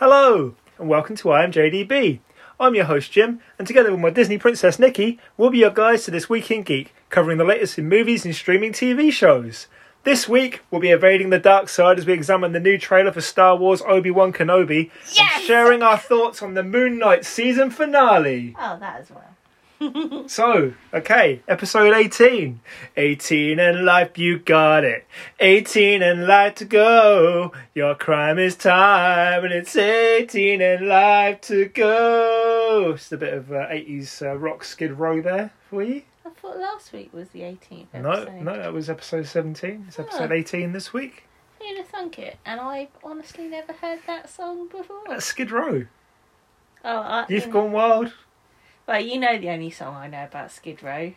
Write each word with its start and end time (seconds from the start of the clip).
Hello, 0.00 0.54
and 0.78 0.88
welcome 0.88 1.14
to 1.16 1.30
I 1.30 1.44
Am 1.44 1.52
JDB. 1.52 2.20
I'm 2.58 2.74
your 2.74 2.86
host 2.86 3.12
Jim, 3.12 3.38
and 3.58 3.68
together 3.68 3.90
with 3.90 4.00
my 4.00 4.08
Disney 4.08 4.38
princess 4.38 4.78
Nikki, 4.78 5.18
we'll 5.36 5.50
be 5.50 5.58
your 5.58 5.68
guides 5.68 6.04
to 6.04 6.10
this 6.10 6.26
week 6.26 6.50
in 6.50 6.62
geek, 6.62 6.94
covering 7.10 7.36
the 7.36 7.44
latest 7.44 7.78
in 7.78 7.86
movies 7.86 8.24
and 8.24 8.34
streaming 8.34 8.72
TV 8.72 9.12
shows. 9.12 9.66
This 10.04 10.26
week, 10.26 10.62
we'll 10.70 10.80
be 10.80 10.88
evading 10.88 11.28
the 11.28 11.38
dark 11.38 11.68
side 11.68 11.98
as 11.98 12.06
we 12.06 12.14
examine 12.14 12.52
the 12.52 12.60
new 12.60 12.78
trailer 12.78 13.12
for 13.12 13.20
Star 13.20 13.54
Wars 13.56 13.82
Obi 13.82 14.10
Wan 14.10 14.32
Kenobi 14.32 14.90
Yes! 15.12 15.32
and 15.36 15.44
sharing 15.44 15.82
our 15.82 15.98
thoughts 15.98 16.40
on 16.40 16.54
the 16.54 16.62
Moon 16.62 16.98
Knight 16.98 17.26
season 17.26 17.70
finale. 17.70 18.56
Oh, 18.58 18.78
that 18.80 19.02
as 19.02 19.10
well. 19.10 19.36
So, 20.26 20.74
okay, 20.92 21.42
episode 21.48 21.94
18. 21.94 22.60
18 22.96 23.58
and 23.58 23.84
life, 23.84 24.18
you 24.18 24.38
got 24.38 24.84
it. 24.84 25.06
18 25.40 26.02
and 26.02 26.26
life 26.26 26.54
to 26.56 26.64
go. 26.66 27.52
Your 27.74 27.94
crime 27.94 28.38
is 28.38 28.56
time, 28.56 29.42
and 29.44 29.52
it's 29.52 29.74
18 29.74 30.60
and 30.60 30.86
life 30.86 31.40
to 31.42 31.64
go. 31.66 32.92
Just 32.96 33.12
a 33.12 33.16
bit 33.16 33.32
of 33.32 33.50
uh, 33.50 33.66
80s 33.68 34.22
uh, 34.22 34.36
rock 34.36 34.64
skid 34.64 34.92
row 34.92 35.20
there 35.22 35.50
for 35.70 35.82
you. 35.82 36.02
I 36.26 36.30
thought 36.30 36.58
last 36.58 36.92
week 36.92 37.12
was 37.12 37.30
the 37.30 37.40
18th 37.40 37.86
No, 37.94 38.10
episode. 38.12 38.42
no, 38.42 38.56
that 38.58 38.72
was 38.72 38.90
episode 38.90 39.26
17. 39.26 39.86
It's 39.88 39.98
episode 39.98 40.30
Oh. 40.30 40.34
18 40.34 40.72
this 40.72 40.92
week. 40.92 41.24
Who'd 41.60 41.78
have 41.78 41.88
thunk 41.88 42.18
it? 42.18 42.36
And 42.44 42.60
I've 42.60 42.88
honestly 43.02 43.48
never 43.48 43.72
heard 43.72 44.00
that 44.06 44.28
song 44.28 44.68
before. 44.68 45.00
That's 45.08 45.24
Skid 45.26 45.50
Row. 45.50 45.86
Oh, 46.84 46.98
I, 46.98 47.26
You've 47.28 47.46
you- 47.46 47.52
gone 47.52 47.72
wild. 47.72 48.12
Well, 48.90 49.00
you 49.00 49.20
know 49.20 49.38
the 49.38 49.50
only 49.50 49.70
song 49.70 49.94
I 49.94 50.08
know 50.08 50.24
about 50.24 50.50
Skid 50.50 50.82
Row. 50.82 51.12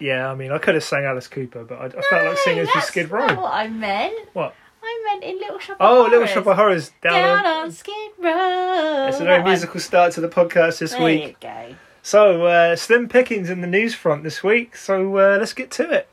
Yeah, 0.00 0.30
I 0.30 0.34
mean, 0.34 0.50
I 0.50 0.56
could 0.56 0.74
have 0.74 0.82
sang 0.82 1.04
Alice 1.04 1.28
Cooper, 1.28 1.62
but 1.62 1.78
I, 1.78 1.84
I 1.86 2.02
felt 2.08 2.24
like 2.26 2.38
singing 2.38 2.64
for 2.64 2.70
that's 2.76 2.86
Skid 2.86 3.10
Row. 3.10 3.26
what 3.34 3.52
I 3.52 3.68
meant. 3.68 4.30
What? 4.32 4.54
I 4.82 5.02
meant 5.12 5.24
in 5.24 5.38
Little 5.38 5.58
Shop 5.58 5.76
of 5.78 5.86
Oh, 5.86 5.94
Horrors. 5.96 6.10
Little 6.10 6.26
Shop 6.28 6.46
of 6.46 6.56
Horrors. 6.56 6.90
Down, 7.02 7.12
Down 7.12 7.38
on. 7.46 7.62
on 7.64 7.72
Skid 7.72 8.12
Row. 8.18 9.06
It's 9.10 9.20
a 9.20 9.24
very 9.24 9.42
musical 9.44 9.78
start 9.78 10.14
to 10.14 10.22
the 10.22 10.28
podcast 10.30 10.78
this 10.78 10.92
there 10.92 11.02
week. 11.02 11.22
you 11.22 11.34
go. 11.38 11.74
So, 12.00 12.46
uh, 12.46 12.76
slim 12.76 13.10
pickings 13.10 13.50
in 13.50 13.60
the 13.60 13.66
news 13.66 13.94
front 13.94 14.24
this 14.24 14.42
week, 14.42 14.74
so 14.74 15.18
uh, 15.18 15.36
let's 15.38 15.52
get 15.52 15.70
to 15.72 15.90
it. 15.90 16.08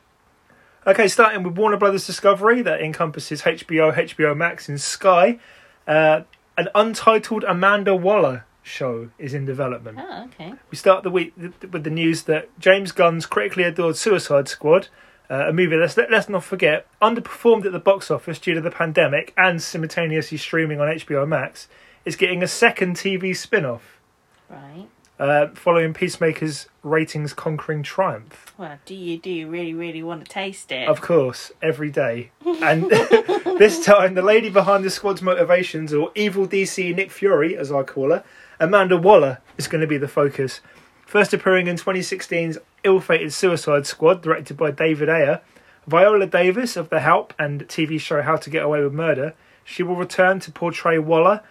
Okay, 0.85 1.07
starting 1.07 1.43
with 1.43 1.57
Warner 1.57 1.77
Brothers 1.77 2.05
Discovery, 2.05 2.61
that 2.61 2.81
encompasses 2.81 3.43
HBO, 3.43 3.95
HBO 3.95 4.35
Max, 4.35 4.67
and 4.67 4.81
Sky. 4.81 5.39
Uh, 5.87 6.23
an 6.57 6.67
untitled 6.75 7.45
Amanda 7.45 7.95
Waller 7.95 8.43
show 8.63 9.09
is 9.17 9.33
in 9.33 9.45
development. 9.45 9.99
Oh, 10.01 10.25
okay. 10.25 10.53
We 10.69 10.77
start 10.77 11.03
the 11.03 11.09
week 11.09 11.33
with 11.37 11.83
the 11.83 11.89
news 11.89 12.23
that 12.23 12.49
James 12.59 12.91
Gunn's 12.91 13.25
critically 13.25 13.63
adored 13.63 13.95
Suicide 13.97 14.47
Squad, 14.47 14.87
uh, 15.29 15.45
a 15.49 15.53
movie 15.53 15.75
let's, 15.75 15.95
let's 15.97 16.29
not 16.29 16.43
forget, 16.43 16.85
underperformed 17.01 17.65
at 17.65 17.71
the 17.71 17.79
box 17.79 18.09
office 18.11 18.39
due 18.39 18.53
to 18.53 18.61
the 18.61 18.71
pandemic 18.71 19.33
and 19.37 19.61
simultaneously 19.61 20.37
streaming 20.37 20.79
on 20.81 20.87
HBO 20.87 21.27
Max, 21.27 21.67
is 22.05 22.15
getting 22.15 22.41
a 22.43 22.47
second 22.47 22.95
TV 22.95 23.35
spin 23.35 23.65
off 23.65 23.99
Right. 24.49 24.87
uh, 25.19 25.47
following 25.53 25.93
Peacemaker's 25.93 26.67
ratings 26.81 27.33
conquering 27.33 27.83
triumph. 27.83 28.53
Well, 28.57 28.79
do 28.85 28.95
you 28.95 29.17
do 29.19 29.29
you 29.29 29.47
really 29.47 29.73
really 29.73 30.01
want 30.01 30.25
to 30.25 30.31
taste 30.31 30.71
it? 30.71 30.87
Of 30.87 31.01
course, 31.01 31.51
every 31.61 31.91
day. 31.91 32.31
And 32.61 32.89
this 33.59 33.85
time, 33.85 34.15
the 34.15 34.21
lady 34.21 34.49
behind 34.49 34.83
the 34.83 34.89
squad's 34.89 35.21
motivations, 35.21 35.93
or 35.93 36.11
evil 36.15 36.47
DC 36.47 36.95
Nick 36.95 37.11
Fury, 37.11 37.55
as 37.55 37.71
I 37.71 37.83
call 37.83 38.09
her, 38.11 38.23
Amanda 38.61 38.97
Waller, 38.97 39.39
is 39.57 39.67
going 39.67 39.79
to 39.79 39.87
be 39.87 39.97
the 39.97 40.07
focus. 40.07 40.59
First 41.05 41.33
appearing 41.33 41.67
in 41.67 41.77
2016's 41.77 42.57
ill 42.83 42.99
fated 42.99 43.31
Suicide 43.31 43.87
Squad, 43.87 44.21
directed 44.21 44.57
by 44.57 44.71
David 44.71 45.09
Ayer, 45.09 45.41
Viola 45.87 46.27
Davis 46.27 46.75
of 46.75 46.89
The 46.89 46.99
Help 46.99 47.33
and 47.39 47.67
TV 47.67 47.99
show 47.99 48.21
How 48.21 48.35
to 48.35 48.49
Get 48.49 48.63
Away 48.63 48.83
with 48.83 48.93
Murder, 48.93 49.33
she 49.63 49.81
will 49.81 49.95
return 49.95 50.39
to 50.41 50.51
portray 50.51 50.99
Waller, 50.99 51.41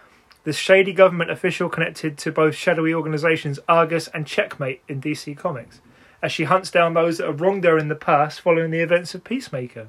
the 0.45 0.53
shady 0.53 0.93
government 0.93 1.31
official 1.31 1.69
connected 1.69 2.19
to 2.19 2.31
both 2.31 2.55
shadowy 2.55 2.93
organisations 2.93 3.59
Argus 3.69 4.09
and 4.09 4.27
Checkmate 4.27 4.83
in 4.87 5.01
DC 5.01 5.37
Comics, 5.37 5.81
as 6.23 6.31
she 6.31 6.45
hunts 6.45 6.71
down 6.71 6.93
those 6.93 7.19
that 7.19 7.27
have 7.27 7.41
wronged 7.41 7.65
her 7.65 7.79
in 7.79 7.89
the 7.89 7.95
past 7.95 8.41
following 8.41 8.71
the 8.71 8.81
events 8.81 9.15
of 9.15 9.25
Peacemaker. 9.25 9.89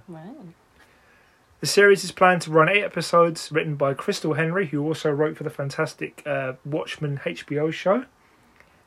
The 1.59 1.67
series 1.67 2.03
is 2.05 2.11
planned 2.11 2.41
to 2.43 2.51
run 2.51 2.69
eight 2.69 2.83
episodes, 2.83 3.51
written 3.51 3.75
by 3.75 3.93
Crystal 3.93 4.35
Henry, 4.35 4.67
who 4.67 4.81
also 4.83 5.11
wrote 5.11 5.35
for 5.35 5.43
the 5.43 5.49
fantastic 5.49 6.23
uh, 6.25 6.53
Watchmen 6.63 7.19
HBO 7.25 7.71
show, 7.73 8.05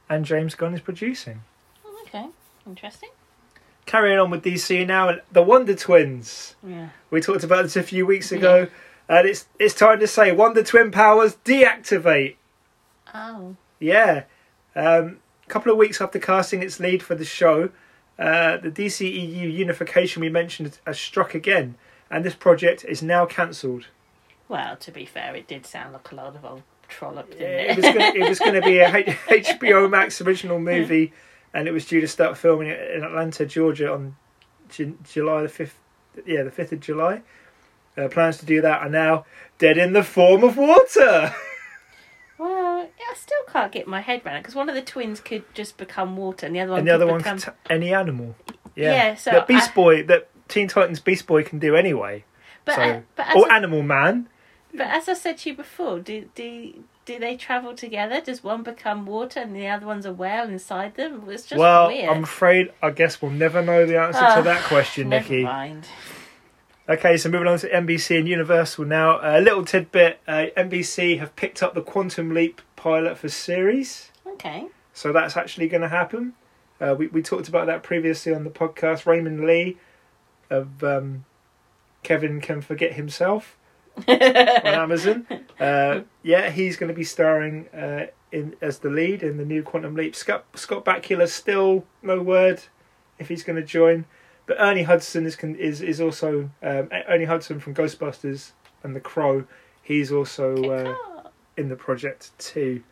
and 0.08 0.24
James 0.24 0.54
Gunn 0.54 0.72
is 0.72 0.80
producing. 0.80 1.42
Okay. 2.06 2.28
Interesting. 2.66 3.10
Carrying 3.84 4.18
on 4.18 4.30
with 4.30 4.44
DC 4.44 4.86
now, 4.86 5.16
the 5.30 5.42
Wonder 5.42 5.74
Twins. 5.74 6.54
Yeah. 6.66 6.90
We 7.10 7.20
talked 7.20 7.44
about 7.44 7.64
this 7.64 7.76
a 7.76 7.82
few 7.82 8.06
weeks 8.06 8.32
ago, 8.32 8.68
and 9.08 9.28
it's 9.28 9.46
it's 9.58 9.74
time 9.74 10.00
to 10.00 10.06
say 10.06 10.32
Wonder 10.32 10.62
Twin 10.62 10.90
powers 10.90 11.36
deactivate. 11.44 12.36
Oh. 13.12 13.56
Yeah, 13.80 14.24
um, 14.76 15.18
a 15.44 15.50
couple 15.50 15.72
of 15.72 15.78
weeks 15.78 16.00
after 16.00 16.18
casting 16.18 16.62
its 16.62 16.80
lead 16.80 17.02
for 17.02 17.14
the 17.16 17.24
show, 17.24 17.70
uh, 18.18 18.56
the 18.58 18.70
DCEU 18.70 19.52
unification 19.52 20.22
we 20.22 20.28
mentioned 20.28 20.78
has 20.86 20.98
struck 20.98 21.34
again, 21.34 21.74
and 22.12 22.24
this 22.24 22.34
project 22.36 22.84
is 22.88 23.02
now 23.02 23.26
cancelled. 23.26 23.86
Well, 24.48 24.76
to 24.76 24.90
be 24.92 25.04
fair, 25.06 25.34
it 25.34 25.48
did 25.48 25.66
sound 25.66 25.92
like 25.94 26.12
a 26.12 26.14
lot 26.14 26.36
of 26.36 26.44
old 26.44 26.62
trollop, 26.88 27.30
didn't 27.30 27.42
it? 27.42 27.70
it 27.70 27.76
was 27.76 27.84
gonna, 27.86 28.24
it 28.24 28.28
was 28.28 28.38
going 28.38 28.54
to 28.54 28.60
be 28.62 28.78
a 28.78 28.94
H- 29.30 29.46
HBO 29.56 29.88
Max 29.90 30.20
original 30.20 30.58
movie, 30.60 31.12
and 31.54 31.66
it 31.66 31.72
was 31.72 31.86
due 31.86 32.00
to 32.02 32.06
start 32.08 32.36
filming 32.36 32.68
in 32.68 33.02
Atlanta, 33.02 33.46
Georgia, 33.46 33.92
on 33.92 34.14
Ju- 34.68 34.98
July 35.10 35.42
the 35.42 35.48
fifth. 35.48 35.78
Yeah, 36.26 36.42
the 36.42 36.50
fifth 36.50 36.72
of 36.72 36.80
July. 36.80 37.22
Uh, 37.96 38.08
plans 38.08 38.36
to 38.38 38.46
do 38.46 38.60
that 38.60 38.82
are 38.82 38.88
now 38.90 39.24
dead 39.58 39.78
in 39.78 39.92
the 39.94 40.02
form 40.02 40.44
of 40.44 40.56
water. 40.56 41.34
Well, 42.38 42.88
I 43.10 43.14
still 43.14 43.42
can't 43.48 43.70
get 43.70 43.86
my 43.86 44.00
head 44.00 44.22
around 44.24 44.36
it 44.36 44.40
because 44.40 44.54
one 44.54 44.68
of 44.68 44.74
the 44.74 44.82
twins 44.82 45.20
could 45.20 45.44
just 45.54 45.76
become 45.76 46.16
water, 46.16 46.46
and 46.46 46.54
the 46.56 46.60
other 46.60 46.72
one 46.72 46.80
and 46.80 46.88
the 46.88 46.92
could 46.92 47.02
other 47.02 47.06
one 47.12 47.18
become. 47.18 47.38
t- 47.38 47.50
any 47.70 47.92
animal. 47.94 48.34
Yeah, 48.74 48.92
Yeah, 48.94 49.14
so 49.14 49.30
that 49.32 49.46
Beast 49.46 49.70
I- 49.70 49.74
Boy, 49.74 50.02
that 50.04 50.28
Teen 50.52 50.68
Titans 50.68 51.00
Beast 51.00 51.26
Boy 51.26 51.42
can 51.42 51.58
do 51.58 51.74
anyway. 51.74 52.24
but, 52.64 52.74
so, 52.76 52.82
uh, 52.82 53.00
but, 53.16 53.36
or 53.36 53.50
I, 53.50 53.56
Animal 53.56 53.82
Man. 53.82 54.28
but 54.72 54.86
as 54.86 55.08
I 55.08 55.14
said 55.14 55.38
to 55.38 55.50
you 55.50 55.56
before, 55.56 55.98
do 56.00 56.28
do 56.34 56.84
do 57.04 57.18
they 57.18 57.36
travel 57.36 57.74
together? 57.74 58.20
Does 58.20 58.44
one 58.44 58.62
become 58.62 59.06
water 59.06 59.40
and 59.40 59.56
the 59.56 59.66
other 59.66 59.86
one's 59.86 60.06
a 60.06 60.12
whale 60.12 60.44
inside 60.48 60.94
them? 60.94 61.24
It's 61.28 61.46
just 61.46 61.58
well, 61.58 61.88
weird. 61.88 62.08
I'm 62.08 62.22
afraid 62.22 62.72
I 62.82 62.90
guess 62.90 63.20
we'll 63.20 63.32
never 63.32 63.60
know 63.62 63.84
the 63.86 63.98
answer 63.98 64.20
Ah, 64.22 64.36
to 64.36 64.42
that 64.42 64.62
question, 64.64 65.08
Never 65.08 65.24
Nikki. 65.28 65.42
mind. 65.44 65.88
Okay, 66.88 67.16
so 67.16 67.28
moving 67.28 67.46
on 67.48 67.58
to 67.60 67.68
NBC 67.68 68.18
and 68.18 68.28
Universal 68.28 68.84
now. 68.86 69.18
A 69.22 69.40
little 69.40 69.64
tidbit: 69.64 70.20
uh, 70.28 70.46
NBC 70.56 71.18
have 71.20 71.34
picked 71.36 71.62
up 71.62 71.74
the 71.74 71.80
Quantum 71.82 72.34
Leap 72.34 72.60
pilot 72.76 73.16
for 73.18 73.28
series, 73.28 74.10
Okay. 74.26 74.66
so 74.92 75.12
that's 75.12 75.36
actually 75.36 75.68
going 75.68 75.82
to 75.82 75.88
happen. 75.88 76.34
Uh, 76.80 76.94
we 76.98 77.06
we 77.06 77.22
talked 77.22 77.48
about 77.48 77.66
that 77.66 77.82
previously 77.84 78.34
on 78.34 78.42
the 78.44 78.50
podcast. 78.50 79.06
Raymond 79.06 79.46
Lee 79.46 79.76
of 80.52 80.84
um, 80.84 81.24
Kevin 82.02 82.40
Can 82.40 82.60
Forget 82.60 82.92
Himself 82.92 83.56
on 84.08 84.20
Amazon. 84.64 85.26
Uh, 85.58 86.00
yeah, 86.22 86.50
he's 86.50 86.76
going 86.76 86.88
to 86.88 86.94
be 86.94 87.04
starring 87.04 87.68
uh, 87.68 88.06
in 88.30 88.56
as 88.60 88.78
the 88.78 88.90
lead 88.90 89.22
in 89.22 89.36
the 89.36 89.44
new 89.44 89.62
Quantum 89.62 89.94
Leap. 89.94 90.14
Scott 90.14 90.44
Scott 90.54 90.84
Bakula 90.84 91.28
still 91.28 91.84
no 92.02 92.22
word 92.22 92.62
if 93.18 93.28
he's 93.28 93.42
going 93.42 93.56
to 93.56 93.64
join, 93.64 94.04
but 94.46 94.56
Ernie 94.58 94.84
Hudson 94.84 95.26
is 95.26 95.36
is 95.36 95.80
is 95.80 96.00
also 96.00 96.50
um, 96.62 96.88
Ernie 97.08 97.24
Hudson 97.24 97.60
from 97.60 97.74
Ghostbusters 97.74 98.52
and 98.82 98.96
The 98.96 99.00
Crow. 99.00 99.44
He's 99.82 100.12
also 100.12 100.54
uh, 100.64 101.28
in 101.56 101.68
the 101.68 101.76
project 101.76 102.36
too. 102.38 102.82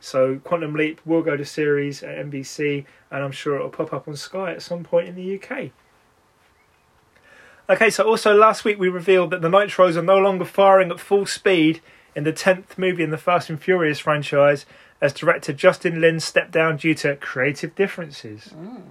So 0.00 0.40
Quantum 0.42 0.74
Leap 0.74 1.00
will 1.06 1.22
go 1.22 1.36
to 1.36 1.44
series 1.44 2.02
at 2.02 2.26
NBC, 2.26 2.84
and 3.10 3.22
I'm 3.22 3.30
sure 3.30 3.54
it'll 3.56 3.70
pop 3.70 3.92
up 3.92 4.08
on 4.08 4.16
Sky 4.16 4.50
at 4.50 4.60
some 4.60 4.82
point 4.82 5.08
in 5.08 5.14
the 5.14 5.36
UK. 5.40 5.70
Okay, 7.72 7.88
so 7.88 8.04
also 8.04 8.34
last 8.34 8.66
week 8.66 8.78
we 8.78 8.90
revealed 8.90 9.30
that 9.30 9.40
the 9.40 9.48
Nitros 9.48 9.96
are 9.96 10.02
no 10.02 10.18
longer 10.18 10.44
firing 10.44 10.90
at 10.90 11.00
full 11.00 11.24
speed 11.24 11.80
in 12.14 12.22
the 12.22 12.32
10th 12.32 12.76
movie 12.76 13.02
in 13.02 13.08
the 13.08 13.16
Fast 13.16 13.48
and 13.48 13.58
Furious 13.58 13.98
franchise 13.98 14.66
as 15.00 15.14
director 15.14 15.54
Justin 15.54 15.98
Lin 15.98 16.20
stepped 16.20 16.50
down 16.50 16.76
due 16.76 16.94
to 16.96 17.16
creative 17.16 17.74
differences. 17.74 18.52
mm. 18.54 18.82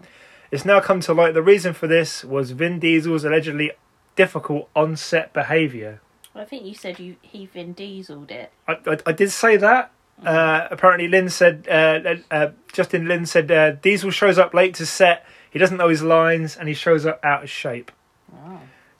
It's 0.50 0.66
now 0.66 0.80
come 0.80 1.00
to 1.02 1.14
light 1.14 1.36
the 1.36 1.44
reason 1.44 1.76
for 1.76 1.86
this 1.86 2.24
was 2.24 2.52
Vin 2.52 2.80
Diesel's 2.80 3.24
allegedly 3.24 3.70
difficult 4.16 4.68
on 4.76 4.96
set 4.96 5.32
behaviour. 5.32 6.02
I 6.34 6.44
think 6.44 6.66
you 6.66 6.74
said 6.74 7.00
you 7.00 7.18
he 7.22 7.46
Vin 7.46 7.74
Dieseled 7.74 8.32
it. 8.32 8.52
I, 8.68 8.78
I, 8.88 8.98
I 9.06 9.12
did 9.12 9.30
say 9.30 9.58
that. 9.58 9.92
Uh, 10.26 10.68
apparently, 10.72 11.08
Lynn 11.08 11.30
said, 11.30 11.68
uh, 11.70 12.16
uh, 12.32 12.50
Justin 12.74 13.08
Lin 13.08 13.28
said, 13.28 13.52
uh, 13.52 13.72
Diesel 13.74 14.10
shows 14.10 14.40
up 14.40 14.56
late 14.56 14.74
to 14.76 14.88
set, 14.88 15.24
he 15.52 15.60
doesn't 15.60 15.78
know 15.78 15.90
his 15.90 16.02
lines, 16.02 16.58
and 16.58 16.68
he 16.68 16.74
shows 16.74 17.06
up 17.06 17.24
out 17.24 17.44
of 17.44 17.50
shape. 17.50 17.92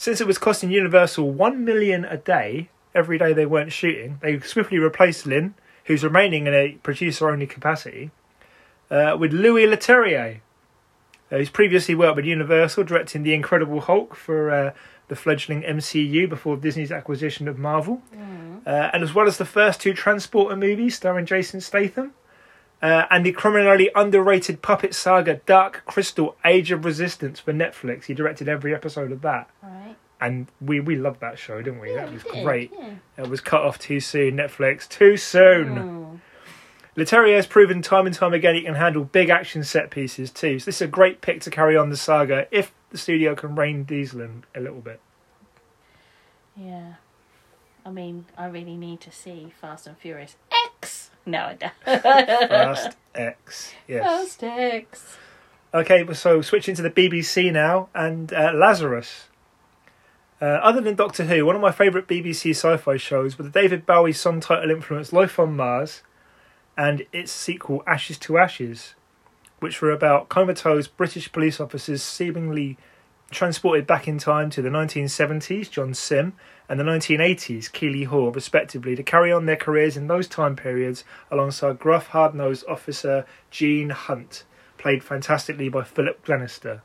Since 0.02 0.20
it 0.20 0.26
was 0.26 0.40
costing 0.40 0.72
Universal 0.72 1.30
one 1.30 1.64
million 1.64 2.06
a 2.06 2.18
day 2.18 2.70
every 2.96 3.20
day 3.20 3.34
they 3.34 3.46
weren't 3.46 3.72
shooting, 3.72 4.18
they 4.20 4.40
swiftly 4.40 4.80
replaced 4.80 5.28
Lynn, 5.28 5.54
who's 5.86 6.04
remaining 6.04 6.48
in 6.48 6.56
a 6.56 6.72
producer-only 6.82 7.46
capacity, 7.46 8.10
uh, 8.90 9.16
with 9.20 9.32
Louis 9.32 9.68
Leterrier. 9.68 10.40
Uh, 11.32 11.38
he's 11.38 11.52
previously 11.52 11.94
worked 11.94 12.16
with 12.16 12.26
Universal, 12.26 12.86
directing 12.86 13.22
The 13.22 13.36
Incredible 13.36 13.82
Hulk 13.82 14.16
for 14.16 14.50
uh, 14.50 14.74
the 15.08 15.16
fledgling 15.16 15.62
MCU 15.62 16.28
before 16.28 16.58
Disney's 16.58 16.92
acquisition 16.92 17.48
of 17.48 17.60
Marvel. 17.60 18.02
Mm. 18.12 18.66
uh, 18.66 18.90
and 18.94 19.04
as 19.04 19.14
well 19.14 19.28
as 19.28 19.38
the 19.38 19.46
first 19.46 19.80
two 19.80 19.94
Transporter 19.94 20.56
movies 20.56 20.96
starring 20.96 21.28
Jason 21.28 21.62
Statham. 21.62 22.16
Uh, 22.82 23.06
and 23.12 23.26
the 23.26 23.32
criminally 23.32 23.92
underrated 23.96 24.62
puppet 24.64 24.96
saga 24.96 25.36
Dark 25.46 25.84
Crystal 25.86 26.36
Age 26.44 26.72
of 26.72 26.84
Resistance 26.84 27.40
for 27.40 27.54
Netflix. 27.54 28.06
He 28.06 28.14
directed 28.16 28.50
every 28.50 28.74
episode 28.74 29.12
of 29.12 29.22
that. 29.22 29.50
Right. 29.62 29.96
And 30.20 30.48
we, 30.60 30.80
we 30.80 30.96
loved 30.96 31.20
that 31.22 31.38
show, 31.38 31.62
didn't 31.62 31.80
we? 31.80 31.92
Yeah, 31.92 32.06
that 32.06 32.14
was 32.14 32.24
did, 32.24 32.44
great. 32.44 32.72
yeah. 32.78 32.94
It 33.18 33.30
was 33.30 33.40
cut 33.42 33.62
off 33.62 33.78
too 33.78 34.00
soon, 34.00 34.38
Netflix. 34.38 34.88
Too 34.88 35.16
soon. 35.18 35.76
Mm. 35.76 36.20
Leterrier 36.98 37.36
has 37.36 37.48
proven 37.48 37.82
time 37.82 38.06
and 38.06 38.14
time 38.14 38.34
again 38.34 38.54
he 38.56 38.64
can 38.64 38.76
handle 38.76 39.04
big 39.04 39.30
action 39.30 39.64
set 39.64 39.90
pieces 39.92 40.30
too. 40.30 40.60
So 40.60 40.66
this 40.66 40.76
is 40.78 40.82
a 40.82 40.88
great 40.88 41.22
pick 41.22 41.40
to 41.42 41.50
carry 41.50 41.78
on 41.78 41.90
the 41.90 41.98
saga 41.98 42.48
if 42.52 42.74
the 42.90 42.98
studio 42.98 43.34
can 43.36 43.56
rein 43.56 43.84
Diesel 43.84 44.22
in 44.22 44.44
a 44.54 44.60
little 44.60 44.82
bit. 44.82 45.00
Yeah. 46.56 46.96
I 47.86 47.92
mean, 47.92 48.26
I 48.38 48.48
really 48.48 48.76
need 48.76 49.02
to 49.02 49.12
see 49.12 49.54
Fast 49.60 49.88
and 49.88 49.98
Furious. 49.98 50.36
No, 51.26 51.40
I 51.40 51.54
don't. 51.54 52.02
Fast 52.02 52.98
X, 53.16 53.74
yes. 53.88 54.04
Fast 54.04 54.44
X. 54.44 55.18
Okay, 55.74 56.06
so 56.14 56.42
switching 56.42 56.76
to 56.76 56.82
the 56.82 56.90
BBC 56.90 57.52
now 57.52 57.90
and 57.94 58.34
uh, 58.34 58.52
Lazarus. 58.54 59.28
Uh, 60.42 60.46
other 60.46 60.82
than 60.82 60.96
Doctor 60.96 61.26
Who, 61.26 61.46
one 61.46 61.56
of 61.56 61.62
my 61.62 61.72
favourite 61.72 62.08
BBC 62.08 62.52
sci-fi 62.52 62.98
shows 62.98 63.38
was 63.38 63.46
the 63.46 63.62
David 63.62 63.86
Bowie 63.86 64.12
song 64.12 64.40
title 64.40 64.72
influence 64.72 65.14
Life 65.14 65.38
on 65.38 65.56
Mars 65.56 66.02
and 66.76 67.06
its 67.14 67.32
sequel 67.32 67.84
Ashes 67.86 68.18
to 68.20 68.40
Ashes, 68.40 68.96
which 69.60 69.82
were 69.82 69.92
about 69.92 70.30
comatose 70.30 70.88
British 70.88 71.32
police 71.32 71.60
officers 71.60 72.02
seemingly 72.02 72.78
transported 73.32 73.88
back 73.88 74.08
in 74.08 74.18
time 74.18 74.50
to 74.52 74.62
the 74.62 74.70
1970s, 74.70 75.70
John 75.70 75.94
Sim, 75.94 76.34
and 76.70 76.80
the 76.80 76.84
1980s, 76.84 77.72
Keeley 77.72 78.04
Hawes, 78.04 78.36
respectively, 78.36 78.96
to 78.96 79.04
carry 79.04 79.32
on 79.32 79.46
their 79.46 79.56
careers 79.56 79.98
in 79.98 80.08
those 80.08 80.28
time 80.28 80.56
periods 80.56 81.04
alongside 81.30 81.80
gruff, 81.80 82.08
hard-nosed 82.08 82.66
officer 82.68 83.26
Gene 83.50 83.90
Hunt, 83.90 84.44
played 84.78 85.04
fantastically 85.04 85.70
by 85.70 85.84
Philip 85.84 86.24
Glenister. 86.24 86.84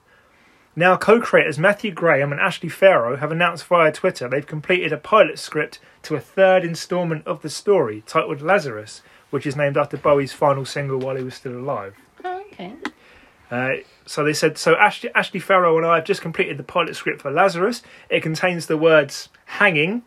Now, 0.78 0.96
co-creators 0.96 1.58
Matthew 1.58 1.90
Graham 1.90 2.32
and 2.32 2.40
Ashley 2.40 2.68
Farrow 2.68 3.16
have 3.16 3.32
announced 3.32 3.64
via 3.64 3.90
Twitter 3.90 4.28
they've 4.28 4.46
completed 4.46 4.92
a 4.92 4.98
pilot 4.98 5.38
script 5.38 5.78
to 6.02 6.16
a 6.16 6.20
third 6.20 6.64
instalment 6.64 7.26
of 7.26 7.40
the 7.40 7.48
story, 7.48 8.02
titled 8.06 8.42
Lazarus, 8.42 9.02
which 9.30 9.46
is 9.46 9.56
named 9.56 9.78
after 9.78 9.96
Bowie's 9.96 10.34
final 10.34 10.66
single 10.66 10.98
while 10.98 11.16
he 11.16 11.24
was 11.24 11.34
still 11.34 11.56
alive. 11.56 11.94
Oh, 12.22 12.40
okay. 12.52 12.74
Uh, 13.50 13.76
so 14.06 14.24
they 14.24 14.32
said, 14.32 14.56
so 14.56 14.74
Ashley, 14.76 15.10
Ashley 15.14 15.40
Farrow 15.40 15.76
and 15.76 15.86
I 15.86 15.96
have 15.96 16.04
just 16.04 16.22
completed 16.22 16.56
the 16.58 16.62
pilot 16.62 16.96
script 16.96 17.20
for 17.22 17.30
Lazarus. 17.30 17.82
It 18.08 18.22
contains 18.22 18.66
the 18.66 18.76
words 18.78 19.28
hanging, 19.46 20.02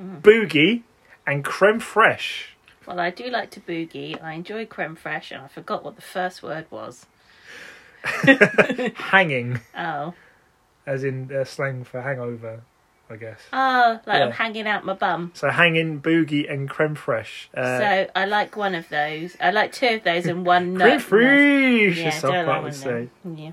boogie, 0.00 0.82
and 1.26 1.44
creme 1.44 1.80
fraiche. 1.80 2.46
Well, 2.86 2.98
I 2.98 3.10
do 3.10 3.28
like 3.30 3.50
to 3.52 3.60
boogie. 3.60 4.20
I 4.22 4.32
enjoy 4.32 4.66
creme 4.66 4.96
fraiche, 4.96 5.30
and 5.32 5.42
I 5.42 5.48
forgot 5.48 5.84
what 5.84 5.94
the 5.96 6.02
first 6.02 6.42
word 6.42 6.66
was. 6.70 7.06
hanging, 8.94 9.60
Oh. 9.78 10.14
as 10.86 11.04
in 11.04 11.30
uh, 11.32 11.44
slang 11.44 11.84
for 11.84 12.02
hangover, 12.02 12.62
I 13.12 13.16
guess. 13.16 13.40
Oh, 13.52 14.00
like 14.06 14.22
I'm 14.22 14.30
hanging 14.32 14.66
out 14.66 14.84
my 14.84 14.94
bum. 14.94 15.32
So 15.34 15.50
hanging, 15.50 16.00
boogie, 16.00 16.50
and 16.52 16.68
creme 16.68 16.96
fraiche. 16.96 17.46
Uh, 17.54 17.78
so 17.78 18.10
I 18.16 18.24
like 18.24 18.56
one 18.56 18.74
of 18.74 18.88
those. 18.88 19.36
I 19.40 19.50
like 19.50 19.72
two 19.72 19.88
of 19.96 20.04
those 20.04 20.26
and 20.26 20.46
one 20.46 20.76
creme 20.80 20.98
fraiche, 20.98 21.96
Yeah, 21.96 22.20
don't 22.20 22.32
part 22.32 22.46
like 22.46 22.62
would 22.62 22.74
say. 22.74 23.08
Yeah. 23.24 23.52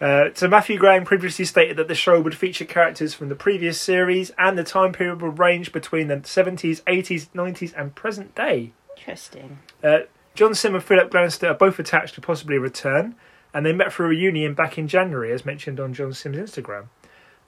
Uh, 0.00 0.30
so 0.34 0.48
Matthew 0.48 0.76
Graham 0.76 1.04
previously 1.04 1.44
stated 1.44 1.76
that 1.76 1.88
the 1.88 1.94
show 1.94 2.20
would 2.20 2.36
feature 2.36 2.64
characters 2.64 3.14
from 3.14 3.28
the 3.28 3.36
previous 3.36 3.80
series 3.80 4.32
and 4.36 4.58
the 4.58 4.64
time 4.64 4.92
period 4.92 5.22
would 5.22 5.38
range 5.38 5.72
between 5.72 6.08
the 6.08 6.16
70s, 6.16 6.82
80s, 6.82 7.28
90s, 7.28 7.72
and 7.76 7.94
present 7.94 8.34
day. 8.34 8.72
Interesting. 8.96 9.60
Uh, 9.82 10.00
John 10.34 10.54
Sim 10.54 10.74
and 10.74 10.82
Philip 10.82 11.10
Glenister 11.10 11.48
are 11.48 11.54
both 11.54 11.78
attached 11.78 12.16
to 12.16 12.20
possibly 12.20 12.58
return, 12.58 13.14
and 13.54 13.64
they 13.64 13.72
met 13.72 13.92
for 13.92 14.04
a 14.04 14.08
reunion 14.08 14.54
back 14.54 14.76
in 14.76 14.88
January, 14.88 15.32
as 15.32 15.46
mentioned 15.46 15.78
on 15.78 15.94
John 15.94 16.12
Sim's 16.12 16.36
Instagram. 16.36 16.86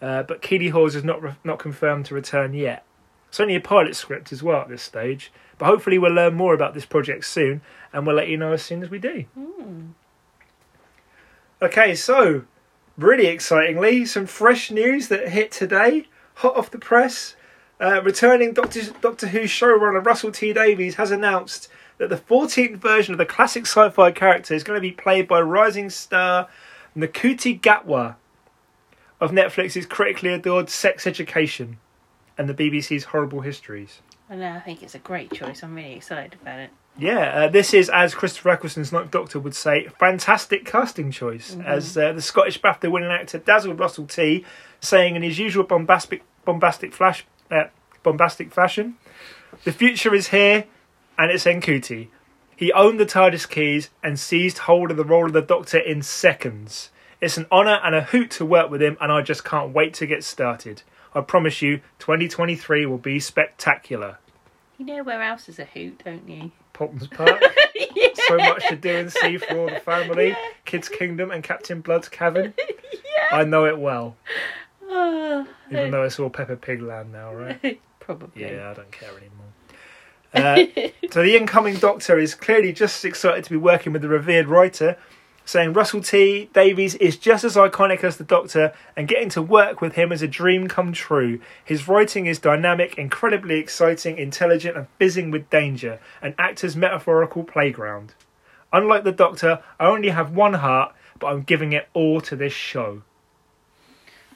Uh, 0.00 0.22
but 0.22 0.42
Keeley 0.42 0.68
Hawes 0.68 0.94
is 0.94 1.04
not 1.04 1.22
re- 1.22 1.36
not 1.44 1.58
confirmed 1.58 2.06
to 2.06 2.14
return 2.14 2.52
yet. 2.52 2.84
It's 3.28 3.40
only 3.40 3.56
a 3.56 3.60
pilot 3.60 3.96
script 3.96 4.32
as 4.32 4.42
well 4.42 4.60
at 4.60 4.68
this 4.68 4.82
stage, 4.82 5.32
but 5.58 5.66
hopefully 5.66 5.98
we'll 5.98 6.12
learn 6.12 6.34
more 6.34 6.54
about 6.54 6.74
this 6.74 6.86
project 6.86 7.24
soon, 7.24 7.60
and 7.92 8.06
we'll 8.06 8.16
let 8.16 8.28
you 8.28 8.36
know 8.36 8.52
as 8.52 8.62
soon 8.62 8.82
as 8.82 8.90
we 8.90 8.98
do. 8.98 9.24
Hmm. 9.34 9.86
Okay, 11.60 11.94
so 11.94 12.44
really 12.96 13.26
excitingly, 13.26 14.04
some 14.04 14.26
fresh 14.26 14.70
news 14.70 15.08
that 15.08 15.30
hit 15.30 15.50
today, 15.50 16.06
hot 16.36 16.56
off 16.56 16.70
the 16.70 16.78
press. 16.78 17.36
Uh, 17.80 18.02
returning 18.02 18.52
Doctor 18.52 18.82
Doctor 19.00 19.28
Who 19.28 19.40
showrunner 19.40 20.04
Russell 20.04 20.32
T 20.32 20.52
Davies 20.52 20.94
has 20.94 21.10
announced 21.10 21.68
that 21.98 22.08
the 22.08 22.16
14th 22.16 22.76
version 22.76 23.12
of 23.12 23.18
the 23.18 23.26
classic 23.26 23.66
sci-fi 23.66 24.10
character 24.12 24.54
is 24.54 24.62
going 24.62 24.76
to 24.76 24.80
be 24.80 24.92
played 24.92 25.26
by 25.26 25.40
rising 25.40 25.90
star 25.90 26.48
Ncuti 26.96 27.60
Gatwa 27.60 28.16
of 29.20 29.30
Netflix's 29.30 29.86
critically 29.86 30.30
adored 30.30 30.68
Sex 30.68 31.06
Education 31.06 31.78
and 32.36 32.48
the 32.48 32.54
BBC's 32.54 33.04
Horrible 33.04 33.40
Histories. 33.40 34.00
I 34.28 34.36
know. 34.36 34.52
I 34.52 34.60
think 34.60 34.82
it's 34.82 34.94
a 34.94 34.98
great 34.98 35.32
choice. 35.32 35.62
I'm 35.62 35.74
really 35.74 35.94
excited 35.94 36.36
about 36.40 36.58
it. 36.58 36.70
Yeah, 36.98 37.44
uh, 37.44 37.48
this 37.48 37.74
is, 37.74 37.90
as 37.90 38.14
Christopher 38.14 38.50
Eccleston's 38.50 38.90
Ninth 38.90 39.10
Doctor 39.10 39.38
would 39.38 39.54
say, 39.54 39.88
fantastic 40.00 40.64
casting 40.64 41.10
choice. 41.10 41.56
As 41.64 41.96
uh, 41.96 42.12
the 42.14 42.22
Scottish 42.22 42.60
BAFTA 42.60 42.90
winning 42.90 43.10
actor 43.10 43.38
dazzled 43.38 43.78
Russell 43.78 44.06
T, 44.06 44.44
saying 44.80 45.14
in 45.14 45.22
his 45.22 45.38
usual 45.38 45.64
bombastic, 45.64 46.22
bombastic 46.44 46.94
flash, 46.94 47.26
uh, 47.50 47.64
bombastic 48.02 48.50
fashion, 48.50 48.96
"The 49.64 49.72
future 49.72 50.14
is 50.14 50.28
here, 50.28 50.64
and 51.18 51.30
it's 51.30 51.44
Ncuti. 51.44 52.08
He 52.56 52.72
owned 52.72 52.98
the 52.98 53.04
TARDIS 53.04 53.48
keys 53.48 53.90
and 54.02 54.18
seized 54.18 54.58
hold 54.58 54.90
of 54.90 54.96
the 54.96 55.04
role 55.04 55.26
of 55.26 55.34
the 55.34 55.42
Doctor 55.42 55.78
in 55.78 56.00
seconds. 56.00 56.90
It's 57.20 57.36
an 57.36 57.46
honour 57.50 57.80
and 57.82 57.94
a 57.94 58.02
hoot 58.02 58.30
to 58.32 58.44
work 58.44 58.70
with 58.70 58.82
him, 58.82 58.96
and 59.00 59.10
I 59.10 59.22
just 59.22 59.44
can't 59.44 59.72
wait 59.72 59.94
to 59.94 60.06
get 60.06 60.22
started. 60.24 60.82
I 61.14 61.22
promise 61.22 61.62
you, 61.62 61.78
2023 61.98 62.86
will 62.86 62.98
be 62.98 63.18
spectacular." 63.20 64.18
You 64.78 64.84
know 64.84 65.02
where 65.02 65.22
else 65.22 65.48
is 65.48 65.58
a 65.58 65.64
hoot, 65.64 66.02
don't 66.04 66.28
you? 66.28 66.52
Paultons 66.74 67.06
Park. 67.06 67.42
yeah. 67.74 68.08
so 68.28 68.36
much 68.36 68.68
to 68.68 68.76
do 68.76 68.90
and 68.94 69.10
see 69.12 69.38
for 69.38 69.58
all 69.58 69.68
the 69.70 69.80
family. 69.80 70.28
Yeah. 70.28 70.36
Kids 70.66 70.90
Kingdom 70.90 71.30
and 71.30 71.42
Captain 71.42 71.80
Blood's 71.80 72.10
Cavern. 72.10 72.52
yeah. 72.92 73.28
I 73.32 73.44
know 73.44 73.64
it 73.64 73.78
well, 73.78 74.16
Oh, 74.88 75.46
even 75.70 75.90
though 75.90 76.02
it's 76.04 76.18
all 76.20 76.30
Peppa 76.30 76.56
Pig 76.56 76.82
land 76.82 77.12
now, 77.12 77.32
right? 77.34 77.80
Probably. 78.00 78.42
Yeah, 78.42 78.70
I 78.70 78.74
don't 78.74 78.92
care 78.92 79.10
anymore. 79.10 79.46
Uh, 80.34 80.90
so 81.10 81.22
the 81.22 81.36
incoming 81.36 81.76
Doctor 81.76 82.18
is 82.18 82.34
clearly 82.34 82.72
just 82.72 82.98
as 82.98 83.08
excited 83.08 83.44
to 83.44 83.50
be 83.50 83.56
working 83.56 83.92
with 83.92 84.02
the 84.02 84.08
revered 84.08 84.46
writer, 84.48 84.98
saying 85.46 85.72
Russell 85.72 86.02
T 86.02 86.50
Davies 86.52 86.96
is 86.96 87.16
just 87.16 87.44
as 87.44 87.56
iconic 87.56 88.04
as 88.04 88.18
the 88.18 88.24
Doctor, 88.24 88.74
and 88.94 89.08
getting 89.08 89.30
to 89.30 89.40
work 89.40 89.80
with 89.80 89.94
him 89.94 90.12
is 90.12 90.20
a 90.20 90.28
dream 90.28 90.68
come 90.68 90.92
true. 90.92 91.40
His 91.64 91.88
writing 91.88 92.26
is 92.26 92.38
dynamic, 92.38 92.98
incredibly 92.98 93.58
exciting, 93.58 94.18
intelligent, 94.18 94.76
and 94.76 94.88
fizzing 94.98 95.30
with 95.30 95.48
danger, 95.48 96.00
an 96.20 96.34
actor's 96.38 96.76
metaphorical 96.76 97.44
playground. 97.44 98.12
Unlike 98.72 99.04
the 99.04 99.12
Doctor, 99.12 99.62
I 99.80 99.86
only 99.86 100.10
have 100.10 100.32
one 100.32 100.54
heart, 100.54 100.92
but 101.18 101.28
I'm 101.28 101.42
giving 101.42 101.72
it 101.72 101.88
all 101.94 102.20
to 102.22 102.36
this 102.36 102.52
show. 102.52 103.02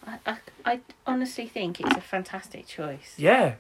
I, 0.07 0.19
I, 0.25 0.37
I 0.64 0.81
honestly 1.07 1.47
think 1.47 1.81
it's 1.81 1.97
a 1.97 2.00
fantastic 2.00 2.67
choice. 2.67 3.14
Yeah, 3.19 3.57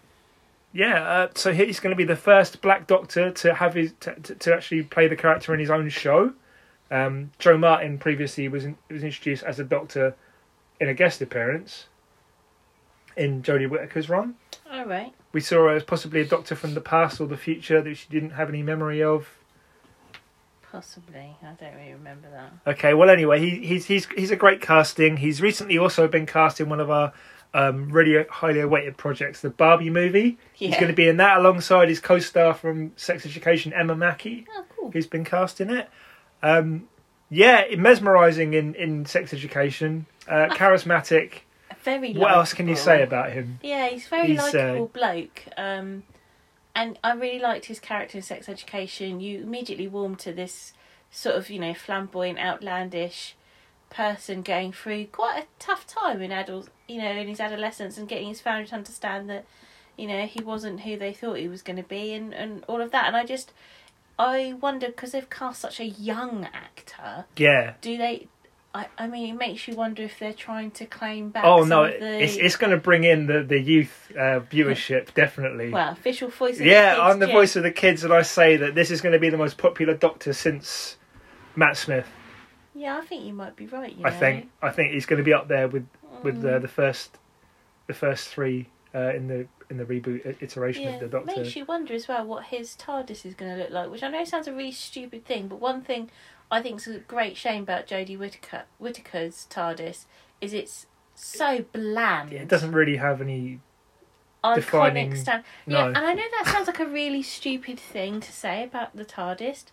yeah. 0.72 1.02
Uh, 1.02 1.28
so 1.34 1.52
he's 1.52 1.80
going 1.80 1.90
to 1.90 1.96
be 1.96 2.04
the 2.04 2.16
first 2.16 2.62
Black 2.62 2.86
Doctor 2.86 3.32
to 3.32 3.54
have 3.54 3.74
his 3.74 3.92
to, 4.00 4.14
to, 4.14 4.34
to 4.36 4.54
actually 4.54 4.84
play 4.84 5.08
the 5.08 5.16
character 5.16 5.52
in 5.52 5.58
his 5.58 5.70
own 5.70 5.88
show. 5.88 6.32
Um, 6.90 7.30
Jo 7.38 7.56
Martin 7.56 7.98
previously 7.98 8.48
was 8.48 8.64
in, 8.64 8.76
was 8.90 9.04
introduced 9.04 9.44
as 9.44 9.58
a 9.60 9.64
Doctor 9.64 10.14
in 10.80 10.88
a 10.88 10.94
guest 10.94 11.20
appearance 11.20 11.86
in 13.16 13.42
Jodie 13.42 13.68
Whittaker's 13.68 14.08
run. 14.08 14.34
All 14.70 14.86
right. 14.86 15.12
We 15.32 15.40
saw 15.40 15.56
her 15.68 15.70
as 15.70 15.84
possibly 15.84 16.20
a 16.20 16.24
Doctor 16.24 16.56
from 16.56 16.74
the 16.74 16.80
past 16.80 17.20
or 17.20 17.26
the 17.26 17.36
future 17.36 17.80
that 17.80 17.94
she 17.96 18.08
didn't 18.08 18.30
have 18.30 18.48
any 18.48 18.62
memory 18.62 19.02
of. 19.02 19.28
Possibly. 20.72 21.36
I 21.42 21.52
don't 21.60 21.74
really 21.74 21.92
remember 21.92 22.28
that. 22.30 22.52
Okay, 22.74 22.94
well, 22.94 23.10
anyway, 23.10 23.40
he, 23.40 23.66
he's 23.66 23.86
he's 23.86 24.06
he's 24.16 24.30
a 24.30 24.36
great 24.36 24.60
casting. 24.60 25.16
He's 25.16 25.42
recently 25.42 25.76
also 25.78 26.06
been 26.06 26.26
cast 26.26 26.60
in 26.60 26.68
one 26.68 26.78
of 26.78 26.88
our 26.90 27.12
um, 27.52 27.88
really 27.90 28.24
highly 28.30 28.60
awaited 28.60 28.96
projects, 28.96 29.40
the 29.40 29.50
Barbie 29.50 29.90
movie. 29.90 30.38
He's 30.52 30.74
going 30.76 30.86
to 30.86 30.92
be 30.92 31.08
in 31.08 31.16
that 31.16 31.38
alongside 31.38 31.88
his 31.88 31.98
co-star 31.98 32.54
from 32.54 32.92
Sex 32.96 33.26
Education, 33.26 33.72
Emma 33.72 33.96
Mackey, 33.96 34.46
Oh, 34.56 34.64
cool. 34.76 34.90
who's 34.92 35.08
been 35.08 35.24
cast 35.24 35.60
in 35.60 35.70
it. 35.70 35.88
Um, 36.42 36.88
yeah, 37.28 37.64
mesmerising 37.76 38.54
in 38.54 38.74
in 38.74 39.06
Sex 39.06 39.32
Education, 39.32 40.06
uh, 40.28 40.46
charismatic. 40.50 41.40
Very. 41.82 42.12
What 42.12 42.32
else 42.32 42.52
can 42.52 42.68
you 42.68 42.76
say 42.76 43.02
about 43.02 43.32
him? 43.32 43.58
Yeah, 43.62 43.88
he's 43.88 44.06
very 44.06 44.28
He's, 44.28 44.40
uh, 44.40 44.58
likable 44.58 44.88
bloke. 44.88 45.44
Um, 45.56 46.02
and 46.74 46.98
I 47.02 47.14
really 47.14 47.40
liked 47.40 47.66
his 47.66 47.80
character 47.80 48.18
in 48.18 48.22
Sex 48.22 48.48
Education. 48.48 49.20
You 49.20 49.40
immediately 49.40 49.88
warmed 49.88 50.18
to 50.20 50.32
this 50.32 50.74
sort 51.10 51.36
of, 51.36 51.48
you 51.50 51.58
know, 51.58 51.74
flamboyant, 51.74 52.38
outlandish 52.38 53.34
person 53.88 54.42
going 54.42 54.72
through 54.72 55.06
quite 55.06 55.42
a 55.42 55.46
tough 55.58 55.86
time 55.86 56.20
in 56.20 56.30
adult, 56.30 56.68
you 56.86 56.98
know, 56.98 57.10
in 57.10 57.26
his 57.28 57.40
adolescence 57.40 57.96
and 57.96 58.08
getting 58.08 58.28
his 58.28 58.40
family 58.40 58.66
to 58.66 58.74
understand 58.74 59.28
that 59.30 59.46
you 60.00 60.06
know 60.06 60.24
he 60.24 60.42
wasn't 60.42 60.80
who 60.80 60.96
they 60.96 61.12
thought 61.12 61.36
he 61.36 61.46
was 61.48 61.60
going 61.60 61.76
to 61.76 61.82
be 61.82 62.14
and 62.14 62.32
and 62.32 62.64
all 62.66 62.80
of 62.80 62.90
that 62.90 63.06
and 63.06 63.14
i 63.14 63.24
just 63.24 63.52
i 64.20 64.54
wonder 64.60 64.86
because 64.88 65.12
they've 65.12 65.30
cast 65.30 65.60
such 65.60 65.80
a 65.80 65.86
young 65.86 66.44
actor 66.52 67.24
Yeah. 67.36 67.74
do 67.80 67.96
they 67.96 68.28
I, 68.72 68.86
I 68.96 69.08
mean, 69.08 69.34
it 69.34 69.36
makes 69.36 69.66
you 69.66 69.74
wonder 69.74 70.04
if 70.04 70.20
they're 70.20 70.32
trying 70.32 70.70
to 70.78 70.86
claim 70.86 71.30
back. 71.30 71.44
Oh 71.44 71.64
no, 71.64 71.86
the, 71.88 72.22
it's 72.22 72.36
it's 72.36 72.54
going 72.54 72.70
to 72.70 72.76
bring 72.76 73.02
in 73.02 73.26
the 73.26 73.42
the 73.42 73.58
youth 73.58 74.12
uh, 74.16 74.38
viewership 74.48 75.12
definitely. 75.22 75.70
well 75.70 75.90
official 75.90 76.28
voice. 76.28 76.60
Of 76.60 76.66
yeah, 76.66 76.90
the 76.94 77.00
kids, 77.00 77.12
I'm 77.12 77.18
the 77.18 77.26
voice 77.26 77.56
of 77.56 77.64
the 77.64 77.72
kids, 77.72 78.04
and 78.04 78.12
I 78.12 78.22
say 78.22 78.56
that 78.58 78.76
this 78.76 78.92
is 78.92 79.00
going 79.00 79.12
to 79.12 79.18
be 79.18 79.28
the 79.28 79.36
most 79.36 79.58
popular 79.58 79.94
Doctor 79.94 80.32
since 80.32 80.98
Matt 81.56 81.76
Smith. 81.78 82.06
Yeah, 82.72 82.96
I 82.96 83.00
think 83.06 83.24
you 83.24 83.32
might 83.32 83.56
be 83.56 83.66
right. 83.66 83.92
You 83.92 84.04
I 84.06 84.10
know? 84.10 84.16
think 84.20 84.50
I 84.62 84.70
think 84.70 84.92
he's 84.92 85.04
going 85.04 85.18
to 85.18 85.24
be 85.24 85.34
up 85.34 85.48
there 85.48 85.66
with 85.66 85.88
with 86.22 86.36
uh, 86.44 86.48
Mm. 86.48 86.62
the 86.62 86.68
first 86.68 87.18
the 87.88 87.94
first 87.94 88.28
three 88.28 88.68
uh, 88.94 89.12
in 89.14 89.28
the 89.28 89.46
in 89.68 89.76
the 89.76 89.84
reboot 89.84 90.42
iteration 90.42 90.82
yeah, 90.82 90.94
of 90.94 91.00
the 91.00 91.06
Doctor. 91.08 91.40
makes 91.40 91.54
you 91.54 91.64
wonder 91.64 91.94
as 91.94 92.08
well 92.08 92.24
what 92.24 92.46
his 92.46 92.74
TARDIS 92.76 93.24
is 93.24 93.34
going 93.34 93.56
to 93.56 93.62
look 93.62 93.70
like. 93.70 93.90
Which 93.90 94.02
I 94.02 94.08
know 94.08 94.24
sounds 94.24 94.48
a 94.48 94.52
really 94.52 94.72
stupid 94.72 95.24
thing, 95.24 95.48
but 95.48 95.60
one 95.60 95.82
thing 95.82 96.10
I 96.50 96.60
think 96.60 96.80
is 96.80 96.88
a 96.88 96.98
great 96.98 97.36
shame 97.36 97.62
about 97.62 97.86
Jodie 97.86 98.18
Whittaker 98.18 98.64
Whittaker's 98.78 99.46
TARDIS 99.50 100.06
is 100.40 100.52
it's 100.52 100.86
so 101.14 101.64
bland. 101.72 102.32
Yeah, 102.32 102.40
it 102.40 102.48
doesn't 102.48 102.72
really 102.72 102.96
have 102.96 103.20
any. 103.20 103.60
iconic 104.42 104.54
defining- 104.56 105.16
stand. 105.16 105.44
Yeah, 105.66 105.82
no. 105.82 105.86
and 105.88 105.98
I 105.98 106.14
know 106.14 106.24
that 106.38 106.46
sounds 106.52 106.66
like 106.66 106.80
a 106.80 106.86
really 106.86 107.22
stupid 107.22 107.78
thing 107.78 108.20
to 108.20 108.32
say 108.32 108.64
about 108.64 108.96
the 108.96 109.04
TARDIS, 109.04 109.66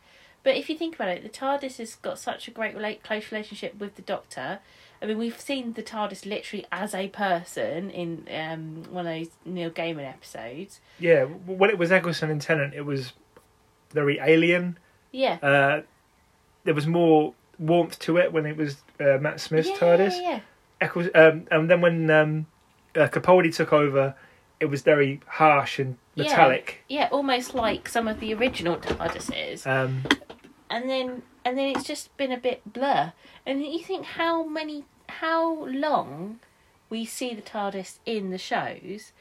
but 0.43 0.55
if 0.55 0.69
you 0.69 0.77
think 0.77 0.95
about 0.95 1.07
it, 1.09 1.24
the 1.24 1.29
TARDIS 1.29 1.77
has 1.77 1.95
got 1.95 2.19
such 2.19 2.47
a 2.47 2.51
great 2.51 2.75
relate 2.75 3.01
close 3.01 3.31
relationship 3.31 3.79
with 3.79 3.95
the 3.95 4.01
Doctor. 4.01 4.59
I 5.01 5.06
mean, 5.06 5.18
we've 5.18 5.39
seen 5.39 5.74
the 5.74 5.84
TARDIS 5.84 6.25
literally 6.25 6.66
as 6.72 6.96
a 6.96 7.08
person 7.10 7.89
in 7.92 8.27
um, 8.34 8.84
one 8.92 9.06
of 9.06 9.13
those 9.13 9.30
Neil 9.46 9.70
Gaiman 9.70 10.08
episodes. 10.08 10.80
Yeah, 11.00 11.25
when 11.25 11.70
it 11.70 11.77
was 11.77 11.92
Eccleston 11.92 12.32
and 12.32 12.42
Tennant, 12.42 12.74
it 12.74 12.82
was 12.82 13.13
very 13.92 14.20
alien. 14.20 14.77
Yeah. 15.12 15.38
Uh, 15.42 15.82
there 16.63 16.74
was 16.74 16.88
more 16.88 17.34
warmth 17.60 18.00
to 18.00 18.18
it 18.18 18.34
when 18.34 18.46
it 18.46 18.58
was 18.58 18.77
uh, 19.00 19.18
Matt 19.20 19.39
Smith's 19.39 19.70
yeah, 19.70 19.75
TARDIS. 19.77 20.12
Yeah, 20.13 20.22
yeah. 20.22 20.39
Eccles- 20.82 21.10
um, 21.16 21.48
and 21.51 21.70
then 21.70 21.82
when 21.82 22.10
um, 22.10 22.46
uh, 22.96 23.08
Capaldi 23.08 23.54
took 23.56 23.72
over, 23.74 24.16
it 24.60 24.66
was 24.66 24.82
very 24.82 25.22
harsh 25.27 25.80
and 25.80 25.98
Yeah. 26.16 26.24
metallic. 26.24 26.84
Yeah, 26.88 27.10
almost 27.12 27.54
like 27.54 27.88
some 27.88 28.08
of 28.08 28.20
the 28.20 28.34
original 28.34 28.77
TARDISes. 28.77 29.66
Um, 29.68 30.04
and 30.70 30.89
then 30.89 31.22
and 31.48 31.58
then 31.58 31.74
it's 31.74 31.86
just 31.86 32.16
been 32.18 32.34
a 32.34 32.38
bit 32.38 32.74
blur. 32.74 33.13
And 33.46 33.63
you 33.63 33.80
think 33.80 34.04
how 34.04 34.44
many 34.44 34.84
how 35.08 35.63
long 35.63 36.42
we 36.89 37.06
see 37.06 37.34
the 37.34 37.42
TARDIS 37.42 38.00
in 38.06 38.32
the 38.32 38.38
shows, 38.38 39.13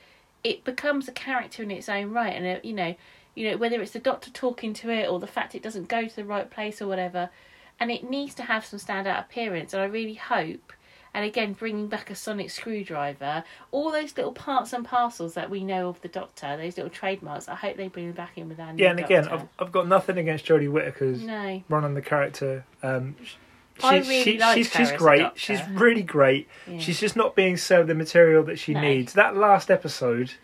it 0.43 0.65
becomes 0.65 1.07
a 1.07 1.13
character 1.13 1.63
in 1.63 1.71
its 1.71 1.89
own 1.89 2.11
right, 2.11 2.35
and 2.35 2.45
uh 2.45 2.61
you 2.65 2.73
know, 2.73 2.97
you 3.37 3.49
know 3.49 3.57
whether 3.57 3.81
it's 3.81 3.93
the 3.93 4.01
Doctor 4.01 4.31
talking 4.31 4.75
to 4.75 4.91
it 4.91 5.09
or 5.09 5.21
the 5.21 5.29
fact 5.29 5.55
it 5.55 5.63
doesn't 5.63 5.87
go 5.87 6.09
to 6.09 6.17
the 6.17 6.25
right 6.25 6.51
place 6.51 6.83
or 6.83 6.89
whatever, 6.89 7.31
and 7.79 7.93
it 7.93 8.11
needs 8.11 8.35
to 8.35 8.43
have 8.43 8.67
some 8.67 8.81
standout 8.81 9.21
appearance. 9.21 9.73
And 9.73 9.81
I 9.81 9.87
really 9.87 10.15
hope. 10.15 10.73
And 11.17 11.25
again, 11.25 11.55
bringing 11.55 11.89
back 11.89 12.11
a 12.11 12.15
sonic 12.15 12.51
screwdriver, 12.51 13.43
all 13.71 13.91
those 13.91 14.15
little 14.19 14.35
parts 14.35 14.75
and 14.75 14.85
parcels 14.85 15.33
that 15.33 15.49
we 15.49 15.65
know 15.65 15.89
of 15.89 15.99
the 16.03 16.09
Doctor, 16.09 16.59
those 16.59 16.77
little 16.77 16.91
trademarks. 16.91 17.49
I 17.49 17.55
hope 17.55 17.79
they 17.79 17.89
bring 17.89 18.09
them 18.09 18.15
back 18.15 18.37
in 18.37 18.51
with 18.51 18.61
our 18.61 18.75
new 18.75 18.85
yeah, 18.85 18.91
and 18.91 19.01
again, 19.01 19.27
I've, 19.27 19.49
I've 19.59 19.73
got 19.73 19.89
nothing 19.89 20.19
against 20.19 20.45
Jodie 20.45 20.71
Whittaker's 20.71 21.23
no, 21.23 21.63
run 21.71 21.85
on 21.85 21.95
the 21.95 22.03
character. 22.03 22.67
Um, 22.83 23.17
sh- 23.25 23.37
I 23.83 24.01
she's, 24.01 24.09
really 24.11 24.23
she, 24.25 24.39
like 24.39 24.57
she's, 24.59 24.71
she's 24.71 24.93
great. 24.93 25.31
She's 25.37 25.67
really 25.71 26.03
great. 26.03 26.49
Yeah. 26.67 26.81
She's 26.81 27.01
just 27.01 27.17
not 27.17 27.35
being 27.35 27.57
served 27.57 27.89
the 27.89 27.95
material 27.95 28.43
that 28.45 28.59
she 28.59 28.75
No. 28.75 28.83
needs. 28.83 29.15
That 29.15 29.35
last 29.35 29.71
episode 29.71 30.35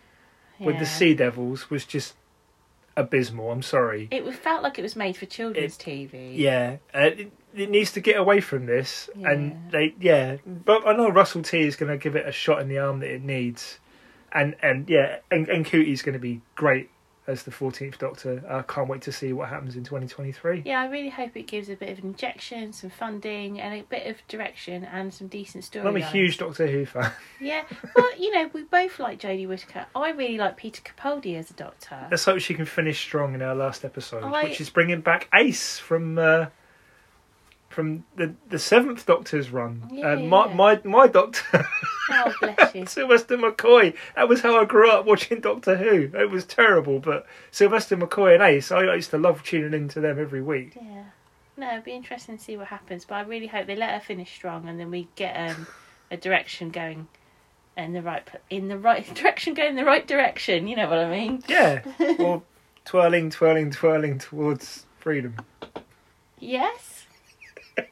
with 0.59 0.79
the 0.79 0.87
Sea 0.87 1.13
Devils 1.13 1.69
was 1.69 1.85
just 1.85 2.15
abysmal. 2.97 3.51
I'm 3.51 3.61
sorry. 3.61 4.07
It 4.09 4.27
felt 4.33 4.63
like 4.63 4.79
it 4.79 4.81
was 4.81 4.95
made 4.95 5.17
for 5.17 5.27
children's 5.27 5.77
TV. 5.77 6.35
Yeah, 6.35 6.77
uh, 6.95 6.99
it, 6.99 7.31
it 7.55 7.69
needs 7.69 7.91
to 7.93 8.01
get 8.01 8.17
away 8.17 8.41
from 8.41 8.65
this, 8.65 9.09
Yeah. 9.15 9.31
and 9.31 9.71
they 9.71 9.95
yeah. 9.99 10.37
But 10.45 10.87
I 10.87 10.95
know 10.95 11.09
Russell 11.09 11.41
T 11.43 11.59
is 11.61 11.75
going 11.75 11.91
to 11.91 11.97
give 11.97 12.15
it 12.15 12.27
a 12.27 12.31
shot 12.31 12.61
in 12.61 12.67
the 12.67 12.79
arm 12.79 12.99
that 12.99 13.09
it 13.13 13.23
needs, 13.23 13.79
and 14.31 14.55
and 14.61 14.89
yeah, 14.89 15.17
and, 15.31 15.47
and 15.49 15.65
Cootie's 15.65 16.01
going 16.01 16.13
to 16.13 16.19
be 16.19 16.41
great 16.55 16.89
as 17.25 17.43
the 17.43 17.51
Fourteenth 17.51 17.97
Doctor. 17.99 18.43
I 18.49 18.63
can't 18.63 18.89
wait 18.89 19.01
to 19.03 19.11
see 19.13 19.31
what 19.31 19.47
happens 19.47 19.77
in 19.77 19.85
2023. 19.85 20.63
Yeah, 20.65 20.81
I 20.81 20.87
really 20.87 21.07
hope 21.07 21.37
it 21.37 21.43
gives 21.47 21.69
a 21.69 21.75
bit 21.77 21.97
of 21.97 22.03
injection, 22.03 22.73
some 22.73 22.89
funding, 22.89 23.61
and 23.61 23.79
a 23.79 23.83
bit 23.83 24.07
of 24.07 24.17
direction 24.27 24.83
and 24.83 25.13
some 25.13 25.27
decent 25.27 25.63
story. 25.63 25.87
I'm 25.87 25.95
a 25.95 26.01
huge 26.05 26.37
Doctor 26.37 26.67
Who 26.67 26.85
fan. 26.85 27.11
Yeah, 27.39 27.63
but 27.95 28.19
you 28.19 28.29
know, 28.33 28.49
we 28.53 28.63
both 28.63 28.99
like 28.99 29.19
Jodie 29.21 29.47
Whittaker. 29.47 29.85
I 29.95 30.09
really 30.11 30.37
like 30.37 30.57
Peter 30.57 30.81
Capaldi 30.81 31.37
as 31.37 31.49
a 31.49 31.53
Doctor. 31.53 32.07
Let's 32.11 32.25
hope 32.25 32.39
she 32.39 32.55
can 32.55 32.65
finish 32.65 32.99
strong 32.99 33.35
in 33.35 33.41
our 33.41 33.55
last 33.55 33.85
episode, 33.85 34.23
I- 34.23 34.43
which 34.43 34.59
is 34.59 34.69
bringing 34.69 34.99
back 35.01 35.29
Ace 35.33 35.77
from. 35.79 36.17
Uh, 36.17 36.47
from 37.73 38.05
the 38.15 38.33
the 38.49 38.59
seventh 38.59 39.05
Doctor's 39.05 39.49
run, 39.49 39.89
Yeah, 39.91 40.13
uh, 40.13 40.15
my, 40.19 40.47
yeah. 40.47 40.53
my 40.53 40.81
my 40.83 41.07
Doctor, 41.07 41.67
Oh, 42.11 42.33
bless 42.39 42.75
you. 42.75 42.85
Sylvester 42.87 43.37
McCoy. 43.37 43.95
That 44.15 44.29
was 44.29 44.41
how 44.41 44.59
I 44.61 44.65
grew 44.65 44.89
up 44.89 45.05
watching 45.05 45.41
Doctor 45.41 45.75
Who. 45.77 46.17
It 46.17 46.29
was 46.29 46.45
terrible, 46.45 46.99
but 46.99 47.25
Sylvester 47.51 47.97
McCoy 47.97 48.35
and 48.35 48.43
Ace, 48.43 48.71
I, 48.71 48.93
used 48.95 49.09
to 49.11 49.17
love 49.17 49.43
tuning 49.43 49.73
into 49.73 49.99
them 49.99 50.19
every 50.19 50.41
week. 50.41 50.75
Yeah. 50.75 51.05
No, 51.55 51.69
it'd 51.71 51.83
be 51.83 51.91
interesting 51.93 52.37
to 52.37 52.43
see 52.43 52.57
what 52.57 52.67
happens, 52.67 53.05
but 53.05 53.15
I 53.15 53.21
really 53.21 53.47
hope 53.47 53.67
they 53.67 53.75
let 53.75 53.91
her 53.91 53.99
finish 53.99 54.33
strong, 54.33 54.67
and 54.67 54.79
then 54.79 54.89
we 54.89 55.07
get 55.15 55.33
um, 55.35 55.67
a 56.11 56.17
direction 56.17 56.69
going 56.69 57.07
in 57.77 57.93
the 57.93 58.01
right 58.01 58.27
in 58.49 58.67
the 58.67 58.77
right 58.77 59.13
direction, 59.15 59.53
going 59.53 59.71
in 59.71 59.75
the 59.75 59.85
right 59.85 60.07
direction. 60.07 60.67
You 60.67 60.75
know 60.75 60.89
what 60.89 60.99
I 60.99 61.09
mean? 61.09 61.43
Yeah, 61.47 61.81
or 62.19 62.41
twirling, 62.85 63.29
twirling, 63.29 63.71
twirling 63.71 64.19
towards 64.19 64.85
freedom. 64.99 65.35
Yes. 66.39 66.92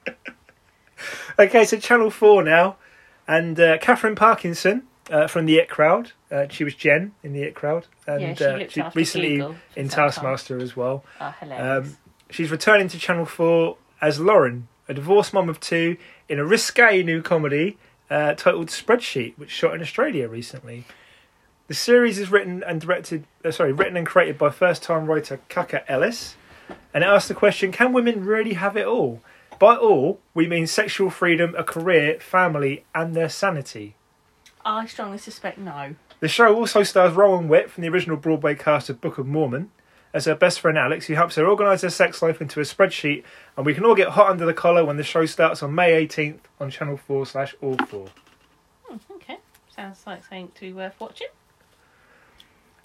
Okay, 1.40 1.66
so 1.66 1.78
Channel 1.78 2.12
4 2.12 2.44
now, 2.44 2.76
and 3.28 3.60
uh, 3.60 3.78
Katherine 3.80 4.16
Parkinson 4.16 4.84
uh, 5.10 5.28
from 5.28 5.46
the 5.46 5.58
It 5.58 5.70
Crowd. 5.70 6.12
Uh, 6.30 6.48
she 6.50 6.64
was 6.64 6.76
Jen 6.76 7.14
in 7.24 7.34
the 7.34 7.42
It 7.42 7.56
Crowd, 7.56 7.88
and 8.06 8.22
yeah, 8.22 8.34
she 8.36 8.46
uh, 8.46 8.68
she 8.68 8.84
recently 8.94 9.38
Google 9.38 9.56
in. 9.76 9.90
Taskmaster 9.90 10.60
as 10.60 10.76
well. 10.76 11.04
Oh. 11.20 11.34
Um, 11.50 11.98
she's 12.30 12.52
returning 12.52 12.88
to 12.90 13.00
Channel 13.00 13.26
4 13.26 13.78
as 14.02 14.20
Lauren, 14.20 14.68
a 14.88 14.94
divorced 14.94 15.34
mum 15.34 15.50
of 15.50 15.60
two, 15.60 15.98
in 16.30 16.38
a 16.38 16.46
risque 16.46 17.02
new 17.04 17.22
comedy 17.22 17.78
uh, 18.10 18.34
titled 18.34 18.68
Spreadsheet, 18.68 19.38
which 19.38 19.50
shot 19.50 19.74
in 19.74 19.82
Australia 19.82 20.28
recently. 20.28 20.86
The 21.68 21.74
series 21.74 22.20
is 22.20 22.30
written 22.30 22.64
and 22.64 22.82
directed, 22.82 23.26
uh, 23.46 23.52
sorry, 23.52 23.72
written 23.72 23.96
and 23.96 24.06
created 24.06 24.38
by 24.38 24.50
first-time 24.50 25.06
writer 25.06 25.40
Kaka 25.48 25.90
Ellis, 25.90 26.36
and 26.94 27.04
it 27.04 27.08
asks 27.08 27.30
the 27.30 27.34
question: 27.34 27.72
Can 27.72 27.94
women 27.94 28.26
really 28.26 28.54
have 28.54 28.76
it 28.76 28.86
all? 28.86 29.22
By 29.62 29.76
all, 29.76 30.20
we 30.34 30.48
mean 30.48 30.66
sexual 30.66 31.12
freedom, 31.12 31.54
a 31.56 31.64
career, 31.64 32.20
family, 32.20 32.84
and 32.96 33.14
their 33.14 33.30
sanity. 33.30 33.94
I 34.66 34.88
strongly 34.88 35.20
suspect 35.20 35.60
no. 35.60 35.94
The 36.20 36.28
show 36.28 36.56
also 36.56 36.82
stars 36.82 37.14
Rowan 37.14 37.48
Witt 37.48 37.70
from 37.70 37.84
the 37.84 37.90
original 37.90 38.18
Broadway 38.18 38.56
cast 38.56 38.90
of 38.90 39.00
Book 39.00 39.20
of 39.20 39.28
Mormon 39.28 39.70
as 40.16 40.26
her 40.26 40.34
best 40.34 40.60
friend 40.60 40.80
Alex, 40.80 41.06
who 41.06 41.14
helps 41.14 41.36
her 41.36 41.46
organise 41.46 41.84
her 41.84 41.92
sex 41.92 42.24
life 42.24 42.42
into 42.42 42.60
a 42.60 42.64
spreadsheet, 42.64 43.24
and 43.56 43.64
we 43.64 43.76
can 43.76 43.86
all 43.86 43.94
get 43.94 44.10
hot 44.10 44.32
under 44.32 44.48
the 44.48 44.54
collar 44.56 44.84
when 44.84 44.98
the 44.98 45.04
show 45.04 45.28
starts 45.28 45.62
on 45.62 45.76
May 45.76 46.08
18th 46.08 46.40
on 46.60 46.72
Channel 46.72 46.98
4 46.98 47.28
slash 47.28 47.54
All 47.62 47.78
4. 47.78 48.08
Hmm, 48.86 48.98
okay, 49.12 49.38
sounds 49.76 50.02
like 50.08 50.24
something 50.24 50.50
to 50.56 50.62
be 50.62 50.74
worth 50.74 51.00
watching. 51.00 51.28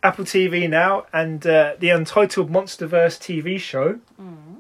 Apple 0.03 0.27
TV 0.27 0.69
now, 0.69 1.07
and 1.11 1.47
uh, 1.47 1.75
the 1.79 1.89
Untitled 1.89 2.53
Monsterverse 2.53 3.19
TV 3.19 3.59
show. 3.59 3.99
Mm. 4.21 4.56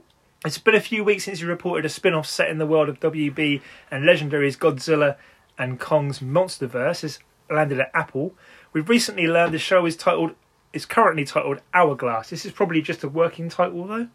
It's 0.46 0.58
been 0.58 0.76
a 0.76 0.80
few 0.80 1.02
weeks 1.02 1.24
since 1.24 1.40
you 1.40 1.48
reported 1.48 1.84
a 1.84 1.88
spin 1.88 2.14
off 2.14 2.28
set 2.28 2.50
in 2.50 2.58
the 2.58 2.66
world 2.66 2.88
of 2.88 3.00
WB 3.00 3.60
and 3.90 4.04
Legendary's 4.04 4.56
Godzilla 4.56 5.16
and 5.58 5.80
Kong's 5.80 6.20
Monsterverse 6.20 7.00
has 7.00 7.18
landed 7.50 7.80
at 7.80 7.90
Apple. 7.92 8.32
We've 8.72 8.88
recently 8.88 9.26
learned 9.26 9.52
the 9.52 9.58
show 9.58 9.84
is 9.86 9.96
titled 9.96 10.36
is 10.72 10.86
currently 10.86 11.24
titled 11.24 11.62
Hourglass. 11.74 12.30
This 12.30 12.46
is 12.46 12.52
probably 12.52 12.80
just 12.80 13.02
a 13.02 13.08
working 13.08 13.48
title 13.48 13.88
though. 13.88 14.08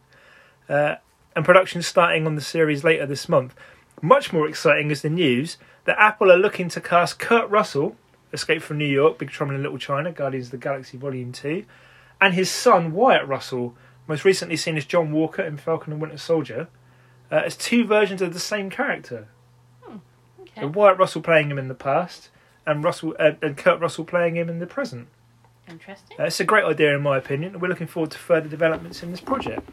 Uh, 0.69 0.95
and 1.35 1.43
production 1.43 1.81
starting 1.81 2.25
on 2.25 2.35
the 2.35 2.41
series 2.41 2.85
later 2.85 3.05
this 3.05 3.27
month. 3.27 3.53
Much 4.01 4.31
more 4.31 4.47
exciting 4.47 4.89
is 4.89 5.01
the 5.01 5.09
news 5.09 5.57
that 5.83 5.99
Apple 5.99 6.31
are 6.31 6.37
looking 6.37 6.69
to 6.69 6.79
cast 6.79 7.19
Kurt 7.19 7.49
Russell, 7.49 7.97
Escape 8.31 8.61
from 8.61 8.77
New 8.77 8.85
York, 8.85 9.17
Big 9.17 9.31
Trouble 9.31 9.53
in 9.53 9.63
Little 9.63 9.77
China, 9.77 10.13
Guardians 10.13 10.47
of 10.47 10.51
the 10.51 10.57
Galaxy 10.59 10.97
Volume 10.97 11.33
2, 11.33 11.65
and 12.21 12.33
his 12.33 12.49
son 12.49 12.93
Wyatt 12.93 13.27
Russell, 13.27 13.75
most 14.07 14.25
recently 14.25 14.57
seen 14.57 14.77
as 14.77 14.85
John 14.85 15.11
Walker 15.11 15.41
in 15.41 15.57
Falcon 15.57 15.93
and 15.93 16.01
Winter 16.01 16.17
Soldier, 16.17 16.67
uh, 17.31 17.41
as 17.45 17.55
two 17.55 17.85
versions 17.85 18.21
of 18.21 18.33
the 18.33 18.39
same 18.39 18.69
character. 18.69 19.27
Okay. 19.87 20.61
So 20.61 20.67
Wyatt 20.67 20.97
Russell 20.97 21.21
playing 21.21 21.49
him 21.49 21.57
in 21.57 21.67
the 21.67 21.75
past, 21.75 22.29
and 22.65 22.83
Russell 22.83 23.15
uh, 23.19 23.31
and 23.41 23.55
Kurt 23.57 23.79
Russell 23.79 24.05
playing 24.05 24.35
him 24.35 24.49
in 24.49 24.59
the 24.59 24.67
present. 24.67 25.07
Interesting. 25.69 26.17
Uh, 26.19 26.25
it's 26.25 26.39
a 26.39 26.43
great 26.45 26.65
idea, 26.65 26.93
in 26.95 27.01
my 27.01 27.17
opinion. 27.17 27.53
and 27.53 27.61
We're 27.61 27.69
looking 27.69 27.87
forward 27.87 28.11
to 28.11 28.17
further 28.17 28.49
developments 28.49 29.01
in 29.01 29.11
this 29.11 29.21
project. 29.21 29.67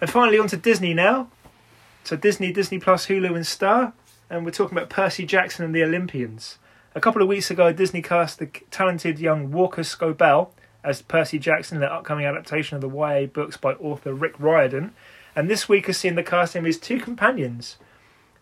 And 0.00 0.10
finally, 0.10 0.38
on 0.38 0.48
to 0.48 0.56
Disney 0.56 0.94
now. 0.94 1.28
So 2.04 2.16
Disney, 2.16 2.52
Disney 2.52 2.78
Plus, 2.78 3.06
Hulu, 3.06 3.34
and 3.34 3.46
Star, 3.46 3.92
and 4.30 4.44
we're 4.44 4.52
talking 4.52 4.76
about 4.78 4.90
Percy 4.90 5.26
Jackson 5.26 5.64
and 5.64 5.74
the 5.74 5.82
Olympians. 5.82 6.58
A 6.96 7.00
couple 7.00 7.20
of 7.20 7.28
weeks 7.28 7.50
ago, 7.50 7.74
Disney 7.74 8.00
cast 8.00 8.38
the 8.38 8.46
talented 8.70 9.18
young 9.18 9.52
Walker 9.52 9.82
Scobell 9.82 10.52
as 10.82 11.02
Percy 11.02 11.38
Jackson 11.38 11.76
in 11.76 11.82
the 11.82 11.92
upcoming 11.92 12.24
adaptation 12.24 12.74
of 12.74 12.80
the 12.80 12.88
YA 12.88 13.26
books 13.26 13.58
by 13.58 13.74
author 13.74 14.14
Rick 14.14 14.32
Riordan. 14.38 14.94
And 15.36 15.50
this 15.50 15.68
week 15.68 15.88
has 15.88 15.98
seen 15.98 16.14
the 16.14 16.22
casting 16.22 16.60
of 16.60 16.64
his 16.64 16.78
two 16.78 16.98
companions. 16.98 17.76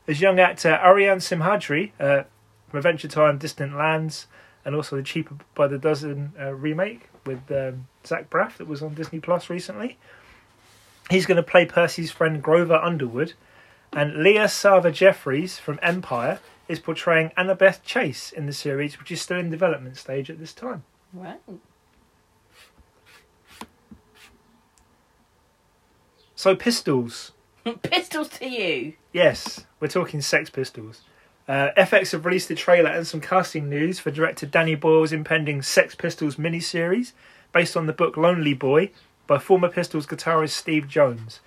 As 0.07 0.21
young 0.21 0.39
actor 0.39 0.73
Aryan 0.73 1.19
Simhadri 1.19 1.91
uh, 1.99 2.23
from 2.69 2.77
Adventure 2.77 3.09
Time, 3.09 3.39
Distant 3.39 3.77
Lands, 3.77 4.29
and 4.65 4.77
also 4.77 4.95
the 4.95 5.03
Cheaper 5.03 5.35
by 5.57 5.67
the 5.67 5.77
Dozen 5.77 6.33
uh, 6.41 6.55
remake 6.55 7.09
with 7.27 7.51
um, 7.51 7.89
Zach 8.07 8.31
Braff 8.31 8.59
that 8.59 8.69
was 8.69 8.85
on 8.85 8.95
Disney 8.95 9.19
Plus 9.19 9.51
recently. 9.51 9.99
He's 11.11 11.27
going 11.27 11.39
to 11.39 11.43
play 11.43 11.67
Percy's 11.67 12.13
friend 12.13 12.41
Grover 12.41 12.77
Underwood. 12.77 13.33
And 13.93 14.23
Leah 14.23 14.49
Sava 14.49 14.93
Jeffries 14.93 15.59
from 15.59 15.81
Empire 15.83 16.39
is 16.69 16.79
portraying 16.79 17.31
Annabeth 17.37 17.83
Chase 17.83 18.33
in 18.33 18.47
the 18.47 18.53
series, 18.53 18.99
which 18.99 19.11
is 19.11 19.21
still 19.21 19.39
in 19.39 19.51
development 19.51 19.97
stage 19.97 20.31
at 20.31 20.39
this 20.39 20.53
time. 20.53 20.85
Right. 21.13 21.41
So, 26.35 26.55
Pistols. 26.55 27.33
Pistols 27.83 28.29
to 28.29 28.49
you. 28.49 28.95
Yes, 29.13 29.65
we're 29.81 29.89
talking 29.89 30.21
Sex 30.21 30.51
Pistols. 30.51 31.03
Uh, 31.47 31.71
FX 31.77 32.13
have 32.13 32.25
released 32.25 32.51
a 32.51 32.55
trailer 32.55 32.91
and 32.91 33.07
some 33.07 33.21
casting 33.21 33.69
news 33.69 33.99
for 33.99 34.11
director 34.11 34.47
Danny 34.47 34.75
Boyle's 34.75 35.13
impending 35.13 35.61
Sex 35.63 35.95
Pistols 35.95 36.37
miniseries 36.37 37.13
based 37.53 37.77
on 37.77 37.87
the 37.87 37.93
book 37.93 38.17
Lonely 38.17 38.55
Boy 38.55 38.91
by 39.27 39.39
former 39.39 39.69
Pistols 39.69 40.07
guitarist 40.07 40.51
Steve 40.51 40.89
Jones. 40.89 41.41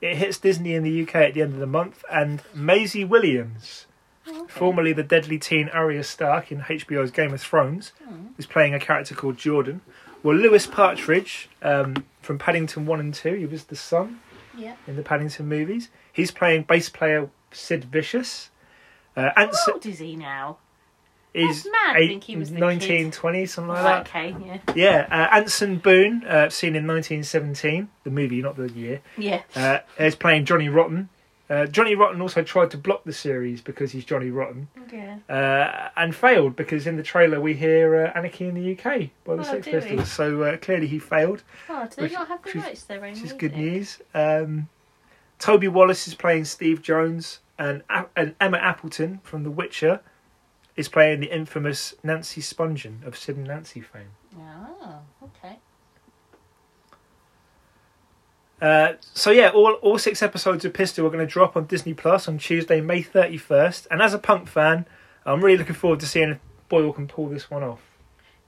It 0.00 0.16
hits 0.16 0.38
Disney 0.38 0.74
in 0.74 0.82
the 0.82 1.02
UK 1.02 1.14
at 1.16 1.34
the 1.34 1.42
end 1.42 1.54
of 1.54 1.60
the 1.60 1.66
month, 1.66 2.04
and 2.10 2.42
Maisie 2.54 3.04
Williams, 3.04 3.86
Okay. 4.28 4.38
formerly 4.48 4.92
the 4.92 5.02
deadly 5.02 5.38
teen 5.38 5.68
Arya 5.70 6.04
Stark 6.04 6.52
in 6.52 6.60
HBO's 6.60 7.10
Game 7.10 7.32
of 7.34 7.40
Thrones, 7.40 7.92
is 8.38 8.46
playing 8.46 8.72
a 8.74 8.78
character 8.78 9.14
called 9.14 9.36
Jordan. 9.36 9.80
Well, 10.22 10.36
Louis 10.36 10.64
Partridge 10.66 11.48
um, 11.62 12.04
from 12.20 12.38
Paddington 12.38 12.86
1 12.86 13.00
and 13.00 13.12
2, 13.12 13.34
he 13.34 13.46
was 13.46 13.64
the 13.64 13.74
son 13.76 14.20
Yeah. 14.56 14.76
in 14.86 14.94
the 14.96 15.02
Paddington 15.02 15.48
movies. 15.48 15.88
He's 16.12 16.30
playing 16.30 16.62
bass 16.64 16.88
player 16.88 17.30
Sid 17.50 17.84
Vicious. 17.86 18.50
Uh, 19.16 19.30
How 19.34 19.42
Anson, 19.46 19.74
old 19.74 19.86
is 19.86 19.98
he 19.98 20.14
now? 20.14 20.58
he's 21.34 21.64
mad, 21.64 21.96
I 21.96 22.06
think 22.06 22.24
he 22.24 22.36
was 22.36 22.50
the 22.50 22.58
19, 22.58 23.10
20, 23.10 23.46
something 23.46 23.68
like 23.72 23.82
that. 23.82 24.00
okay, 24.06 24.36
yeah. 24.46 24.58
Yeah, 24.76 25.06
uh, 25.10 25.34
Anson 25.36 25.78
Boone, 25.78 26.24
uh, 26.24 26.48
seen 26.50 26.76
in 26.76 26.86
1917, 26.86 27.88
the 28.04 28.10
movie, 28.10 28.40
not 28.42 28.56
the 28.56 28.70
year, 28.70 29.00
Yeah. 29.16 29.42
uh, 29.56 29.78
is 29.98 30.14
playing 30.14 30.44
Johnny 30.44 30.68
Rotten. 30.68 31.08
Uh, 31.52 31.66
Johnny 31.66 31.94
Rotten 31.94 32.22
also 32.22 32.42
tried 32.42 32.70
to 32.70 32.78
block 32.78 33.04
the 33.04 33.12
series 33.12 33.60
because 33.60 33.92
he's 33.92 34.06
Johnny 34.06 34.30
Rotten, 34.30 34.68
Yeah. 34.90 35.18
uh, 35.28 35.90
and 36.00 36.14
failed 36.16 36.56
because 36.56 36.86
in 36.86 36.96
the 36.96 37.02
trailer 37.02 37.42
we 37.42 37.52
hear 37.52 38.06
uh, 38.06 38.12
Anarchy 38.18 38.46
in 38.48 38.54
the 38.54 38.72
UK 38.72 39.10
by 39.24 39.36
the 39.36 39.42
Oh, 39.42 39.42
Sex? 39.42 39.66
Pistols. 39.66 40.10
So 40.10 40.42
uh, 40.44 40.56
clearly 40.56 40.86
he 40.86 40.98
failed, 40.98 41.42
Oh, 41.68 41.84
do 41.84 41.96
they 41.96 42.02
Which- 42.04 42.12
not 42.12 42.28
have 42.28 42.42
the 42.42 42.58
rights 42.58 42.82
to 42.82 42.88
their 42.88 43.04
own 43.04 43.12
which 43.12 43.22
is 43.22 43.32
good 43.34 43.54
news. 43.54 44.00
Um, 44.14 44.70
Toby 45.38 45.68
Wallace 45.68 46.08
is 46.08 46.14
playing 46.14 46.46
Steve 46.46 46.80
Jones, 46.80 47.40
and, 47.58 47.82
and 48.16 48.34
Emma 48.40 48.56
Appleton 48.56 49.20
from 49.22 49.42
The 49.42 49.50
Witcher 49.50 50.00
is 50.74 50.88
playing 50.88 51.20
the 51.20 51.26
infamous 51.34 51.94
Nancy 52.02 52.40
Spungen 52.40 53.06
of 53.06 53.14
Sid 53.18 53.36
and 53.36 53.46
Nancy 53.46 53.82
fame. 53.82 54.12
Oh, 54.38 55.00
okay. 55.24 55.58
Uh, 58.62 58.94
so 59.12 59.32
yeah, 59.32 59.50
all 59.50 59.72
all 59.82 59.98
six 59.98 60.22
episodes 60.22 60.64
of 60.64 60.72
Pistol 60.72 61.04
are 61.04 61.10
going 61.10 61.26
to 61.26 61.30
drop 61.30 61.56
on 61.56 61.66
Disney 61.66 61.94
Plus 61.94 62.28
on 62.28 62.38
Tuesday, 62.38 62.80
May 62.80 63.02
thirty 63.02 63.36
first. 63.36 63.88
And 63.90 64.00
as 64.00 64.14
a 64.14 64.18
punk 64.18 64.46
fan, 64.48 64.86
I'm 65.26 65.42
really 65.42 65.58
looking 65.58 65.74
forward 65.74 65.98
to 65.98 66.06
seeing 66.06 66.30
if 66.30 66.38
Boyle 66.68 66.92
can 66.92 67.08
pull 67.08 67.28
this 67.28 67.50
one 67.50 67.64
off. 67.64 67.80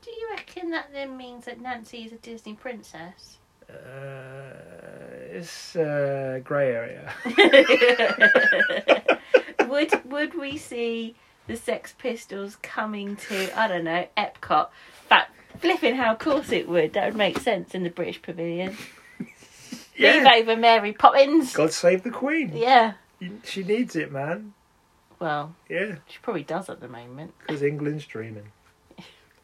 Do 0.03 0.13
you 0.13 0.29
reckon 0.31 0.71
that 0.71 0.93
then 0.93 1.17
means 1.17 1.47
that 1.47 1.61
Nancy 1.61 2.05
is 2.05 2.13
a 2.13 2.17
Disney 2.17 2.55
princess? 2.55 3.39
Uh, 3.69 4.53
it's 5.33 5.75
a 5.75 6.41
grey 6.45 6.71
area. 6.71 7.13
would 9.69 10.01
would 10.09 10.39
we 10.39 10.57
see 10.57 11.17
the 11.49 11.57
Sex 11.57 11.93
Pistols 11.99 12.55
coming 12.63 13.17
to 13.17 13.59
I 13.59 13.67
don't 13.67 13.83
know 13.83 14.07
Epcot? 14.17 14.69
But 15.09 15.27
flipping 15.59 15.97
how 15.97 16.15
course 16.15 16.53
it 16.53 16.69
would. 16.69 16.93
That 16.93 17.07
would 17.07 17.17
make 17.17 17.41
sense 17.41 17.75
in 17.75 17.83
the 17.83 17.91
British 17.91 18.23
Pavilion. 18.23 18.77
Leave 19.99 20.27
over 20.27 20.57
Mary 20.57 20.93
Poppins. 20.93 21.53
God 21.55 21.73
save 21.73 22.03
the 22.03 22.11
Queen. 22.11 22.53
Yeah. 22.55 22.95
She 23.45 23.63
needs 23.63 23.97
it, 23.97 24.11
man. 24.13 24.55
Well, 25.21 25.55
Yeah, 25.69 25.97
she 26.09 26.19
probably 26.21 26.43
does 26.43 26.69
at 26.69 26.81
the 26.81 26.89
moment. 26.89 27.35
because 27.41 27.63
England's 27.63 28.05
dreaming. 28.07 28.53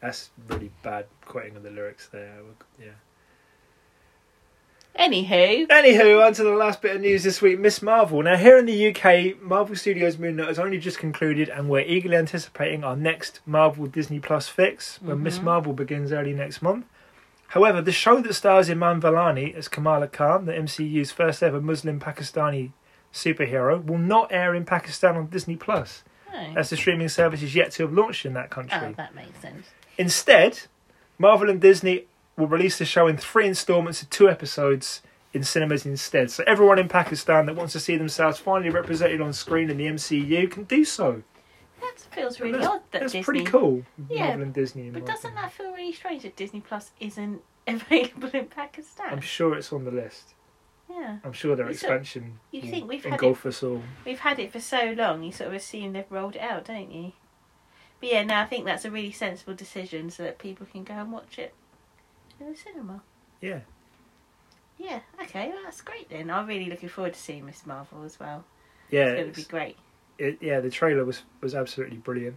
That's 0.01 0.29
really 0.49 0.71
bad 0.83 1.05
quoting 1.25 1.55
of 1.55 1.63
the 1.63 1.69
lyrics 1.71 2.09
there. 2.11 2.39
Yeah. 2.79 2.89
Anywho, 4.99 5.67
Anywho, 5.69 6.25
on 6.25 6.33
to 6.33 6.43
the 6.43 6.49
last 6.51 6.81
bit 6.81 6.95
of 6.97 7.01
news 7.01 7.23
this 7.23 7.41
week 7.41 7.57
Miss 7.57 7.81
Marvel. 7.81 8.21
Now, 8.21 8.35
here 8.35 8.57
in 8.57 8.65
the 8.65 8.89
UK, 8.93 9.41
Marvel 9.41 9.75
Studios 9.75 10.17
Moon 10.17 10.35
Knight 10.35 10.49
has 10.49 10.59
only 10.59 10.77
just 10.79 10.97
concluded, 10.99 11.47
and 11.47 11.69
we're 11.69 11.79
eagerly 11.85 12.17
anticipating 12.17 12.83
our 12.83 12.95
next 12.97 13.39
Marvel 13.45 13.85
Disney 13.87 14.19
Plus 14.19 14.49
fix 14.49 15.01
when 15.01 15.23
Miss 15.23 15.39
Mhm. 15.39 15.43
Marvel 15.43 15.73
begins 15.73 16.11
early 16.11 16.33
next 16.33 16.61
month. 16.61 16.85
However, 17.51 17.81
the 17.81 17.91
show 17.91 18.21
that 18.21 18.33
stars 18.33 18.69
Iman 18.69 19.01
Vellani 19.01 19.53
as 19.53 19.67
Kamala 19.67 20.07
Khan, 20.07 20.45
the 20.45 20.53
MCU's 20.53 21.11
first 21.11 21.43
ever 21.43 21.59
Muslim 21.59 21.99
Pakistani 21.99 22.71
superhero, 23.13 23.83
will 23.83 23.97
not 23.97 24.31
air 24.31 24.55
in 24.55 24.63
Pakistan 24.63 25.17
on 25.17 25.27
Disney 25.27 25.57
Plus, 25.57 26.03
oh, 26.33 26.53
as 26.55 26.69
the 26.69 26.77
streaming 26.77 27.09
service 27.09 27.41
is 27.41 27.53
yet 27.53 27.71
to 27.73 27.83
have 27.83 27.91
launched 27.91 28.25
in 28.25 28.33
that 28.35 28.51
country. 28.51 28.79
oh, 28.81 28.93
that 28.95 29.13
makes 29.13 29.37
sense. 29.39 29.67
Instead, 29.97 30.61
Marvel 31.17 31.49
and 31.49 31.59
Disney 31.59 32.05
will 32.37 32.47
release 32.47 32.77
the 32.77 32.85
show 32.85 33.07
in 33.07 33.17
three 33.17 33.47
installments 33.47 34.01
of 34.01 34.09
two 34.09 34.29
episodes 34.29 35.01
in 35.33 35.43
cinemas 35.43 35.85
instead. 35.85 36.31
So 36.31 36.45
everyone 36.47 36.79
in 36.79 36.87
Pakistan 36.87 37.47
that 37.47 37.57
wants 37.57 37.73
to 37.73 37.81
see 37.81 37.97
themselves 37.97 38.39
finally 38.39 38.69
represented 38.69 39.19
on 39.19 39.33
screen 39.33 39.69
in 39.69 39.75
the 39.75 39.87
MCU 39.87 40.49
can 40.49 40.63
do 40.63 40.85
so. 40.85 41.23
That 41.81 41.95
feels 42.15 42.39
really 42.39 42.59
that's 42.59 42.67
odd 42.67 42.81
that 42.91 42.99
that's 43.01 43.13
Disney. 43.13 43.23
pretty 43.23 43.43
cool. 43.43 43.83
Yeah, 44.09 44.27
Marvel 44.27 44.43
and 44.43 44.53
Disney. 44.53 44.89
But 44.89 45.05
doesn't 45.05 45.31
opinion. 45.31 45.41
that 45.43 45.51
feel 45.51 45.71
really 45.73 45.93
strange 45.93 46.23
that 46.23 46.35
Disney 46.35 46.61
Plus 46.61 46.91
isn't 46.99 47.41
available 47.67 48.29
in 48.33 48.45
Pakistan? 48.47 49.07
I'm 49.11 49.21
sure 49.21 49.55
it's 49.57 49.73
on 49.73 49.83
the 49.85 49.91
list. 49.91 50.33
yeah. 50.89 51.17
I'm 51.23 51.33
sure 51.33 51.55
their 51.55 51.67
You 51.67 51.73
sort- 51.73 51.91
expansion 51.93 52.39
you 52.51 52.61
think 52.61 52.87
we've 52.89 53.03
had 53.03 53.13
engulf 53.13 53.45
us 53.45 53.63
all. 53.63 53.81
We've 54.05 54.19
had 54.19 54.39
it 54.39 54.51
for 54.51 54.59
so 54.59 54.93
long, 54.97 55.23
you 55.23 55.31
sort 55.31 55.49
of 55.49 55.53
assume 55.55 55.93
they've 55.93 56.05
rolled 56.11 56.35
it 56.35 56.41
out, 56.41 56.65
don't 56.65 56.91
you? 56.91 57.13
But 57.99 58.09
yeah, 58.11 58.23
no, 58.23 58.35
I 58.37 58.45
think 58.45 58.65
that's 58.65 58.85
a 58.85 58.91
really 58.91 59.11
sensible 59.11 59.53
decision 59.53 60.09
so 60.09 60.23
that 60.23 60.37
people 60.39 60.65
can 60.71 60.83
go 60.83 60.93
and 60.95 61.11
watch 61.11 61.37
it 61.39 61.53
in 62.39 62.49
the 62.51 62.57
cinema. 62.57 63.01
Yeah. 63.41 63.59
Yeah, 64.77 65.01
okay, 65.21 65.49
well, 65.49 65.59
that's 65.63 65.81
great 65.81 66.09
then. 66.09 66.31
I'm 66.31 66.47
really 66.47 66.65
looking 66.69 66.89
forward 66.89 67.13
to 67.13 67.19
seeing 67.19 67.45
Miss 67.45 67.65
Marvel 67.67 68.03
as 68.03 68.19
well. 68.19 68.43
Yeah. 68.89 69.05
it's 69.05 69.21
going 69.21 69.31
to 69.33 69.39
be 69.41 69.43
great. 69.45 69.77
It, 70.21 70.37
yeah, 70.41 70.59
the 70.59 70.69
trailer 70.69 71.03
was 71.05 71.23
was 71.41 71.55
absolutely 71.55 71.97
brilliant. 71.97 72.35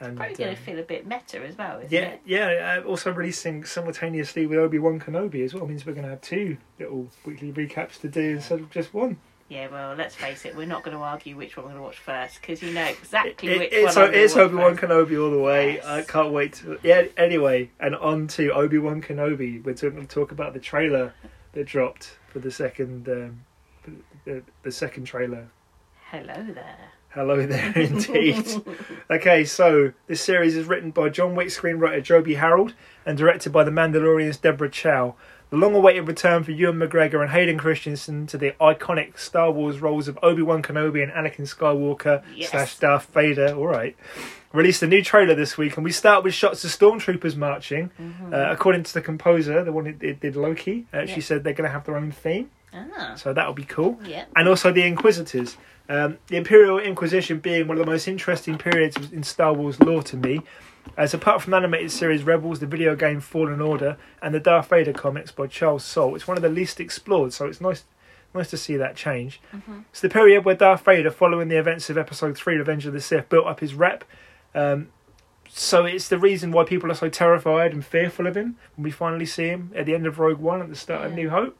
And 0.00 0.16
Probably 0.16 0.36
going 0.36 0.50
um, 0.50 0.56
to 0.56 0.62
feel 0.62 0.78
a 0.78 0.82
bit 0.82 1.08
meta 1.08 1.44
as 1.44 1.58
well, 1.58 1.78
isn't 1.78 1.90
yeah, 1.90 2.00
it? 2.10 2.20
yeah. 2.24 2.80
Uh, 2.84 2.86
also 2.88 3.10
releasing 3.12 3.64
simultaneously 3.64 4.46
with 4.46 4.56
Obi 4.58 4.78
Wan 4.78 5.00
Kenobi 5.00 5.44
as 5.44 5.54
well 5.54 5.66
means 5.66 5.84
we're 5.84 5.92
going 5.92 6.04
to 6.04 6.10
have 6.10 6.20
two 6.20 6.56
little 6.78 7.08
weekly 7.24 7.50
recaps 7.52 8.00
to 8.02 8.08
do 8.08 8.36
instead 8.36 8.60
of 8.60 8.70
just 8.70 8.94
one. 8.94 9.18
Yeah, 9.48 9.66
well, 9.72 9.96
let's 9.96 10.14
face 10.14 10.44
it, 10.44 10.54
we're 10.54 10.66
not 10.66 10.84
going 10.84 10.96
to 10.96 11.02
argue 11.02 11.34
which 11.34 11.56
one 11.56 11.64
we're 11.66 11.72
going 11.72 11.80
to 11.80 11.86
watch 11.86 11.98
first 11.98 12.40
because 12.40 12.62
you 12.62 12.72
know 12.72 12.84
exactly 12.84 13.48
It- 13.48 13.58
which 13.58 13.68
it's 13.72 13.96
one 13.96 14.04
I'm 14.04 14.14
it's 14.14 14.36
Obi 14.36 14.54
Wan. 14.54 14.76
Kenobi 14.76 15.20
all 15.24 15.32
the 15.32 15.38
way. 15.38 15.74
Yes. 15.76 15.86
I 15.86 16.02
can't 16.02 16.32
wait 16.32 16.52
to. 16.54 16.78
Yeah. 16.84 17.06
Anyway, 17.16 17.70
and 17.80 17.96
on 17.96 18.28
to 18.28 18.52
Obi 18.52 18.78
Wan 18.78 19.02
Kenobi. 19.02 19.64
We're 19.64 19.72
going 19.74 20.06
to 20.06 20.14
talk 20.14 20.30
about 20.30 20.52
the 20.54 20.60
trailer 20.60 21.12
that 21.54 21.66
dropped 21.66 22.18
for 22.28 22.38
the 22.38 22.52
second 22.52 23.08
um, 23.08 23.40
the, 24.24 24.42
the 24.62 24.70
second 24.70 25.06
trailer. 25.06 25.48
Hello 26.10 26.34
there. 26.54 26.92
Hello 27.10 27.44
there, 27.46 27.72
indeed. 27.76 28.46
okay, 29.10 29.44
so 29.44 29.92
this 30.06 30.20
series 30.20 30.56
is 30.56 30.66
written 30.66 30.90
by 30.90 31.08
John 31.08 31.34
Wick 31.34 31.48
screenwriter 31.48 32.02
Joby 32.02 32.34
Harold 32.34 32.74
and 33.06 33.16
directed 33.16 33.50
by 33.50 33.64
The 33.64 33.70
Mandalorian's 33.70 34.36
Deborah 34.36 34.70
Chow. 34.70 35.14
The 35.50 35.56
long-awaited 35.56 36.06
return 36.06 36.44
for 36.44 36.50
Ewan 36.50 36.76
McGregor 36.78 37.22
and 37.22 37.30
Hayden 37.30 37.56
Christensen 37.56 38.26
to 38.26 38.36
the 38.36 38.50
iconic 38.60 39.18
Star 39.18 39.50
Wars 39.50 39.80
roles 39.80 40.06
of 40.06 40.18
Obi-Wan 40.22 40.62
Kenobi 40.62 41.02
and 41.02 41.10
Anakin 41.10 41.48
Skywalker 41.52 42.22
Yes. 42.36 42.50
slash 42.50 42.76
Darth 42.78 43.06
Vader. 43.14 43.54
All 43.54 43.66
right, 43.66 43.96
released 44.52 44.82
a 44.82 44.86
new 44.86 45.02
trailer 45.02 45.34
this 45.34 45.56
week, 45.56 45.76
and 45.78 45.84
we 45.84 45.90
start 45.92 46.22
with 46.22 46.34
shots 46.34 46.62
of 46.64 46.70
stormtroopers 46.70 47.34
marching. 47.36 47.90
Mhm. 47.98 48.34
Uh, 48.34 48.52
according 48.52 48.82
to 48.82 48.92
the 48.92 49.00
composer, 49.00 49.64
the 49.64 49.72
one 49.72 49.86
who 49.86 49.92
did, 49.92 50.20
did 50.20 50.36
Loki, 50.36 50.84
uh, 50.92 50.98
Yeah. 51.00 51.14
she 51.14 51.22
said 51.22 51.42
they're 51.44 51.54
going 51.54 51.66
to 51.68 51.72
have 51.72 51.84
their 51.86 51.96
own 51.96 52.12
theme, 52.12 52.50
ah, 52.72 53.14
so 53.16 53.32
that'll 53.32 53.54
be 53.54 53.64
cool 53.64 53.98
yeah. 54.04 54.24
and 54.36 54.48
also 54.48 54.72
the 54.72 54.82
Inquisitors. 54.82 55.56
Um, 55.88 56.18
the 56.26 56.36
Imperial 56.36 56.78
Inquisition 56.78 57.38
being 57.38 57.66
one 57.66 57.78
of 57.78 57.86
the 57.86 57.90
most 57.90 58.06
interesting 58.06 58.58
periods 58.58 58.96
in 59.10 59.22
Star 59.22 59.54
Wars 59.54 59.80
lore 59.80 60.02
to 60.02 60.16
me, 60.18 60.42
as 60.98 61.14
apart 61.14 61.40
from 61.40 61.52
the 61.52 61.56
animated 61.56 61.90
series 61.90 62.24
Rebels, 62.24 62.60
the 62.60 62.66
video 62.66 62.94
game 62.94 63.20
Fallen 63.20 63.62
Order, 63.62 63.96
and 64.20 64.34
the 64.34 64.40
Darth 64.40 64.68
Vader 64.68 64.92
comics 64.92 65.32
by 65.32 65.46
Charles 65.46 65.84
Soule, 65.84 66.14
it's 66.14 66.28
one 66.28 66.36
of 66.36 66.42
the 66.42 66.50
least 66.50 66.78
explored. 66.78 67.32
So 67.32 67.46
it's 67.46 67.60
nice, 67.60 67.84
nice 68.34 68.50
to 68.50 68.58
see 68.58 68.76
that 68.76 68.96
change. 68.96 69.40
Mhm. 69.54 69.84
It's 69.90 70.02
the 70.02 70.10
period 70.10 70.44
where 70.44 70.54
Darth 70.54 70.84
Vader, 70.84 71.10
following 71.10 71.48
the 71.48 71.56
events 71.56 71.88
of 71.88 71.96
Episode 71.96 72.36
Three, 72.36 72.56
Revenge 72.56 72.84
of 72.84 72.92
the 72.92 73.00
Sith, 73.00 73.30
built 73.30 73.46
up 73.46 73.60
his 73.60 73.72
rep. 73.74 74.04
Um, 74.54 74.88
so 75.48 75.86
it's 75.86 76.08
the 76.08 76.18
reason 76.18 76.52
why 76.52 76.64
people 76.64 76.90
are 76.90 76.94
so 76.94 77.08
terrified 77.08 77.72
and 77.72 77.82
fearful 77.82 78.26
of 78.26 78.36
him 78.36 78.56
when 78.76 78.84
we 78.84 78.90
finally 78.90 79.24
see 79.24 79.48
him 79.48 79.72
at 79.74 79.86
the 79.86 79.94
end 79.94 80.06
of 80.06 80.18
Rogue 80.18 80.38
One 80.38 80.60
at 80.60 80.68
the 80.68 80.76
start 80.76 81.06
of 81.06 81.14
New 81.14 81.30
Hope. 81.30 81.56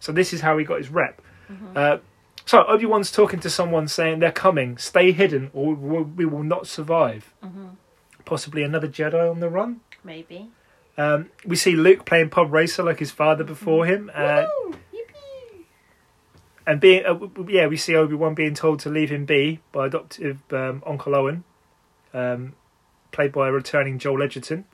So 0.00 0.12
this 0.12 0.32
is 0.32 0.40
how 0.40 0.58
he 0.58 0.64
got 0.64 0.78
his 0.78 0.88
rep. 0.88 1.20
Mm-hmm. 1.50 1.76
Uh, 1.76 1.96
so 2.44 2.64
Obi 2.64 2.86
Wan's 2.86 3.12
talking 3.12 3.40
to 3.40 3.50
someone 3.50 3.88
saying 3.88 4.20
they're 4.20 4.32
coming, 4.32 4.78
stay 4.78 5.12
hidden, 5.12 5.50
or 5.52 5.74
we 5.74 6.24
will, 6.24 6.42
not 6.42 6.66
survive. 6.66 7.34
Mhm. 7.44 7.76
Possibly 8.24 8.62
another 8.62 8.88
Jedi 8.88 9.30
on 9.30 9.40
the 9.40 9.50
run. 9.50 9.80
Maybe. 10.02 10.48
Um, 10.96 11.30
we 11.44 11.56
see 11.56 11.76
Luke 11.76 12.04
playing 12.04 12.30
pod 12.30 12.50
racer 12.50 12.82
like 12.82 12.98
his 12.98 13.10
father 13.10 13.44
before 13.44 13.84
him, 13.86 14.10
uh, 14.14 14.46
and 16.66 16.80
being 16.80 17.04
uh, 17.06 17.18
yeah, 17.46 17.66
we 17.66 17.76
see 17.76 17.94
Obi 17.94 18.14
Wan 18.14 18.34
being 18.34 18.54
told 18.54 18.80
to 18.80 18.90
leave 18.90 19.10
him 19.10 19.24
be 19.24 19.60
by 19.72 19.86
adoptive 19.86 20.40
um, 20.52 20.82
Uncle 20.86 21.14
Owen, 21.14 21.44
um, 22.12 22.54
played 23.12 23.32
by 23.32 23.48
returning 23.48 23.98
Joel 23.98 24.22
Edgerton. 24.22 24.64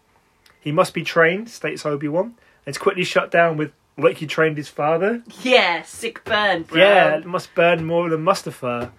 He 0.60 0.72
must 0.72 0.94
be 0.94 1.04
trained, 1.04 1.50
states 1.50 1.84
Obi 1.84 2.08
Wan, 2.08 2.26
and 2.26 2.36
it's 2.66 2.78
quickly 2.78 3.04
shut 3.04 3.30
down 3.30 3.56
with 3.56 3.72
like 3.96 4.18
he 4.18 4.26
trained 4.26 4.56
his 4.56 4.68
father. 4.68 5.22
Yeah, 5.42 5.82
sick 5.82 6.24
burn, 6.24 6.62
bro. 6.64 6.78
Yeah, 6.80 7.16
it 7.16 7.26
must 7.26 7.54
burn 7.54 7.84
more 7.84 8.08
than 8.10 8.24
Mustafar. 8.24 8.90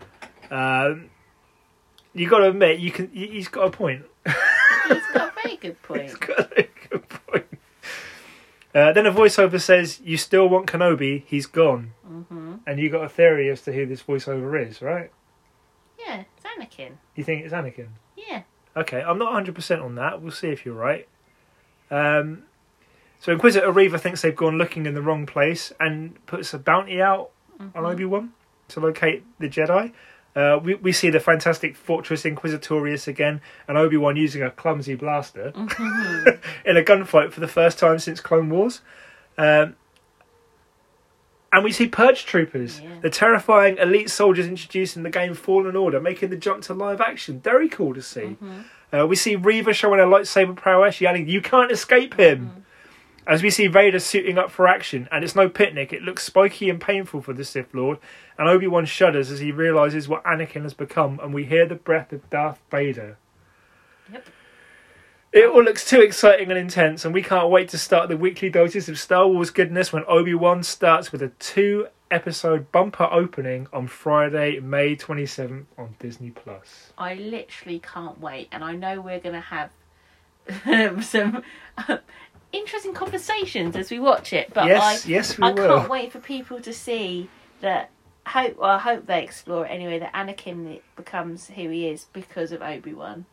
Um, 0.49 1.10
you 2.13 2.29
got 2.29 2.39
to 2.39 2.49
admit, 2.49 2.79
you 2.79 2.91
can. 2.91 3.10
he- 3.12 3.27
He's 3.27 3.47
got 3.47 3.67
a 3.67 3.71
point. 3.71 4.05
He's 4.25 5.01
got 5.13 5.29
a 5.29 5.41
very 5.43 5.58
good 5.62 5.81
point. 5.84 6.01
He's 6.03 6.15
got 6.15 6.39
a 6.58 6.67
good 6.89 7.10
point. 7.10 7.45
Uh, 8.73 8.91
then 8.91 9.05
a 9.05 9.12
voiceover 9.12 9.60
says, 9.60 9.99
"You 10.03 10.17
still 10.17 10.47
want 10.49 10.67
Kenobi? 10.67 11.23
He's 11.25 11.45
gone." 11.45 11.93
hmm 12.05 12.55
And 12.67 12.79
you 12.79 12.89
got 12.89 13.03
a 13.05 13.10
theory 13.10 13.49
as 13.49 13.62
to 13.63 13.73
who 13.73 13.86
this 13.86 14.03
voiceover 14.03 14.65
is, 14.67 14.81
right? 14.81 15.12
Yeah, 15.99 16.23
it's 16.38 16.45
Anakin. 16.45 16.91
You 17.15 17.23
think 17.23 17.43
it's 17.45 17.53
Anakin? 17.53 17.88
Yeah. 18.15 18.43
Okay, 18.77 19.01
I'm 19.01 19.17
not 19.17 19.31
100% 19.45 19.81
on 19.84 19.95
that. 19.95 20.21
We'll 20.21 20.31
see 20.31 20.49
if 20.49 20.65
you're 20.65 20.75
right. 20.75 21.08
Um, 21.89 22.43
so 23.25 23.31
Inquisitor 23.31 23.71
Reva 23.71 23.97
thinks 23.97 24.21
they've 24.21 24.35
gone 24.35 24.57
looking 24.59 24.85
in 24.85 24.93
the 24.93 25.01
wrong 25.01 25.25
place 25.25 25.73
and 25.79 26.23
puts 26.27 26.53
a 26.53 26.59
bounty 26.59 27.01
out 27.01 27.31
Mm-hmm. 27.59 27.77
on 27.77 27.85
Obi 27.85 28.03
Wan 28.05 28.33
to 28.67 28.79
locate 28.81 29.23
the 29.39 29.47
Jedi. 29.47 29.93
Uh, 30.35 30.59
we 30.61 30.75
we 30.75 30.91
see 30.91 31.09
the 31.09 31.21
fantastic 31.21 31.75
Fortress 31.75 32.23
Inquisitorius 32.23 33.07
again, 33.07 33.39
and 33.67 33.77
Obi 33.77 33.95
Wan 33.95 34.17
using 34.17 34.43
a 34.43 34.51
clumsy 34.51 34.93
blaster 34.95 35.53
Mhm. 35.55 36.38
in 36.65 36.75
a 36.77 36.81
gunfight 36.83 37.31
for 37.31 37.39
the 37.39 37.47
first 37.47 37.79
time 37.79 37.97
since 37.99 38.19
Clone 38.19 38.49
Wars. 38.49 38.81
Um, 39.38 39.75
and 41.53 41.63
we 41.63 41.71
see 41.71 41.88
Purge 41.88 42.25
Troopers, 42.25 42.81
Yeah. 42.81 42.89
the 43.01 43.09
terrifying 43.09 43.77
elite 43.77 44.09
soldiers 44.09 44.47
introduced 44.47 44.97
in 44.97 45.03
the 45.03 45.09
game 45.09 45.33
Fallen 45.33 45.77
Order, 45.77 46.01
making 46.01 46.29
the 46.31 46.35
jump 46.38 46.61
to 46.63 46.73
live 46.73 46.99
action. 46.99 47.39
Very 47.39 47.69
cool 47.69 47.93
to 47.93 48.01
see. 48.01 48.35
Mhm. 48.43 48.63
Uh, 48.91 49.07
we 49.07 49.15
see 49.15 49.38
Reva 49.38 49.71
showing 49.73 49.99
her 49.99 50.05
lightsaber 50.05 50.55
prowess, 50.57 50.99
yelling, 50.99 51.29
"You 51.29 51.39
can't 51.41 51.71
escape 51.71 52.15
him!" 52.15 52.64
As 53.27 53.41
we 53.41 53.49
see 53.49 53.67
Vader 53.67 53.99
suiting 53.99 54.38
up 54.38 54.51
for 54.51 54.67
action, 54.67 55.07
and 55.11 55.23
it's 55.23 55.35
no 55.35 55.49
picnic. 55.49 55.91
It 55.91 56.03
looks 56.03 56.23
spiky 56.23 56.69
and 56.69 56.79
painful 56.79 57.21
for 57.21 57.33
the 57.33 57.43
Sith 57.43 57.73
Lord, 57.73 57.97
and 58.38 58.47
Obi 58.47 58.67
Wan 58.67 58.85
shudders 58.85 59.31
as 59.31 59.39
he 59.39 59.51
realizes 59.51 60.07
what 60.07 60.23
Anakin 60.23 60.61
has 60.61 60.75
become, 60.75 61.19
and 61.23 61.33
we 61.33 61.45
hear 61.45 61.65
the 61.65 61.75
breath 61.75 62.13
of 62.13 62.29
Darth 62.29 62.59
Vader. 62.69 63.17
Yep. 64.11 64.25
It 65.33 65.49
all 65.49 65.63
looks 65.63 65.89
too 65.89 66.01
exciting 66.01 66.49
and 66.49 66.57
intense, 66.57 67.03
and 67.03 67.13
we 67.13 67.23
can't 67.23 67.49
wait 67.49 67.67
to 67.69 67.77
start 67.77 68.09
the 68.09 68.15
weekly 68.15 68.49
doses 68.49 68.88
of 68.88 68.99
Star 68.99 69.27
Wars 69.27 69.49
goodness 69.49 69.91
when 69.91 70.05
Obi 70.07 70.33
Wan 70.33 70.61
starts 70.63 71.11
with 71.11 71.21
a 71.21 71.29
two 71.39 71.88
episode 72.11 72.71
bumper 72.71 73.09
opening 73.11 73.67
on 73.73 73.88
Friday, 73.88 74.59
May 74.59 74.95
27th 74.95 75.65
on 75.77 75.95
Disney 75.99 76.29
Plus. 76.29 76.93
I 76.97 77.15
literally 77.15 77.79
can't 77.79 78.21
wait, 78.21 78.47
and 78.51 78.63
I 78.63 78.75
know 78.75 79.01
we're 79.01 79.19
going 79.19 79.33
to 79.33 79.41
have 79.41 79.71
some 81.01 81.43
uh, 81.77 81.97
interesting 82.51 82.93
conversations 82.93 83.75
as 83.75 83.91
we 83.91 83.99
watch 83.99 84.34
it. 84.34 84.53
But 84.53 84.67
yes, 84.67 85.05
I, 85.05 85.10
yes, 85.10 85.38
we 85.38 85.47
I 85.47 85.51
will. 85.51 85.77
can't 85.79 85.89
wait 85.89 86.12
for 86.12 86.19
people 86.19 86.60
to 86.62 86.73
see 86.73 87.29
that. 87.62 87.89
Hope, 88.27 88.58
well, 88.58 88.71
I 88.71 88.79
hope 88.79 89.05
they 89.05 89.23
explore 89.23 89.67
it 89.67 89.69
anyway. 89.69 89.99
That 89.99 90.13
Anakin 90.13 90.81
becomes 90.95 91.47
who 91.47 91.69
he 91.69 91.88
is 91.88 92.08
because 92.12 92.51
of 92.51 92.62
Obi 92.63 92.93
Wan, 92.93 93.25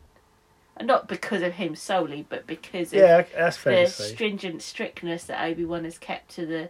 and 0.77 0.87
not 0.87 1.09
because 1.09 1.41
of 1.41 1.55
him 1.55 1.75
solely, 1.75 2.27
but 2.29 2.47
because 2.47 2.93
of 2.93 2.99
Yeah, 2.99 3.23
the 3.65 3.87
stringent 3.87 4.61
strictness 4.61 5.25
that 5.25 5.43
Obi 5.43 5.65
Wan 5.65 5.85
has 5.85 5.97
kept 5.97 6.35
to 6.35 6.45
the 6.45 6.69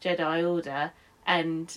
Jedi 0.00 0.48
Order 0.48 0.92
and 1.26 1.76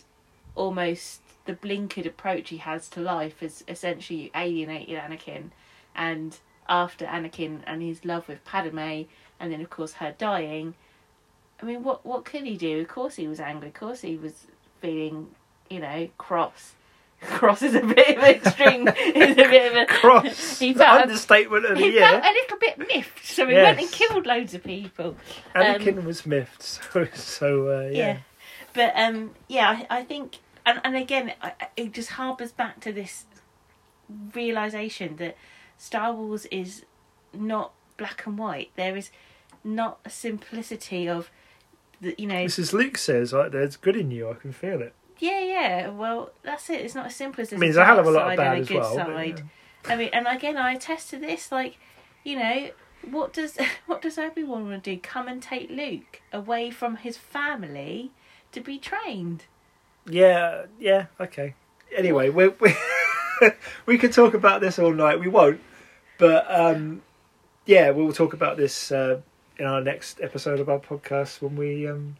almost 0.55 1.21
the 1.45 1.53
blinkered 1.53 2.05
approach 2.05 2.49
he 2.49 2.57
has 2.57 2.89
to 2.89 2.99
life 2.99 3.39
has 3.39 3.63
essentially 3.67 4.31
alienated 4.35 4.99
Anakin. 4.99 5.51
And 5.95 6.37
after 6.69 7.05
Anakin 7.05 7.61
and 7.65 7.81
his 7.81 8.03
love 8.05 8.27
with 8.27 8.43
Padme, 8.45 9.03
and 9.39 9.51
then 9.51 9.61
of 9.61 9.69
course 9.69 9.93
her 9.93 10.13
dying, 10.17 10.73
I 11.61 11.65
mean, 11.65 11.83
what 11.83 12.05
what 12.05 12.25
could 12.25 12.43
he 12.43 12.55
do? 12.57 12.81
Of 12.81 12.87
course 12.87 13.15
he 13.15 13.27
was 13.27 13.39
angry. 13.39 13.69
Of 13.69 13.73
course 13.75 14.01
he 14.01 14.15
was 14.17 14.47
feeling, 14.81 15.29
you 15.69 15.79
know, 15.79 16.09
cross. 16.17 16.73
Cross 17.21 17.63
is 17.63 17.73
a 17.73 17.81
bit 17.81 18.15
of 18.15 18.23
an 18.23 18.29
extreme. 18.35 18.87
is 18.99 19.31
a 19.31 19.35
bit 19.35 19.71
of 19.71 19.75
a 19.77 19.85
Cross. 19.87 20.59
He 20.59 20.71
felt- 20.75 21.01
understatement 21.01 21.65
of 21.65 21.75
the 21.77 21.83
he 21.83 21.93
year. 21.93 22.01
felt 22.07 22.23
a 22.23 22.31
little 22.31 22.57
bit 22.59 22.77
miffed, 22.77 23.25
so 23.25 23.47
he 23.47 23.55
went 23.55 23.79
and 23.79 23.91
killed 23.91 24.27
loads 24.27 24.53
of 24.53 24.63
people. 24.63 25.15
Anakin 25.55 26.03
was 26.03 26.27
miffed, 26.27 26.61
so, 26.61 27.07
so 27.15 27.69
uh, 27.69 27.81
yeah. 27.89 27.89
Yeah. 27.97 28.17
But 28.73 28.93
um, 28.95 29.31
yeah, 29.47 29.83
I, 29.89 30.01
I 30.01 30.03
think, 30.03 30.37
and 30.63 30.79
and 30.83 30.95
again, 30.95 31.33
I- 31.41 31.53
it 31.75 31.91
just 31.93 32.09
harbours 32.09 32.51
back 32.51 32.81
to 32.81 32.93
this 32.93 33.25
realization 34.33 35.17
that 35.17 35.35
Star 35.77 36.13
Wars 36.13 36.45
is 36.47 36.83
not 37.33 37.73
black 37.97 38.25
and 38.25 38.37
white. 38.37 38.71
There 38.75 38.95
is 38.95 39.11
not 39.63 39.99
a 40.05 40.09
simplicity 40.09 41.07
of 41.07 41.29
the, 42.01 42.15
you 42.17 42.27
know, 42.27 42.45
Mrs. 42.45 42.73
Luke 42.73 42.97
says, 42.97 43.33
like, 43.33 43.51
there's 43.51 43.75
good 43.75 43.95
in 43.95 44.11
you, 44.11 44.29
I 44.29 44.35
can 44.35 44.51
feel 44.51 44.81
it. 44.81 44.93
yeah, 45.19 45.39
yeah. 45.39 45.87
Well, 45.89 46.31
that's 46.43 46.69
it. 46.69 46.81
It's 46.81 46.95
not 46.95 47.07
as 47.07 47.15
simple 47.15 47.41
as 47.41 47.51
I 47.51 47.57
mean, 47.57 47.69
there's 47.71 47.77
a 47.77 47.85
hell 47.85 47.99
of 47.99 48.05
a 48.05 48.11
lot 48.11 48.31
of 48.31 48.37
bad 48.37 48.59
as 48.59 48.69
well. 48.69 48.93
side. 48.95 49.39
yeah. 49.85 49.93
I 49.93 49.95
mean, 49.95 50.09
and 50.13 50.27
again, 50.27 50.57
I 50.57 50.73
attest 50.73 51.09
to 51.11 51.17
this. 51.17 51.51
Like, 51.51 51.77
you 52.23 52.37
know, 52.37 52.69
what 53.09 53.33
does 53.33 53.57
what 53.87 54.01
does 54.01 54.17
Obi 54.17 54.43
Wan 54.43 54.69
want 54.69 54.83
to 54.83 54.95
do? 54.95 54.99
Come 55.01 55.27
and 55.27 55.41
take 55.41 55.69
Luke 55.69 56.21
away 56.31 56.69
from 56.69 56.97
his 56.97 57.17
family 57.17 58.11
to 58.51 58.61
be 58.61 58.77
trained. 58.77 59.45
Yeah, 60.09 60.65
yeah, 60.79 61.07
okay. 61.19 61.55
Anyway, 61.95 62.29
we're. 62.29 62.53
we 62.59 62.75
we 63.85 63.97
could 63.97 64.13
talk 64.13 64.33
about 64.33 64.61
this 64.61 64.79
all 64.79 64.93
night. 64.93 65.19
We 65.19 65.27
won't, 65.27 65.61
but 66.17 66.45
um, 66.49 67.01
yeah, 67.65 67.89
we'll 67.91 68.13
talk 68.13 68.33
about 68.33 68.57
this 68.57 68.91
uh, 68.91 69.21
in 69.57 69.65
our 69.65 69.81
next 69.81 70.19
episode 70.21 70.59
of 70.59 70.69
our 70.69 70.79
podcast 70.79 71.41
when 71.41 71.55
we 71.55 71.87
um, 71.87 72.17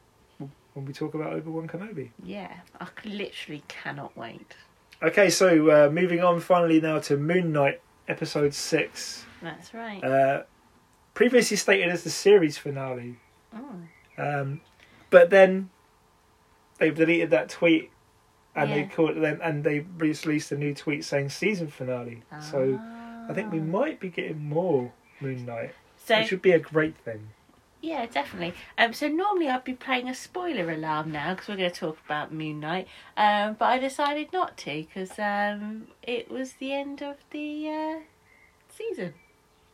when 0.73 0.86
we 0.86 0.93
talk 0.93 1.13
about 1.13 1.34
Obi 1.34 1.49
Wan 1.49 1.67
Kenobi. 1.67 2.10
Yeah, 2.23 2.53
I 2.80 2.88
literally 3.06 3.63
cannot 3.67 4.15
wait. 4.15 4.56
Okay, 5.01 5.30
so 5.30 5.69
uh, 5.69 5.89
moving 5.89 6.23
on 6.23 6.39
finally 6.39 6.82
now 6.82 6.99
to 6.99 7.17
Moon 7.17 7.51
Knight 7.51 7.82
episode 8.08 8.53
six, 8.53 9.25
That's 9.41 9.73
right. 9.73 10.03
uh, 10.03 10.43
previously 11.13 11.58
stated 11.58 11.89
as 11.89 12.03
the 12.03 12.10
series 12.10 12.58
finale. 12.58 13.17
Mm. 13.56 13.88
Um, 14.17 14.62
but 15.10 15.30
then 15.30 15.69
they've 16.80 16.95
deleted 16.95 17.30
that 17.32 17.49
tweet 17.49 17.91
and 18.58 18.72
they 18.72 18.80
Yeah. 18.82 18.88
called 18.88 19.12
it 19.12 19.22
then 19.22 19.39
and 19.41 19.63
they 19.63 19.86
released 19.98 20.52
a 20.52 20.58
new 20.58 20.74
tweet 20.74 21.06
saying 21.06 21.30
season 21.30 21.67
finale. 21.67 22.24
So 22.41 22.80
I 23.30 23.34
think 23.34 23.52
we 23.52 23.60
Ah. 23.60 23.63
might 23.63 24.00
be 24.00 24.10
getting 24.10 24.43
more 24.43 24.91
Moon 25.22 25.46
Knight, 25.46 25.74
So 25.98 26.20
which 26.20 26.32
would 26.32 26.41
be 26.41 26.52
a 26.52 26.60
great 26.60 26.96
thing. 26.98 27.30
yeah, 27.82 28.06
definitely. 28.08 28.54
Um, 28.78 28.91
so 28.93 29.08
normally 29.08 29.48
I'd 29.50 29.63
be 29.63 29.74
playing 29.74 30.10
a 30.10 30.15
spoiler 30.15 30.70
alarm 30.72 31.12
now 31.12 31.34
because 31.34 31.48
we're 31.48 31.58
going 31.58 31.72
to 31.72 31.80
talk 31.80 31.98
about 32.06 32.34
Moon 32.34 32.60
Knight. 32.60 32.88
Um, 33.15 33.56
but 33.60 33.65
I 33.65 33.78
decided 33.80 34.34
not 34.34 34.58
to 34.58 34.72
because 34.84 35.17
um, 35.20 35.88
it 36.04 36.30
was 36.30 36.54
the 36.54 36.74
end 36.74 37.02
of 37.02 37.17
the 37.32 37.70
uh, 37.70 38.00
season. 38.70 39.13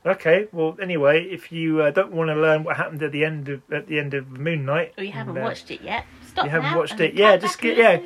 Okay, 0.05 0.47
well 0.51 0.75
anyway, 0.81 1.23
if 1.23 1.49
you 1.51 1.81
uh, 1.81 1.89
don't 1.91 2.11
want 2.11 2.29
to 2.29 2.35
learn 2.35 2.65
what 2.65 2.75
happened 2.75 3.01
at 3.03 3.13
the 3.13 3.23
end 3.23 3.47
of 3.47 3.61
at 3.71 3.87
the 3.87 3.99
end 3.99 4.13
of 4.13 4.29
Moon 4.29 4.65
Knight, 4.65 4.93
Or 4.97 5.03
you 5.05 5.13
haven't 5.13 5.37
and, 5.37 5.45
uh, 5.45 5.47
watched 5.49 5.71
it 5.71 5.81
yet. 5.81 6.05
You 6.37 6.49
haven't 6.49 6.75
watched 6.75 6.99
it, 6.99 7.13
yeah, 7.13 7.37
just 7.37 7.59
get- 7.61 7.77
yeah. 7.77 7.99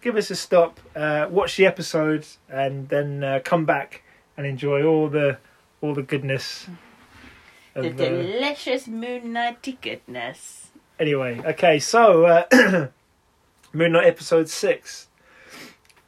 give 0.00 0.16
us 0.16 0.30
a 0.30 0.36
stop, 0.36 0.80
uh, 0.96 1.26
watch 1.30 1.56
the 1.56 1.66
episode, 1.66 2.26
and 2.48 2.88
then 2.88 3.22
uh, 3.22 3.40
come 3.44 3.64
back 3.64 4.02
and 4.36 4.46
enjoy 4.46 4.82
all 4.84 5.08
the 5.08 5.38
all 5.80 5.94
the 5.94 6.02
goodness. 6.02 6.66
The 7.74 7.80
Of, 7.88 8.00
uh, 8.00 8.04
delicious 8.04 8.86
Moon 8.86 9.32
Knighty 9.34 9.80
goodness. 9.80 10.68
Anyway, 10.98 11.40
okay, 11.44 11.78
so 11.78 12.24
uh, 12.24 12.44
Moon 13.72 13.92
Knight 13.92 14.06
episode 14.06 14.48
six. 14.48 15.08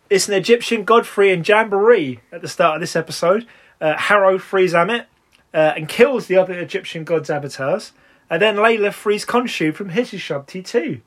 It's 0.09 0.29
an 0.29 0.35
Egyptian 0.35 0.85
Godfrey 0.85 1.33
and 1.33 1.47
Jamboree 1.47 2.21
at 2.31 2.41
the 2.41 2.49
start 2.49 2.77
of 2.77 2.81
this 2.81 2.95
episode. 2.95 3.47
Uh, 3.81 3.97
Harrow 3.97 4.39
frees 4.39 4.73
Ammit 4.73 5.07
uh, 5.53 5.73
and 5.77 5.89
kills 5.89 6.29
the 6.29 6.37
other 6.37 6.55
Egyptian 6.59 7.03
gods' 7.05 7.29
avatars, 7.29 7.93
and 8.31 8.41
then 8.41 8.57
Layla 8.57 8.93
frees 8.93 9.27
Khonshu 9.27 9.75
from 9.75 9.91
Hishishub 9.91 10.47
T2. 10.47 11.01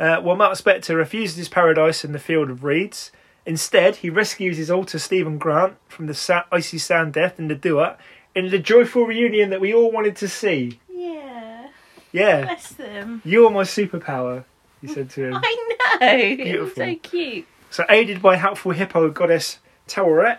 Uh, 0.00 0.18
while 0.22 0.34
Mark 0.36 0.54
Spector 0.56 0.96
refuses 0.96 1.36
his 1.36 1.48
paradise 1.50 2.04
in 2.06 2.12
the 2.12 2.18
field 2.18 2.48
of 2.50 2.64
reeds, 2.64 3.12
instead 3.44 3.96
he 3.96 4.08
rescues 4.08 4.56
his 4.56 4.70
alter 4.70 4.98
Steven 4.98 5.36
Grant 5.36 5.74
from 5.88 6.06
the 6.06 6.14
sa- 6.14 6.44
icy 6.50 6.78
sand 6.78 7.12
death 7.12 7.38
in 7.38 7.48
the 7.48 7.54
Duat 7.54 7.98
in 8.34 8.48
the 8.50 8.58
joyful 8.58 9.04
reunion 9.04 9.50
that 9.50 9.60
we 9.60 9.74
all 9.74 9.92
wanted 9.92 10.16
to 10.16 10.26
see. 10.28 10.80
Yeah. 10.88 11.68
Yeah, 12.12 12.42
Bless 12.46 12.68
them. 12.72 13.20
you're 13.24 13.50
my 13.50 13.62
superpower, 13.64 14.44
he 14.80 14.86
said 14.88 15.10
to 15.10 15.26
him. 15.28 15.34
I 15.42 15.76
know. 16.00 16.36
Beautiful. 16.36 16.82
so 16.82 16.94
cute. 16.96 17.46
So, 17.70 17.84
aided 17.88 18.20
by 18.22 18.36
helpful 18.36 18.72
hippo 18.72 19.10
goddess 19.10 19.58
Taweret, 19.86 20.38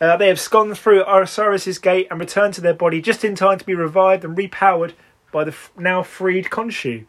uh, 0.00 0.16
they 0.16 0.28
have 0.28 0.50
gone 0.50 0.74
through 0.74 1.04
Osiris's 1.04 1.78
gate 1.78 2.08
and 2.10 2.18
returned 2.18 2.54
to 2.54 2.60
their 2.60 2.74
body 2.74 3.00
just 3.02 3.24
in 3.24 3.34
time 3.36 3.58
to 3.58 3.64
be 3.66 3.74
revived 3.74 4.24
and 4.24 4.36
repowered 4.36 4.94
by 5.30 5.44
the 5.44 5.52
f- 5.52 5.70
now 5.76 6.02
freed 6.02 6.46
Khonshu. 6.46 7.04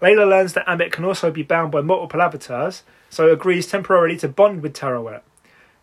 Layla 0.00 0.28
learns 0.28 0.54
that 0.54 0.66
Ammit 0.66 0.92
can 0.92 1.04
also 1.04 1.30
be 1.30 1.42
bound 1.42 1.70
by 1.70 1.80
multiple 1.82 2.22
avatars, 2.22 2.82
so 3.10 3.30
agrees 3.30 3.66
temporarily 3.66 4.16
to 4.18 4.28
bond 4.28 4.62
with 4.62 4.72
Taweret. 4.72 5.22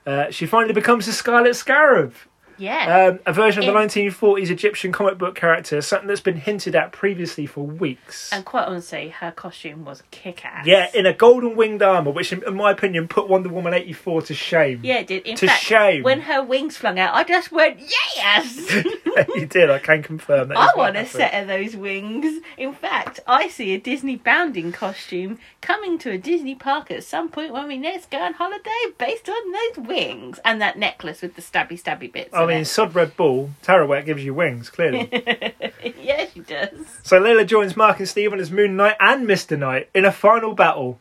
Uh, 0.06 0.32
she 0.32 0.46
finally 0.46 0.74
becomes 0.74 1.06
the 1.06 1.12
Scarlet 1.12 1.56
Scarab, 1.56 2.14
Yeah. 2.58 3.10
um, 3.14 3.20
a 3.26 3.34
version 3.34 3.60
of 3.64 3.66
the 3.74 3.80
In- 3.80 3.88
1940s 3.88 4.50
Egyptian 4.50 4.92
comic 4.92 5.18
book 5.18 5.36
character, 5.36 5.82
something 5.82 6.08
that's 6.08 6.22
been 6.22 6.38
hinted 6.38 6.76
at 6.76 6.92
previously 6.92 7.46
for 7.46 7.66
weeks. 7.66 8.32
and 8.34 8.44
quite 8.46 8.66
honestly, 8.66 9.10
her 9.10 9.32
costume 9.32 9.86
was 9.86 10.04
kick 10.12 10.44
ass. 10.46 10.66
yeah, 10.66 10.88
in 10.94 11.06
a 11.06 11.14
golden 11.14 11.56
winged 11.56 11.82
armour, 11.82 12.12
which, 12.12 12.34
in, 12.34 12.44
in 12.48 12.56
my 12.56 12.72
opinion, 12.72 13.08
put 13.08 13.30
Wonder 13.30 13.50
Woman 13.50 13.74
84 13.74 14.24
to 14.24 14.34
shame. 14.34 14.80
Yeah, 14.84 15.00
it 15.00 15.08
did. 15.08 15.26
In 15.26 15.36
To 15.38 15.48
fact, 15.48 15.62
shame. 15.64 16.04
when 16.04 16.22
her 16.22 16.44
wings 16.44 16.78
flung 16.78 17.00
out, 17.00 17.14
I 17.14 17.24
just 17.24 17.52
went, 17.52 17.80
yes! 18.16 18.74
you 19.36 19.46
did. 19.46 19.70
I 19.70 19.80
can 19.80 20.04
confirm 20.04 20.50
that. 20.50 20.58
I 20.58 20.70
want 20.76 20.98
a 20.98 21.06
set 21.06 21.34
of 21.34 21.48
those 21.48 21.76
wings. 21.76 22.42
In 22.58 22.74
fact, 22.74 23.20
I 23.28 23.48
see 23.48 23.74
a 23.74 23.80
Disney 23.80 24.16
bounding 24.16 24.72
costume 24.72 25.40
coming 25.62 25.98
to 26.00 26.12
a 26.12 26.18
Disney 26.18 26.56
park 26.56 26.92
at 26.92 27.04
some 27.04 27.30
point 27.30 27.54
when 27.54 27.68
we 27.68 27.78
next 27.78 28.10
go 28.12 28.20
on 28.20 28.34
holiday 28.34 28.70
based 28.98 29.30
on 29.30 29.52
those 29.52 29.86
wings. 29.88 30.40
And 30.46 30.62
that 30.62 30.78
necklace 30.78 31.22
with 31.22 31.36
the 31.36 31.42
stabby 31.42 31.82
stabby 31.82 32.12
bits. 32.12 32.30
I 32.48 32.56
mean, 32.56 32.66
Sod 32.66 32.96
Red 32.96 33.16
Bull, 33.18 33.52
Taweret 33.64 34.06
gives 34.06 34.24
you 34.24 34.34
wings, 34.34 34.70
clearly. 34.70 35.10
yeah, 36.02 36.26
she 36.34 36.40
does. 36.42 36.72
so 37.04 37.20
Layla 37.22 37.46
joins 37.46 37.76
Mark 37.76 38.00
and 38.00 38.08
Steven 38.08 38.40
as 38.40 38.52
Moon 38.52 38.76
Knight 38.76 38.96
and 39.00 39.28
Mr. 39.28 39.58
Knight 39.58 39.90
in 39.94 40.06
a 40.06 40.12
final 40.12 40.54
battle 40.54 41.00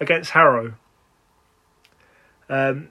against 0.00 0.30
Harrow. 0.32 0.74
Um, 2.48 2.88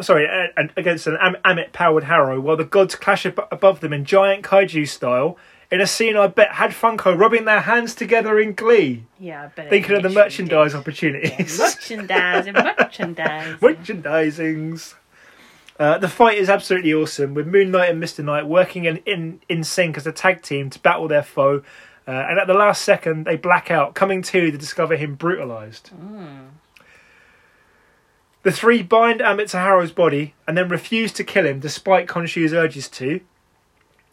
sorry, 0.00 0.26
and 0.56 0.70
against 0.76 1.06
an 1.06 1.16
Am- 1.20 1.36
Ammit 1.44 1.72
powered 1.72 2.04
Harrow, 2.04 2.38
while 2.40 2.56
the 2.56 2.64
gods 2.64 2.94
clash 2.94 3.24
ab- 3.24 3.48
above 3.50 3.80
them 3.80 3.92
in 3.92 4.04
giant 4.04 4.44
kaiju 4.44 4.86
style. 4.88 5.36
In 5.72 5.80
a 5.80 5.86
scene 5.86 6.16
I 6.16 6.26
bet 6.26 6.54
had 6.54 6.72
Funko 6.72 7.16
rubbing 7.16 7.44
their 7.44 7.60
hands 7.60 7.94
together 7.94 8.40
in 8.40 8.54
glee, 8.54 9.04
Yeah, 9.20 9.44
I 9.44 9.46
bet. 9.46 9.70
thinking 9.70 9.94
of 9.94 10.02
the 10.02 10.08
merchandise 10.08 10.72
did. 10.72 10.78
opportunities. 10.80 11.58
Yeah, 11.60 11.64
merchandising, 11.64 12.52
merchandising. 12.78 13.58
merchandisings. 13.60 14.94
Uh, 15.80 15.96
the 15.96 16.08
fight 16.08 16.36
is 16.36 16.50
absolutely 16.50 16.92
awesome 16.92 17.32
with 17.32 17.46
Moon 17.46 17.70
Knight 17.70 17.88
and 17.88 17.98
Mister 17.98 18.22
Knight 18.22 18.46
working 18.46 18.84
in, 18.84 18.98
in 18.98 19.40
in 19.48 19.64
sync 19.64 19.96
as 19.96 20.06
a 20.06 20.12
tag 20.12 20.42
team 20.42 20.68
to 20.68 20.78
battle 20.78 21.08
their 21.08 21.22
foe. 21.22 21.62
Uh, 22.06 22.10
and 22.10 22.38
at 22.38 22.46
the 22.46 22.54
last 22.54 22.82
second, 22.82 23.24
they 23.24 23.36
black 23.36 23.70
out, 23.70 23.94
coming 23.94 24.20
to 24.20 24.50
to 24.50 24.58
discover 24.58 24.94
him 24.96 25.14
brutalized. 25.14 25.90
The 28.42 28.52
three 28.52 28.82
bind 28.82 29.20
Ammit 29.20 29.50
to 29.50 29.58
Harrow's 29.58 29.92
body 29.92 30.34
and 30.46 30.56
then 30.56 30.68
refuse 30.68 31.12
to 31.12 31.24
kill 31.24 31.46
him 31.46 31.60
despite 31.60 32.08
Khonshu's 32.08 32.52
urges 32.52 32.88
to, 32.88 33.20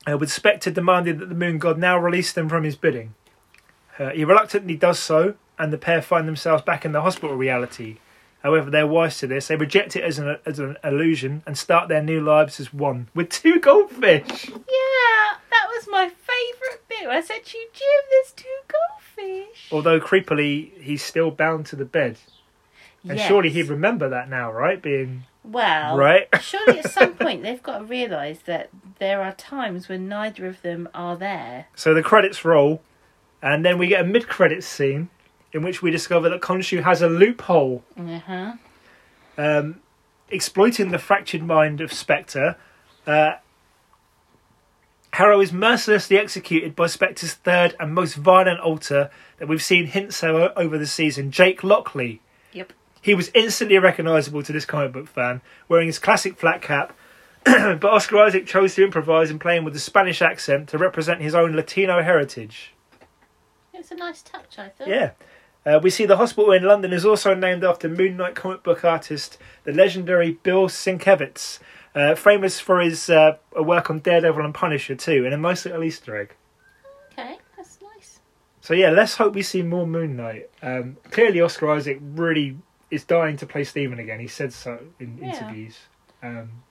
uh, 0.10 0.18
with 0.18 0.30
Spector 0.30 0.74
demanding 0.74 1.18
that 1.20 1.30
the 1.30 1.36
Moon 1.36 1.58
God 1.58 1.78
now 1.78 1.98
release 1.98 2.32
them 2.32 2.48
from 2.48 2.64
his 2.64 2.76
bidding. 2.78 3.14
Uh, 4.00 4.10
he 4.12 4.24
reluctantly 4.24 4.78
does 4.78 5.00
so, 5.00 5.36
and 5.60 5.74
the 5.74 5.78
pair 5.78 6.02
find 6.02 6.28
themselves 6.28 6.64
back 6.64 6.86
in 6.86 6.92
the 6.94 7.02
hospital 7.02 7.36
reality. 7.36 7.98
However, 8.48 8.70
they're 8.70 8.88
wise 8.88 9.18
to 9.18 9.28
this. 9.28 9.50
They 9.50 9.58
reject 9.58 9.98
it 9.98 10.06
as 10.06 10.20
an, 10.20 10.38
as 10.46 10.58
an 10.58 10.78
illusion 10.82 11.44
and 11.46 11.58
start 11.58 11.90
their 11.90 12.02
new 12.02 12.22
lives 12.22 12.62
as 12.62 12.74
one, 12.74 13.10
with 13.14 13.28
two 13.30 13.60
goldfish. 13.60 14.48
Yeah, 14.48 15.36
that 15.52 15.68
was 15.76 15.86
my 15.90 16.08
favourite 16.08 16.88
bit. 16.88 17.08
I 17.10 17.20
said 17.20 17.44
to 17.44 17.58
you, 17.58 17.68
Jim, 17.74 17.86
there's 18.10 18.32
two 18.32 18.46
goldfish. 18.70 19.68
Although, 19.70 20.00
creepily, 20.00 20.80
he's 20.80 21.04
still 21.04 21.30
bound 21.30 21.66
to 21.66 21.76
the 21.76 21.84
bed. 21.84 22.20
And 23.04 23.18
Yes. 23.18 23.28
surely 23.28 23.50
he'd 23.50 23.68
remember 23.68 24.08
that 24.08 24.30
now, 24.30 24.50
right? 24.50 24.82
Being. 24.82 25.24
Well, 25.44 25.98
Right? 25.98 26.30
surely 26.42 26.80
at 26.80 26.90
some 26.90 27.16
point 27.16 27.44
they've 27.44 27.62
got 27.62 27.80
to 27.80 27.84
realise 27.84 28.40
that 28.46 28.70
there 29.00 29.22
are 29.24 29.34
times 29.34 29.90
when 29.90 30.08
neither 30.08 30.46
of 30.48 30.62
them 30.62 30.88
are 30.94 31.18
there. 31.18 31.66
So 31.76 31.94
the 31.94 32.02
credits 32.02 32.46
roll, 32.46 32.82
and 33.42 33.66
then 33.66 33.78
we 33.78 33.88
get 33.88 34.00
a 34.06 34.08
mid 34.08 34.30
credits 34.30 34.66
scene 34.68 35.10
in 35.54 35.64
which 35.64 35.82
we 35.82 35.92
discover 35.92 36.30
that 36.30 36.42
Khonshu 36.42 36.84
has 36.84 37.02
a 37.02 37.08
loophole. 37.08 37.84
Uh 37.98 38.20
huh. 38.20 38.54
um, 39.38 39.82
exploiting 40.30 40.92
the 40.92 41.00
fractured 41.00 41.44
mind 41.44 41.82
of 41.82 41.92
Spector, 41.92 42.56
uh, 43.06 43.34
Harrow 45.14 45.42
is 45.42 45.52
mercilessly 45.54 46.18
executed 46.18 46.76
by 46.76 46.86
Spector's 46.86 47.34
third 47.34 47.76
and 47.80 47.94
most 47.94 48.16
violent 48.16 48.60
alter 48.60 49.10
that 49.40 49.48
we've 49.48 49.64
seen 49.64 49.88
hints 49.88 50.24
of 50.24 50.52
over 50.56 50.78
the 50.78 50.86
season, 50.86 51.32
Jake 51.32 51.64
Lockley. 51.64 52.22
Yep. 52.52 52.74
He 53.02 53.16
was 53.16 53.32
instantly 53.34 53.78
recognisable 53.80 54.44
to 54.44 54.52
this 54.52 54.66
comic 54.66 54.92
book 54.92 55.08
fan, 55.08 55.42
wearing 55.70 55.88
his 55.88 55.98
classic 55.98 56.38
flat 56.38 56.62
cap. 56.62 56.96
but 57.46 57.86
Oscar 57.86 58.18
Isaac 58.20 58.46
chose 58.46 58.76
to 58.76 58.84
improvise 58.84 59.32
in 59.32 59.40
playing 59.40 59.64
with 59.64 59.76
a 59.76 59.80
Spanish 59.80 60.22
accent 60.22 60.70
to 60.70 60.78
represent 60.78 61.22
his 61.22 61.34
own 61.34 61.56
Latino 61.56 62.04
heritage. 62.04 62.74
It 63.74 63.78
was 63.78 63.92
a 63.92 63.96
nice 63.96 64.22
touch, 64.22 64.60
I 64.60 64.70
thought. 64.70 64.88
Yeah. 64.88 65.12
Uh, 65.68 65.80
we 65.84 65.90
see 65.90 66.06
the 66.06 66.16
hospital 66.16 66.54
in 66.54 66.64
London 66.64 66.94
is 66.94 67.06
also 67.06 67.34
named 67.34 67.62
after 67.62 67.90
Moon 67.90 68.16
Knight 68.16 68.36
comic 68.36 68.64
book 68.64 68.86
artist, 68.86 69.38
the 69.66 69.74
legendary 69.74 70.32
Bill 70.32 70.70
Sienkiewicz, 70.70 71.60
uh, 71.94 72.16
famous 72.16 72.58
for 72.58 72.80
his 72.80 73.10
uh, 73.10 73.36
work 73.54 73.90
on 73.90 74.00
Daredevil 74.00 74.46
and 74.46 74.54
Punisher 74.54 74.96
too, 74.96 75.26
and 75.26 75.34
a 75.34 75.38
nice 75.38 75.66
little 75.66 75.84
Easter 75.84 76.16
egg. 76.16 76.34
Okay, 77.12 77.38
that's 77.58 77.80
nice. 77.82 78.20
So 78.62 78.74
yeah, 78.76 78.92
let's 78.92 79.18
hope 79.18 79.36
we 79.36 79.42
see 79.42 79.62
more 79.62 79.86
Moon 79.86 80.16
Knight. 80.16 80.50
Um, 80.62 80.96
clearly, 81.12 81.42
Oscar 81.42 81.70
Isaac 81.72 82.00
really 82.02 82.58
is 82.90 83.04
dying 83.04 83.36
to 83.36 83.46
play 83.46 83.66
Steven 83.66 84.00
again. 84.00 84.22
He 84.22 84.28
said 84.28 84.54
so 84.54 84.80
in 85.02 85.18
Yeah. 85.18 85.26
interviews. 85.26 85.80
Um, 86.24 86.64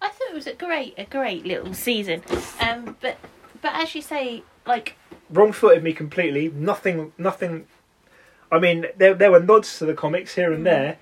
I 0.00 0.08
thought 0.08 0.30
it 0.30 0.34
was 0.34 0.46
a 0.46 0.54
great, 0.54 0.94
a 0.96 1.04
great 1.04 1.44
little 1.44 1.74
season. 1.74 2.22
Um, 2.58 2.96
but 3.02 3.18
but 3.60 3.74
as 3.74 3.94
you 3.94 4.00
say, 4.00 4.44
like 4.66 4.96
wrong-footed 5.28 5.82
me 5.82 5.92
completely. 5.92 6.48
Nothing, 6.48 7.12
nothing. 7.18 7.66
I 8.52 8.58
mean, 8.58 8.86
there 8.96 9.14
there 9.14 9.30
were 9.30 9.40
nods 9.40 9.78
to 9.78 9.86
the 9.86 9.94
comics 9.94 10.34
here 10.34 10.52
and 10.52 10.66
there, 10.66 10.98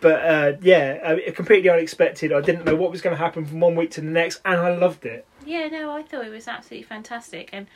but 0.00 0.24
uh, 0.24 0.52
yeah, 0.60 0.98
uh, 1.28 1.32
completely 1.32 1.70
unexpected. 1.70 2.32
I 2.32 2.40
didn't 2.40 2.64
know 2.64 2.74
what 2.76 2.90
was 2.90 3.00
going 3.00 3.16
to 3.16 3.22
happen 3.22 3.44
from 3.44 3.60
one 3.60 3.76
week 3.76 3.90
to 3.92 4.00
the 4.00 4.06
next, 4.08 4.40
and 4.44 4.60
I 4.60 4.76
loved 4.76 5.04
it. 5.06 5.26
Yeah, 5.44 5.68
no, 5.68 5.90
I 5.92 6.02
thought 6.02 6.24
it 6.26 6.30
was 6.30 6.48
absolutely 6.48 6.84
fantastic. 6.84 7.50
And 7.52 7.66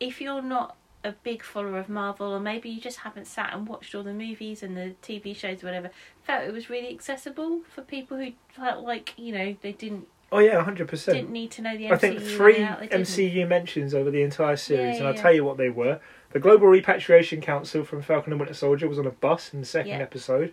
if 0.00 0.20
you're 0.20 0.42
not 0.42 0.76
a 1.04 1.12
big 1.12 1.42
follower 1.42 1.78
of 1.78 1.88
Marvel, 1.88 2.28
or 2.32 2.40
maybe 2.40 2.68
you 2.68 2.80
just 2.80 2.98
haven't 2.98 3.26
sat 3.26 3.52
and 3.52 3.66
watched 3.66 3.94
all 3.94 4.02
the 4.02 4.12
movies 4.12 4.62
and 4.62 4.76
the 4.76 4.94
TV 5.02 5.34
shows, 5.34 5.62
or 5.62 5.66
whatever, 5.66 5.90
felt 6.22 6.44
it 6.44 6.52
was 6.52 6.68
really 6.70 6.90
accessible 6.90 7.60
for 7.74 7.82
people 7.82 8.18
who 8.18 8.32
felt 8.54 8.84
like 8.84 9.14
you 9.16 9.32
know 9.32 9.56
they 9.62 9.72
didn't 9.72 10.06
Oh 10.32 10.38
yeah, 10.38 10.62
hundred 10.64 10.88
percent. 10.88 11.14
didn't 11.16 11.30
need 11.30 11.50
to 11.52 11.62
know 11.62 11.76
the 11.76 11.84
MCU. 11.84 11.92
I 11.92 11.96
think 11.98 12.20
three. 12.20 12.54
MCU 12.54 13.46
mentions 13.46 13.94
over 13.94 14.10
the 14.10 14.22
entire 14.22 14.56
series, 14.56 14.94
Yeah, 14.94 14.98
and 15.00 15.08
I'll 15.08 15.14
yeah. 15.14 15.22
tell 15.22 15.32
you 15.34 15.44
what 15.44 15.58
they 15.58 15.68
were. 15.68 16.00
The 16.32 16.40
Global 16.40 16.66
Repatriation 16.68 17.40
Council 17.40 17.84
from 17.84 18.02
Falcon 18.02 18.32
and 18.32 18.40
Winter 18.40 18.54
Soldier 18.54 18.88
was 18.88 18.98
on 18.98 19.06
a 19.06 19.10
bus 19.10 19.52
in 19.52 19.60
the 19.60 19.66
second 19.66 19.90
Yeah. 19.92 19.98
episode. 19.98 20.52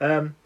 Um, 0.00 0.36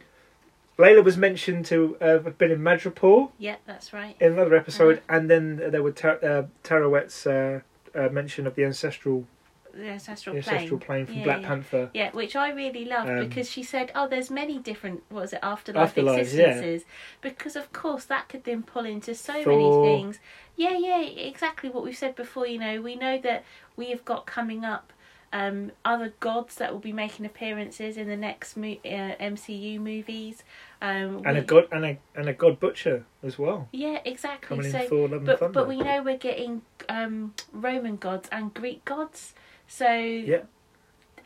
Layla 0.79 1.05
was 1.05 1.17
mentioned 1.17 1.67
to 1.67 1.97
uh, 2.01 2.07
have 2.23 2.39
been 2.39 2.51
in 2.51 2.61
Madripoor 2.61 3.31
Yeah, 3.39 3.57
that's 3.67 3.93
right. 3.93 4.17
in 4.21 4.33
another 4.33 4.55
episode, 4.57 4.99
Uh-huh. 4.99 5.17
and 5.17 5.31
then 5.31 5.57
there 5.71 5.83
were 5.83 5.93
Tar- 5.93 6.19
uh, 6.25 6.45
Taweret's 6.65 7.27
uh, 7.27 7.61
uh, 7.95 8.09
mention 8.09 8.47
of 8.47 8.55
the 8.55 8.65
ancestral 8.65 9.27
The 9.75 9.89
ancestral 9.89 10.35
the 10.35 10.43
plane. 10.43 10.55
ancestral 10.55 10.81
plane 10.81 11.07
from 11.07 11.15
Yeah, 11.17 11.25
Black 11.25 11.43
yeah. 11.43 11.49
Panther. 11.49 11.91
Yeah, 11.95 12.11
which 12.13 12.35
I 12.37 12.51
really 12.51 12.85
loved 12.87 13.11
Um, 13.11 13.29
because 13.29 13.51
she 13.51 13.63
said, 13.63 13.93
"Oh, 13.95 14.09
there's 14.09 14.31
many 14.31 14.59
different 14.59 15.03
what 15.11 15.21
was 15.23 15.33
it 15.35 15.41
afterlife 15.43 15.95
Afterlives, 15.95 16.19
existences." 16.21 16.85
Because 17.21 17.55
of 17.55 17.73
course 17.73 18.05
that 18.07 18.29
could 18.29 18.45
then 18.45 18.63
pull 18.63 18.87
into 18.87 19.15
so 19.15 19.43
Thor. 19.45 19.53
many 19.53 19.71
things. 19.87 20.19
Yeah, 20.57 20.77
yeah, 20.77 21.01
exactly 21.01 21.69
what 21.71 21.85
we've 21.85 21.97
said 21.97 22.15
before. 22.17 22.47
You 22.47 22.59
know, 22.59 22.81
we 22.83 22.97
know 22.97 23.19
that 23.19 23.45
we 23.77 23.91
have 23.91 24.05
got 24.05 24.27
coming 24.27 24.65
up 24.65 24.93
um, 25.35 25.73
other 25.83 26.13
gods 26.21 26.57
that 26.57 26.73
will 26.73 26.79
be 26.79 26.93
making 26.93 27.25
appearances 27.25 27.97
in 27.97 28.07
the 28.07 28.17
next 28.17 28.55
mo- 28.55 28.77
uh, 28.85 29.17
MCU 29.19 29.81
movies. 29.81 30.45
Um, 30.83 31.23
And 31.25 31.39
a 31.39 31.43
god 31.43 31.69
and 31.73 31.85
a 31.87 31.99
and 32.15 32.29
a 32.29 32.35
god 32.35 32.61
butcher 32.61 33.07
as 33.23 33.39
well 33.39 33.69
Yeah, 33.73 33.99
exactly. 34.05 34.49
coming 34.59 34.71
so 34.71 34.81
in 34.81 34.89
Thor: 34.89 35.09
Love 35.09 35.25
but 35.25 35.39
Thunder. 35.39 35.53
but 35.61 35.69
we 35.69 35.79
know 35.79 36.03
we're 36.03 36.19
getting 36.19 36.61
um, 36.89 37.33
Roman 37.53 37.97
gods 37.97 38.29
and 38.31 38.53
Greek 38.53 38.85
gods. 38.85 39.33
So 39.67 39.91
Yeah. 39.95 40.43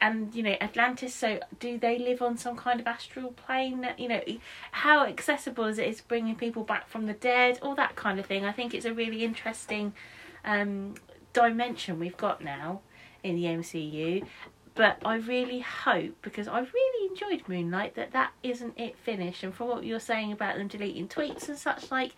and 0.01 0.33
you 0.37 0.43
know 0.45 0.55
Atlantis. 0.61 1.13
So 1.13 1.41
do 1.59 1.77
they 1.77 1.99
live 1.99 2.23
on 2.23 2.37
some 2.37 2.55
kind 2.55 2.79
of 2.79 2.87
astral 2.87 3.33
plane? 3.33 3.89
You 3.99 4.07
know, 4.09 4.21
how 4.71 5.05
accessible 5.05 5.65
is 5.65 5.79
it 5.81 5.89
is 5.89 6.01
bringing 6.01 6.37
people 6.37 6.63
back 6.63 6.89
from 6.89 7.07
the 7.07 7.15
dead, 7.15 7.59
all 7.61 7.75
that 7.75 7.97
kind 7.97 8.21
of 8.21 8.27
thing. 8.27 8.45
I 8.45 8.53
think 8.53 8.73
it's 8.73 8.87
a 8.87 8.95
really 8.95 9.25
interesting 9.25 9.95
um, 10.45 10.95
dimension 11.43 11.99
we've 11.99 12.17
got 12.17 12.43
now 12.43 12.81
in 13.23 13.37
the 13.37 13.45
MCU. 13.45 14.27
But 14.75 15.01
I 15.07 15.17
really 15.17 15.61
hope 15.61 16.21
because 16.21 16.49
I 16.49 16.61
really 16.61 17.09
enjoyed 17.11 17.49
Moon 17.49 17.71
Knight 17.71 17.95
that 17.95 18.13
that 18.13 18.33
isn't 18.43 18.79
it 18.79 18.99
finished. 18.99 19.43
And 19.43 19.55
from 19.55 19.69
what 19.69 19.85
you're 19.85 19.99
saying 19.99 20.33
about 20.33 20.59
them 20.59 20.69
deleting 20.69 21.09
tweets 21.09 21.49
and 21.49 21.57
such 21.57 21.91
like, 21.91 22.13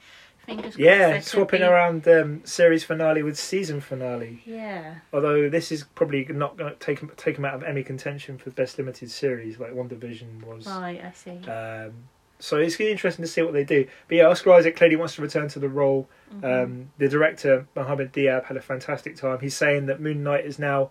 Fingers 0.48 0.76
crossed. 0.76 0.78
Yeah, 0.78 1.20
swapping 1.20 1.61
be- 1.61 1.66
around 1.66 2.09
um, 2.09 2.40
series 2.44 2.83
finale 2.83 3.22
with 3.22 3.38
season 3.38 3.83
finale. 3.83 4.42
Yeah. 4.46 4.94
Although 5.12 5.50
this 5.50 5.70
is 5.70 5.85
probably 5.94 6.24
not 6.24 6.57
going 6.57 6.72
to 6.72 6.78
take 6.78 7.16
take 7.16 7.37
them 7.37 7.44
out 7.44 7.54
of 7.54 7.62
Emmy 7.62 7.83
contention 7.83 8.38
for 8.38 8.50
best 8.50 8.78
limited 8.78 9.11
series, 9.11 9.59
like 9.59 9.72
WandaVision 9.72 10.42
was. 10.44 10.66
Right, 10.66 11.04
I 11.04 11.12
see. 11.12 11.46
Um, 11.46 11.92
so 12.38 12.57
it's 12.57 12.77
going 12.77 12.87
to 12.87 12.88
be 12.88 12.92
interesting 12.92 13.24
to 13.24 13.31
see 13.31 13.42
what 13.42 13.53
they 13.53 13.64
do. 13.64 13.87
But 14.09 14.16
yeah, 14.16 14.27
Oscar 14.27 14.53
Isaac 14.53 14.77
clearly 14.77 14.96
wants 14.96 15.14
to 15.16 15.22
return 15.22 15.48
to 15.48 15.59
the 15.59 15.68
role. 15.68 16.09
Mhm. 16.35 16.44
Um, 16.64 16.90
the 16.98 17.09
director 17.09 17.66
Mohammed 17.74 18.12
Diab 18.12 18.44
had 18.44 18.57
a 18.57 18.61
fantastic 18.61 19.16
time. 19.16 19.40
He's 19.40 19.57
saying 19.57 19.87
that 19.87 20.01
Moon 20.01 20.22
Knight 20.22 20.44
is 20.44 20.59
now 20.59 20.90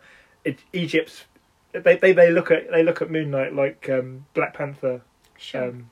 Egypt's. 0.73 1.25
They, 1.73 1.95
they 1.97 2.11
they 2.13 2.31
look 2.31 2.49
at 2.51 2.69
they 2.71 2.83
look 2.83 3.01
at 3.01 3.11
Moon 3.11 3.29
Knight 3.31 3.53
like 3.53 3.87
um, 3.89 4.25
Black 4.33 4.53
Panther, 4.53 5.01
sure. 5.37 5.69
um, 5.69 5.89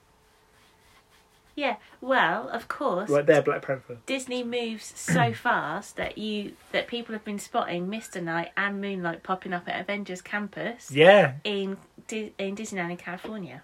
yeah. 1.56 1.76
Well, 2.02 2.50
of 2.50 2.68
course. 2.68 3.10
like 3.10 3.26
their 3.28 3.42
Black 3.42 3.62
Panther. 3.62 3.98
Disney 4.06 4.44
moves 4.44 4.92
so 4.96 5.32
fast 5.46 5.96
that 5.98 6.18
you 6.18 6.54
that 6.72 6.88
people 6.88 7.14
have 7.14 7.24
been 7.24 7.40
spotting 7.40 7.88
Mr. 7.88 8.22
Knight 8.22 8.52
and 8.58 8.82
Moon 8.82 9.02
Knight 9.02 9.24
popping 9.24 9.54
up 9.54 9.68
at 9.68 9.80
Avengers 9.80 10.22
Campus 10.22 10.92
Yeah, 10.92 11.34
in 11.44 11.78
in 12.10 12.56
Disneyland 12.56 12.92
in 12.92 12.98
California. 12.98 13.62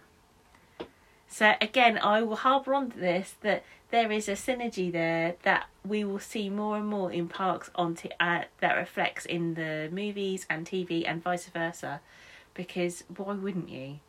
So 1.32 1.54
again, 1.62 1.98
I 1.98 2.22
will 2.22 2.36
harbour 2.36 2.74
on 2.76 2.92
to 2.92 3.00
this 3.00 3.36
that 3.42 3.64
there 3.90 4.12
is 4.12 4.28
a 4.28 4.34
synergy 4.34 4.92
there 4.92 5.36
that 5.44 5.68
we 5.88 6.04
will 6.04 6.20
see 6.20 6.50
more 6.50 6.76
and 6.78 6.86
more 6.86 7.10
in 7.12 7.30
parks 7.30 7.70
on 7.74 7.96
t- 7.96 8.12
uh, 8.20 8.44
that 8.60 8.76
reflects 8.76 9.26
in 9.26 9.54
the 9.54 9.88
movies 9.92 10.46
and 10.50 10.68
TV 10.68 11.04
and 11.08 11.24
vice 11.24 11.48
versa, 11.48 12.02
because 12.54 13.06
why 13.16 13.34
wouldn't 13.34 13.70
you? 13.70 14.00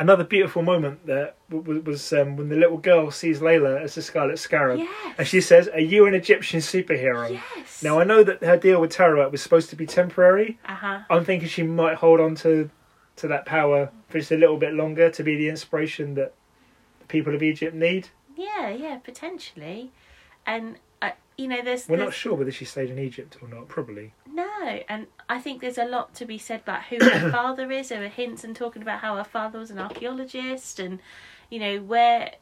another 0.00 0.24
beautiful 0.24 0.62
moment 0.62 1.04
there 1.06 1.34
w- 1.50 1.62
w- 1.62 1.82
was 1.82 2.10
um, 2.14 2.34
when 2.34 2.48
the 2.48 2.56
little 2.56 2.78
girl 2.78 3.10
sees 3.10 3.40
Layla 3.40 3.82
as 3.82 3.94
the 3.94 4.02
Scarlet 4.02 4.38
Scarab, 4.38 4.80
and 5.18 5.28
she 5.28 5.40
says, 5.40 5.68
"Are 5.68 5.78
you 5.78 6.06
an 6.06 6.14
Egyptian 6.14 6.60
superhero?" 6.60 7.38
Yes. 7.56 7.82
Now 7.82 8.00
I 8.00 8.04
know 8.04 8.24
that 8.24 8.42
her 8.42 8.56
deal 8.56 8.80
with 8.80 8.92
Taweret 8.92 9.30
was 9.30 9.42
supposed 9.42 9.70
to 9.70 9.76
be 9.76 9.86
temporary. 9.86 10.58
Uh 10.66 10.74
huh. 10.74 10.98
I'm 11.10 11.24
thinking 11.24 11.48
she 11.48 11.62
might 11.62 11.96
hold 11.96 12.18
on 12.18 12.34
to 12.36 12.70
to 13.16 13.28
that 13.28 13.44
power 13.44 13.90
for 14.10 14.18
just 14.18 14.32
a 14.32 14.36
little 14.36 14.56
bit 14.56 14.74
longer 14.74 15.08
to 15.10 15.22
be 15.22 15.36
the 15.36 15.48
inspiration 15.48 16.14
that 16.14 16.34
the 16.98 17.06
people 17.06 17.34
of 17.34 17.42
Egypt 17.42 17.74
need. 17.74 18.08
Yeah, 18.36 18.70
yeah, 18.70 18.98
potentially, 18.98 19.90
and 20.46 20.76
uh, 21.00 21.10
you 21.38 21.48
know, 21.48 21.62
there's, 21.62 21.88
We're 21.88 21.96
there's 21.96 22.08
not 22.08 22.14
sure 22.14 22.34
whether 22.34 22.50
she 22.52 22.64
stayed 22.64 22.90
in 22.90 22.98
Egypt 22.98 23.38
or 23.40 23.48
not. 23.48 23.68
Probably. 23.68 24.12
no, 24.32 24.80
and 24.88 25.06
I 25.28 25.38
think 25.38 25.60
there's 25.60 25.78
a 25.78 25.84
lot 25.84 26.14
to 26.16 26.24
be 26.26 26.38
said 26.38 26.60
about 26.60 26.84
who 26.84 26.96
her 27.02 27.30
father 27.32 27.70
is. 27.70 27.88
There 27.88 28.00
were 28.00 28.08
hints 28.08 28.44
and 28.44 28.54
talking 28.54 28.82
about 28.82 29.00
how 29.00 29.16
her 29.16 29.24
father 29.24 29.58
was 29.58 29.70
an 29.70 29.78
archaeologist, 29.78 30.78
and 30.78 31.00
you 31.50 31.58
know 31.60 31.78
where. 31.80 32.32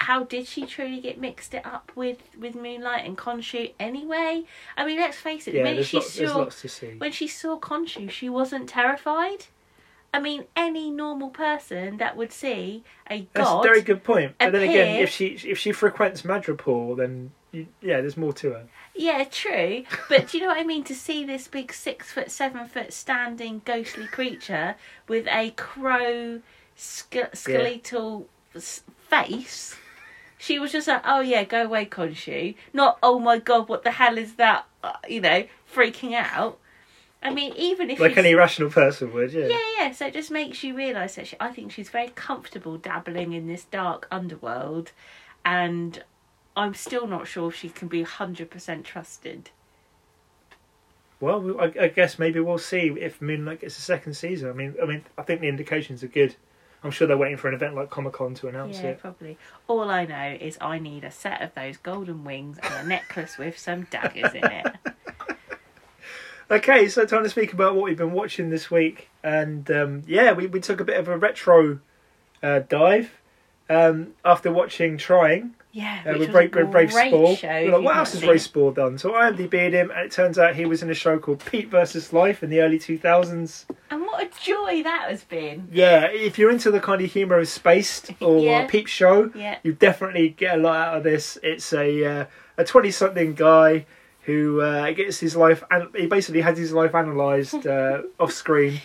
How 0.00 0.22
did 0.22 0.46
she 0.46 0.64
truly 0.64 1.00
get 1.00 1.18
mixed 1.20 1.54
it 1.54 1.66
up 1.66 1.90
with, 1.96 2.18
with 2.38 2.54
Moon 2.54 2.82
Knight 2.82 3.04
and 3.04 3.18
Khonshu 3.18 3.72
anyway? 3.80 4.44
I 4.76 4.86
mean, 4.86 4.96
let's 4.96 5.16
face 5.16 5.48
it. 5.48 5.54
Yeah, 5.54 5.64
there's 5.64 5.88
she 5.88 5.96
lots, 5.96 6.12
saw 6.12 6.38
lots 6.38 6.60
to 6.62 6.68
see. 6.68 6.94
when 6.98 7.10
she 7.10 7.26
saw 7.26 7.58
Khonshu, 7.58 8.08
she 8.08 8.28
wasn't 8.28 8.68
terrified. 8.68 9.46
I 10.12 10.20
mean, 10.20 10.44
any 10.56 10.90
normal 10.90 11.28
person 11.28 11.98
that 11.98 12.16
would 12.16 12.32
see 12.32 12.82
a 13.10 13.28
That's 13.32 13.48
god. 13.48 13.64
a 13.64 13.68
very 13.68 13.82
good 13.82 14.02
point. 14.04 14.34
But 14.38 14.52
then 14.52 14.62
again, 14.62 15.02
if 15.02 15.10
she 15.10 15.26
if 15.44 15.58
she 15.58 15.72
frequents 15.72 16.22
Madripoor, 16.22 16.96
then 16.96 17.32
you, 17.52 17.66
yeah, 17.82 18.00
there's 18.00 18.16
more 18.16 18.32
to 18.34 18.50
her. 18.50 18.66
Yeah, 18.94 19.24
true. 19.24 19.84
But 20.08 20.28
do 20.28 20.38
you 20.38 20.44
know 20.44 20.50
what 20.50 20.58
I 20.58 20.64
mean? 20.64 20.84
To 20.84 20.94
see 20.94 21.24
this 21.24 21.46
big 21.48 21.72
six 21.72 22.10
foot, 22.10 22.30
seven 22.30 22.66
foot 22.66 22.92
standing 22.92 23.62
ghostly 23.64 24.06
creature 24.06 24.76
with 25.08 25.26
a 25.28 25.50
crow 25.52 26.40
ske- 26.74 27.34
skeletal 27.34 28.28
s 28.54 28.82
face, 29.08 29.76
she 30.38 30.58
was 30.58 30.72
just 30.72 30.88
like, 30.88 31.02
oh 31.04 31.20
yeah, 31.20 31.44
go 31.44 31.64
away, 31.64 31.84
Khonshu. 31.84 32.54
Not, 32.72 32.98
oh 33.02 33.18
my 33.18 33.38
god, 33.38 33.68
what 33.68 33.84
the 33.84 33.90
hell 33.90 34.16
is 34.16 34.34
that? 34.34 34.66
Uh, 34.82 34.92
you 35.08 35.20
know, 35.20 35.44
freaking 35.72 36.14
out. 36.14 36.58
I 37.22 37.34
mean, 37.34 37.52
even 37.56 37.90
if 37.90 37.98
Like 37.98 38.16
any 38.16 38.34
rational 38.34 38.70
person 38.70 39.12
would, 39.12 39.32
yeah. 39.32 39.48
yeah, 39.48 39.58
yeah. 39.78 39.90
So 39.92 40.06
it 40.06 40.12
just 40.12 40.30
makes 40.30 40.62
you 40.62 40.74
realise 40.74 41.16
that 41.16 41.26
she, 41.26 41.36
I 41.40 41.50
think 41.50 41.72
she's 41.72 41.88
very 41.88 42.08
comfortable 42.08 42.76
dabbling 42.76 43.32
in 43.32 43.48
this 43.48 43.64
dark 43.64 44.06
underworld, 44.10 44.92
and 45.44 46.04
I'm 46.56 46.74
still 46.74 47.06
not 47.06 47.26
sure 47.26 47.48
if 47.48 47.56
she 47.56 47.68
can 47.70 47.88
be 47.88 48.02
hundred 48.02 48.50
percent 48.50 48.84
trusted. 48.84 49.50
Well, 51.20 51.60
I, 51.60 51.72
I 51.80 51.88
guess 51.88 52.18
maybe 52.18 52.38
we'll 52.38 52.58
see 52.58 52.94
if 52.98 53.20
Moon 53.20 53.44
Knight 53.44 53.62
gets 53.62 53.76
a 53.76 53.80
second 53.82 54.14
season. 54.14 54.48
I 54.48 54.52
mean, 54.52 54.74
I 54.80 54.86
mean, 54.86 55.04
I 55.16 55.22
think 55.22 55.40
the 55.40 55.48
indications 55.48 56.04
are 56.04 56.08
good. 56.08 56.36
I'm 56.84 56.92
sure 56.92 57.08
they're 57.08 57.16
waiting 57.16 57.36
for 57.36 57.48
an 57.48 57.54
event 57.54 57.74
like 57.74 57.90
Comic 57.90 58.12
Con 58.12 58.34
to 58.34 58.46
announce 58.46 58.78
yeah, 58.78 58.90
it. 58.90 59.00
probably. 59.00 59.36
All 59.66 59.90
I 59.90 60.04
know 60.04 60.36
is 60.40 60.56
I 60.60 60.78
need 60.78 61.02
a 61.02 61.10
set 61.10 61.42
of 61.42 61.52
those 61.54 61.76
golden 61.76 62.22
wings 62.22 62.58
and 62.62 62.72
a 62.72 62.88
necklace 62.88 63.36
with 63.36 63.58
some 63.58 63.84
daggers 63.90 64.32
in 64.32 64.44
it. 64.44 64.66
Okay, 66.50 66.88
so 66.88 67.04
time 67.04 67.24
to 67.24 67.28
speak 67.30 67.52
about 67.52 67.74
what 67.74 67.84
we've 67.84 67.98
been 67.98 68.12
watching 68.12 68.48
this 68.48 68.70
week, 68.70 69.10
and 69.22 69.70
um, 69.70 70.02
yeah, 70.06 70.32
we, 70.32 70.46
we 70.46 70.60
took 70.60 70.80
a 70.80 70.84
bit 70.84 70.98
of 70.98 71.06
a 71.08 71.18
retro 71.18 71.80
uh, 72.42 72.60
dive 72.60 73.10
um, 73.68 74.14
after 74.24 74.50
watching 74.50 74.96
Trying 74.96 75.54
Yeah, 75.72 76.00
uh, 76.06 76.12
which 76.12 76.20
with 76.20 76.28
was 76.28 76.34
Rafe, 76.36 76.54
a 76.54 76.64
with 76.64 76.74
Rafe 76.74 76.90
great 76.92 77.08
Spall. 77.10 77.36
show. 77.36 77.48
We're 77.48 77.72
like, 77.76 77.84
what 77.84 77.96
else 77.98 78.12
has 78.14 78.22
it. 78.22 78.40
Spall 78.40 78.70
done? 78.72 78.96
So 78.96 79.14
I 79.14 79.30
IMDb'd 79.30 79.74
him, 79.74 79.90
and 79.90 80.00
it 80.06 80.10
turns 80.10 80.38
out 80.38 80.56
he 80.56 80.64
was 80.64 80.82
in 80.82 80.88
a 80.88 80.94
show 80.94 81.18
called 81.18 81.44
Pete 81.44 81.68
versus 81.68 82.14
Life 82.14 82.42
in 82.42 82.48
the 82.48 82.60
early 82.62 82.78
2000s. 82.78 83.66
And 83.90 84.00
what 84.06 84.24
a 84.24 84.30
joy 84.42 84.82
that 84.84 85.10
has 85.10 85.24
been. 85.24 85.68
Yeah, 85.70 86.06
if 86.06 86.38
you're 86.38 86.50
into 86.50 86.70
the 86.70 86.80
kind 86.80 87.02
of 87.02 87.12
humour 87.12 87.38
of 87.40 87.48
Spaced 87.48 88.12
or 88.22 88.40
Yeah. 88.40 88.66
Peep 88.66 88.86
Show, 88.86 89.30
Yeah. 89.34 89.58
you 89.62 89.74
definitely 89.74 90.30
get 90.30 90.58
a 90.58 90.62
lot 90.62 90.76
out 90.76 90.96
of 90.96 91.02
this. 91.02 91.36
It's 91.42 91.74
a 91.74 92.04
uh, 92.22 92.24
a 92.56 92.64
twenty 92.64 92.90
something 92.90 93.34
guy 93.34 93.84
who 94.28 94.60
uh, 94.60 94.90
gets 94.92 95.18
his 95.18 95.34
life 95.34 95.64
and 95.70 95.88
he 95.96 96.06
basically 96.06 96.42
has 96.42 96.58
his 96.58 96.70
life 96.70 96.92
analysed 96.92 97.66
uh, 97.66 98.02
off 98.20 98.30
screen 98.30 98.78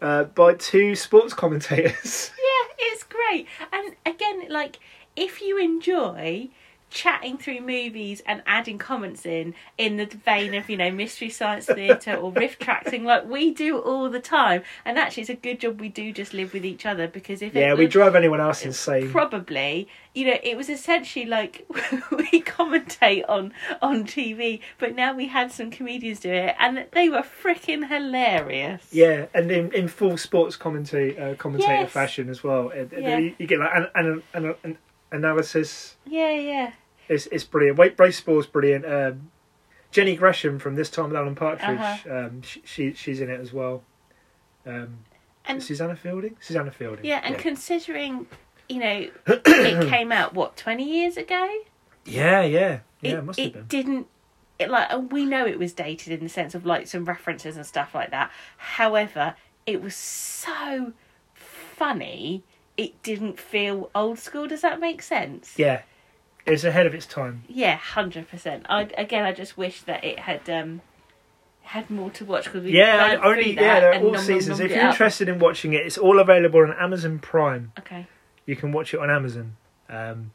uh, 0.00 0.22
by 0.24 0.54
two 0.54 0.94
sports 0.94 1.34
commentators. 1.34 2.30
Yeah, 2.38 2.74
it's 2.78 3.02
great. 3.02 3.48
And 3.72 3.96
again, 4.06 4.48
like 4.48 4.78
if 5.16 5.42
you 5.42 5.58
enjoy 5.58 6.50
chatting 6.96 7.36
through 7.36 7.60
movies 7.60 8.22
and 8.24 8.42
adding 8.46 8.78
comments 8.78 9.26
in 9.26 9.54
in 9.76 9.98
the 9.98 10.06
vein 10.06 10.54
of 10.54 10.70
you 10.70 10.78
know 10.78 10.90
mystery 10.90 11.28
science 11.28 11.66
theatre 11.66 12.14
or 12.14 12.32
riff 12.32 12.58
tracking 12.58 13.04
like 13.04 13.22
we 13.28 13.50
do 13.52 13.78
all 13.78 14.08
the 14.08 14.18
time 14.20 14.62
and 14.84 14.98
actually 14.98 15.20
it's 15.20 15.28
a 15.30 15.34
good 15.34 15.60
job 15.60 15.78
we 15.78 15.90
do 15.90 16.10
just 16.10 16.32
live 16.32 16.54
with 16.54 16.64
each 16.64 16.86
other 16.86 17.06
because 17.06 17.42
if 17.42 17.54
yeah, 17.54 17.74
we 17.74 17.84
was 17.84 17.92
drive 17.92 18.14
anyone 18.14 18.40
else 18.40 18.64
insane. 18.64 19.10
probably 19.10 19.86
you 20.14 20.24
know 20.26 20.38
it 20.42 20.56
was 20.56 20.70
essentially 20.70 21.26
like 21.26 21.66
we 22.10 22.40
commentate 22.40 23.24
on 23.28 23.52
on 23.82 24.04
tv 24.04 24.60
but 24.78 24.94
now 24.94 25.12
we 25.14 25.26
had 25.26 25.52
some 25.52 25.70
comedians 25.70 26.20
do 26.20 26.32
it 26.32 26.54
and 26.58 26.86
they 26.92 27.10
were 27.10 27.22
freaking 27.42 27.86
hilarious 27.88 28.88
Yeah, 28.90 29.26
and 29.34 29.50
in, 29.52 29.70
in 29.74 29.88
full 29.88 30.16
sports 30.16 30.56
commentary 30.56 31.18
uh, 31.18 31.34
commentator 31.34 31.66
Yes. 31.66 31.90
fashion 31.92 32.30
as 32.30 32.42
well. 32.42 32.72
Yeah. 32.74 33.18
you, 33.18 33.34
you 33.38 33.46
get 33.46 33.58
like 33.58 33.70
an, 33.74 33.86
an, 33.94 34.22
an, 34.32 34.54
an 34.64 34.78
analysis. 35.12 35.96
yeah 36.06 36.30
yeah 36.32 36.72
It's 37.08 37.26
it's 37.26 37.44
brilliant. 37.44 37.78
Wait, 37.78 37.98
Rafe 37.98 38.14
Spall's 38.14 38.46
brilliant. 38.46 38.84
Um, 38.84 39.30
Jenny 39.90 40.16
Gresham 40.16 40.58
from 40.58 40.74
This 40.74 40.90
Time 40.90 41.08
with 41.08 41.16
Alan 41.16 41.34
Partridge. 41.34 41.78
Uh-huh. 41.78 42.14
Um, 42.26 42.42
she, 42.42 42.60
she 42.64 42.92
she's 42.92 43.20
in 43.20 43.30
it 43.30 43.40
as 43.40 43.52
well. 43.52 43.82
Um, 44.66 44.98
and 45.44 45.62
Susannah 45.62 45.96
Fielding. 45.96 46.36
Susannah 46.40 46.72
Fielding. 46.72 47.04
Yeah, 47.04 47.20
and 47.22 47.38
considering, 47.38 48.26
you 48.68 48.78
know, 48.80 49.08
it 49.26 49.88
came 49.88 50.10
out 50.10 50.34
what 50.34 50.56
twenty 50.56 50.84
years 50.84 51.16
ago. 51.16 51.48
yeah, 52.04 52.42
yeah, 52.42 52.80
yeah. 53.00 53.10
It, 53.10 53.14
It 53.18 53.24
must 53.24 53.38
it 53.38 53.42
have 53.42 53.52
been. 53.54 53.66
didn't. 53.68 54.06
It 54.58 54.70
like 54.70 55.12
we 55.12 55.24
know 55.24 55.46
it 55.46 55.58
was 55.58 55.72
dated 55.72 56.12
in 56.14 56.20
the 56.24 56.28
sense 56.30 56.54
of 56.54 56.66
like 56.66 56.88
some 56.88 57.04
references 57.04 57.56
and 57.56 57.64
stuff 57.66 57.94
like 57.94 58.10
that. 58.10 58.30
However, 58.56 59.34
it 59.66 59.80
was 59.82 59.94
so 59.94 60.92
funny. 61.34 62.42
It 62.76 63.02
didn't 63.02 63.38
feel 63.38 63.90
old 63.94 64.18
school. 64.18 64.46
Does 64.48 64.62
that 64.62 64.80
make 64.80 65.02
sense? 65.02 65.54
Yeah, 65.56 65.82
it's 66.46 66.64
ahead 66.64 66.86
of 66.86 66.94
its 66.94 67.06
time. 67.06 67.42
Yeah, 67.48 67.76
hundred 67.76 68.28
percent. 68.28 68.66
I 68.68 68.82
again, 68.96 69.24
I 69.24 69.32
just 69.32 69.56
wish 69.58 69.82
that 69.82 70.04
it 70.04 70.20
had 70.20 70.48
um 70.50 70.80
had 71.62 71.90
more 71.90 72.10
to 72.10 72.24
watch 72.24 72.44
because 72.44 72.62
we 72.64 72.72
Yeah, 72.76 73.18
only 73.22 73.54
yeah, 73.54 73.80
that 73.80 73.80
they're 73.80 73.94
all 73.94 74.02
nom, 74.04 74.12
nom, 74.12 74.22
seasons. 74.24 74.60
If 74.60 74.70
you're 74.70 74.86
interested 74.86 75.28
in 75.28 75.38
watching 75.40 75.72
it, 75.72 75.84
it's 75.84 75.98
all 75.98 76.18
available 76.20 76.60
on 76.60 76.72
Amazon 76.74 77.18
Prime. 77.18 77.72
okay. 77.78 78.06
You 78.46 78.54
can 78.54 78.70
watch 78.70 78.94
it 78.94 79.00
on 79.00 79.10
Amazon. 79.10 79.56
Um, 79.88 80.30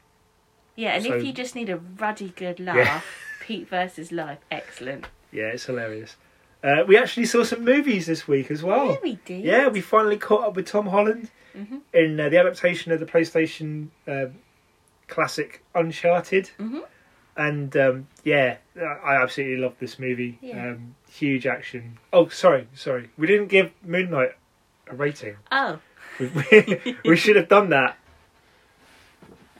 Yeah, 0.76 0.92
and 0.94 1.04
So- 1.04 1.14
if 1.14 1.24
you 1.24 1.32
just 1.32 1.54
need 1.54 1.68
a 1.70 1.76
ruddy 1.78 2.32
good 2.36 2.60
laugh, 2.60 2.76
Yeah. 2.76 3.00
Pete 3.40 3.68
versus 3.68 4.12
Life, 4.12 4.38
excellent. 4.50 5.06
yeah, 5.30 5.44
it's 5.54 5.64
hilarious. 5.66 6.16
Uh, 6.62 6.84
we 6.86 6.96
actually 6.96 7.26
saw 7.26 7.42
some 7.42 7.64
movies 7.64 8.06
this 8.06 8.28
week 8.28 8.50
as 8.50 8.62
well. 8.62 8.86
yeah, 8.92 8.96
we 9.02 9.18
did. 9.24 9.44
Yeah, 9.44 9.68
we 9.68 9.80
finally 9.80 10.16
caught 10.18 10.44
up 10.44 10.54
with 10.56 10.66
Tom 10.66 10.86
Holland 10.88 11.30
Mhm. 11.56 11.80
in 11.92 12.20
uh, 12.20 12.28
the 12.28 12.38
adaptation 12.38 12.92
of 12.92 13.00
the 13.00 13.06
PlayStation 13.06 13.88
uh, 14.06 14.26
classic 15.12 15.62
Uncharted. 15.74 16.50
Mhm. 16.58 16.82
And 17.36 17.74
um, 17.76 18.08
yeah, 18.24 18.56
I 18.76 19.16
absolutely 19.22 19.56
love 19.62 19.74
this 19.78 19.98
movie. 19.98 20.38
Yeah. 20.42 20.70
Um, 20.70 20.94
huge 21.10 21.46
action. 21.46 21.98
Oh, 22.12 22.28
sorry, 22.28 22.66
sorry. 22.74 23.10
We 23.16 23.26
didn't 23.26 23.46
give 23.48 23.70
Moon 23.84 24.10
Knight 24.10 24.32
a 24.88 24.94
rating. 24.94 25.36
Oh, 25.50 25.78
We, 26.20 26.26
we, 26.28 26.96
we 27.04 27.16
should 27.16 27.36
have 27.36 27.48
done 27.48 27.70
that. 27.70 27.96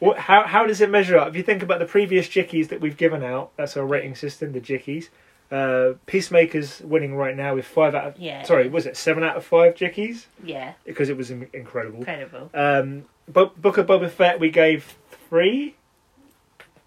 what, 0.00 0.18
how 0.18 0.42
how 0.46 0.66
does 0.66 0.80
it 0.80 0.90
measure 0.90 1.16
up? 1.16 1.28
If 1.28 1.36
you 1.36 1.42
think 1.42 1.62
about 1.62 1.78
the 1.78 1.86
previous 1.86 2.28
Jickeys 2.28 2.68
that 2.68 2.80
we've 2.80 2.96
given 2.96 3.22
out, 3.22 3.52
that's 3.56 3.76
our 3.76 3.86
rating 3.86 4.14
system, 4.16 4.52
the 4.52 4.60
Jickeys. 4.60 5.08
Uh, 5.50 5.94
Peacemaker's 6.06 6.80
winning 6.80 7.14
right 7.14 7.36
now 7.36 7.54
with 7.54 7.66
five 7.66 7.94
out 7.94 8.04
of 8.06 8.18
Yeah. 8.18 8.42
sorry, 8.42 8.68
was 8.68 8.86
it 8.86 8.96
seven 8.96 9.22
out 9.22 9.36
of 9.36 9.44
five 9.44 9.74
Jickeys 9.74 10.26
Yeah, 10.42 10.72
because 10.84 11.08
it 11.10 11.16
was 11.16 11.30
incredible. 11.30 11.98
incredible. 12.00 12.50
Um, 12.54 13.04
Bo- 13.28 13.52
Book 13.56 13.76
of 13.78 13.86
Boba 13.86 14.10
Fett 14.10 14.40
we 14.40 14.50
gave 14.50 14.96
three. 15.32 15.74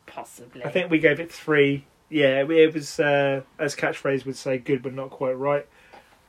Possibly. 0.05 0.63
I 0.63 0.69
think 0.69 0.91
we 0.91 0.99
gave 0.99 1.19
it 1.19 1.31
three. 1.31 1.85
Yeah, 2.09 2.45
it 2.47 2.73
was 2.75 2.99
uh, 2.99 3.41
as 3.57 3.75
catchphrase 3.75 4.23
would 4.23 4.35
say, 4.35 4.59
good 4.59 4.83
but 4.83 4.93
not 4.93 5.09
quite 5.09 5.35
right. 5.35 5.67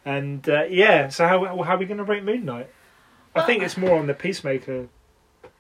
And 0.06 0.48
uh, 0.48 0.64
yeah, 0.70 1.08
so 1.08 1.28
how 1.28 1.44
how 1.62 1.74
are 1.74 1.78
we 1.78 1.84
going 1.84 1.98
to 1.98 2.04
rate 2.04 2.24
Moon 2.24 2.46
Knight? 2.46 2.70
I 3.34 3.42
think 3.42 3.62
it's 3.62 3.76
more 3.76 3.98
on 3.98 4.06
the 4.06 4.14
Peacemaker 4.14 4.88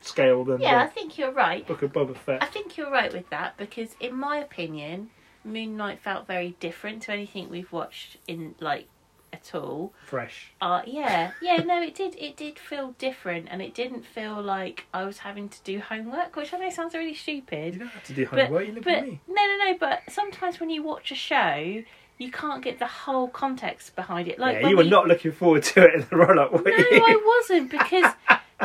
scale 0.00 0.44
than 0.44 0.62
Yeah, 0.62 0.80
I 0.80 0.86
think 0.86 1.18
you're 1.18 1.30
right. 1.30 1.66
Book 1.66 1.82
of 1.82 1.92
Boba 1.92 2.16
Fett. 2.16 2.42
I 2.42 2.46
think 2.46 2.78
you're 2.78 2.90
right 2.90 3.12
with 3.12 3.28
that 3.28 3.58
because, 3.58 3.94
in 4.00 4.14
my 4.14 4.38
opinion, 4.38 5.10
Moon 5.44 5.76
Knight 5.76 6.00
felt 6.00 6.26
very 6.26 6.56
different 6.58 7.02
to 7.02 7.12
anything 7.12 7.50
we've 7.50 7.70
watched 7.70 8.16
in 8.26 8.54
like 8.60 8.88
at 9.32 9.54
all. 9.54 9.92
Fresh. 10.06 10.52
Uh, 10.60 10.82
yeah, 10.86 11.32
yeah, 11.42 11.56
no, 11.58 11.82
it 11.82 11.94
did. 11.94 12.14
It 12.16 12.36
did 12.36 12.58
feel 12.58 12.94
different, 12.98 13.48
and 13.50 13.60
it 13.60 13.74
didn't 13.74 14.04
feel 14.06 14.40
like 14.42 14.86
I 14.94 15.04
was 15.04 15.18
having 15.18 15.48
to 15.48 15.58
do 15.64 15.78
homework, 15.80 16.36
which 16.36 16.52
I 16.54 16.58
know 16.58 16.70
sounds 16.70 16.94
really 16.94 17.14
stupid. 17.14 17.74
You 17.74 17.80
don't 17.80 17.88
have 17.88 18.04
to 18.04 18.14
do 18.14 18.26
But, 18.30 18.46
homework. 18.46 18.66
You 18.68 18.72
live 18.74 18.84
but 18.84 19.00
with 19.02 19.10
me. 19.12 19.20
no, 19.28 19.34
no, 19.46 19.56
no. 19.72 19.76
But 19.78 20.02
sometimes 20.08 20.60
when 20.60 20.70
you 20.70 20.82
watch 20.82 21.10
a 21.10 21.14
show, 21.14 21.82
you 22.18 22.30
can't 22.30 22.62
get 22.62 22.78
the 22.78 22.86
whole 22.86 23.28
context 23.28 23.94
behind 23.94 24.28
it. 24.28 24.38
Like 24.38 24.60
yeah, 24.62 24.68
you 24.68 24.76
were 24.76 24.84
we- 24.84 24.88
not 24.90 25.06
looking 25.06 25.32
forward 25.32 25.62
to 25.64 25.84
it 25.84 25.94
in 25.94 26.06
the 26.08 26.16
run 26.16 26.38
up, 26.38 26.52
were 26.52 26.62
No, 26.62 26.70
you? 26.76 26.86
I 26.92 27.38
wasn't 27.40 27.70
because, 27.70 28.12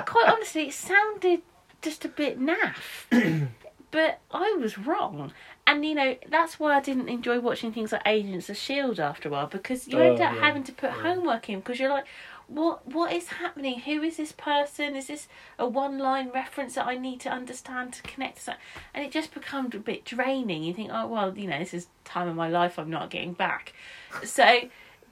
quite 0.05 0.30
honestly, 0.30 0.68
it 0.68 0.74
sounded 0.74 1.41
just 1.82 2.05
a 2.05 2.09
bit 2.09 2.39
naff. 2.39 3.07
but 3.91 4.20
I 4.32 4.53
was 4.59 4.78
wrong, 4.78 5.34
and 5.68 5.86
you 5.86 5.95
know 5.95 6.16
that's 6.30 6.59
why 6.59 6.76
I 6.78 6.82
didn't 6.82 7.09
enjoy 7.09 7.39
watching 7.39 7.72
things 7.72 7.91
like 7.91 8.01
Agents 8.05 8.49
of 8.49 8.57
Shield 8.57 8.99
after 8.99 9.30
a 9.30 9.32
while 9.32 9.47
because 9.47 9.88
you 9.88 9.97
Oh, 9.99 10.01
end 10.01 10.20
up 10.22 10.34
yeah, 10.34 10.39
having 10.39 10.64
to 10.64 10.72
put 10.72 10.91
yeah. 10.91 11.01
homework 11.01 11.49
in 11.49 11.59
because 11.59 11.80
you're 11.80 11.89
like. 11.89 12.05
What 12.47 12.86
what 12.86 13.14
is 13.14 13.30
happening? 13.30 13.80
Who 13.80 14.01
is 14.01 14.18
this 14.18 14.34
person? 14.34 14.97
Is 14.97 15.07
this 15.07 15.30
a 15.57 15.66
one 15.66 15.97
line 15.99 16.32
reference 16.34 16.76
that 16.76 16.86
I 16.86 16.97
need 16.97 17.22
to 17.22 17.30
understand 17.30 17.93
to 17.93 18.01
connect 18.01 18.36
to 18.38 18.43
something? 18.43 18.62
And 18.93 19.05
it 19.05 19.12
just 19.14 19.34
becomes 19.34 19.74
a 19.74 19.80
bit 19.80 20.03
draining. 20.03 20.62
You 20.62 20.74
think, 20.74 20.89
oh 20.91 21.07
well, 21.07 21.38
you 21.38 21.47
know, 21.47 21.59
this 21.59 21.74
is 21.74 21.88
time 22.03 22.28
of 22.28 22.36
my 22.36 22.49
life 22.49 22.78
I'm 22.78 22.89
not 22.89 23.09
getting 23.09 23.32
back. 23.32 23.72
So, 24.26 24.64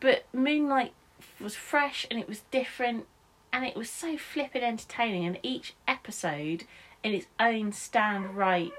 but 0.02 0.26
Moon 0.34 0.68
Knight 0.68 0.92
was 1.40 1.56
fresh 1.56 2.06
and 2.12 2.20
it 2.20 2.28
was 2.28 2.42
different 2.52 3.06
and 3.54 3.64
it 3.64 3.78
was 3.78 3.90
so 3.90 4.18
flippin' 4.18 4.62
entertaining 4.64 5.26
and 5.26 5.40
each 5.42 5.76
episode 5.88 6.66
in 7.06 7.14
its 7.14 7.28
own 7.40 7.72
stand 7.72 8.36
right 8.36 8.74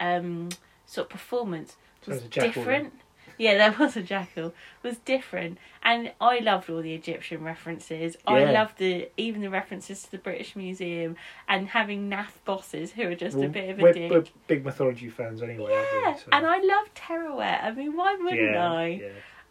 um 0.00 0.48
sort 0.88 1.04
of 1.06 1.10
performance 1.10 1.76
was 2.06 2.22
different. 2.22 2.92
Yeah 3.36 3.56
there 3.56 3.72
was 3.78 3.96
a 3.96 4.02
jackal. 4.02 4.52
Was 4.82 4.98
different. 4.98 5.58
And 5.82 6.10
i 6.20 6.38
loved 6.40 6.68
all 6.68 6.82
the 6.82 6.94
egyptian 6.94 7.44
references. 7.44 8.16
I 8.26 8.44
loved 8.50 8.78
the 8.78 9.10
even 9.16 9.42
the 9.42 9.50
references 9.50 10.02
to 10.02 10.10
the 10.10 10.18
british 10.18 10.56
museum 10.56 11.14
and 11.46 11.68
having 11.68 12.10
naff 12.10 12.32
bosses 12.44 12.90
who 12.92 13.02
are 13.02 13.14
just 13.14 13.36
a 13.36 13.48
bit 13.48 13.70
of 13.70 13.78
a 13.78 13.82
we're, 13.82 13.92
dick. 13.92 14.10
we're 14.10 14.24
big 14.48 14.64
mythology 14.64 15.08
fans 15.08 15.40
anyway. 15.42 15.72
aren't 15.72 15.92
we? 15.92 15.98
yeah 16.00 16.16
So- 16.16 16.28
and 16.32 16.46
i 16.46 16.58
love 16.58 16.92
Taweret 16.94 17.62
i 17.62 17.70
mean 17.70 17.96
why 17.96 18.16
wouldn't 18.16 18.40
yeah, 18.54 18.72
i? 18.72 18.86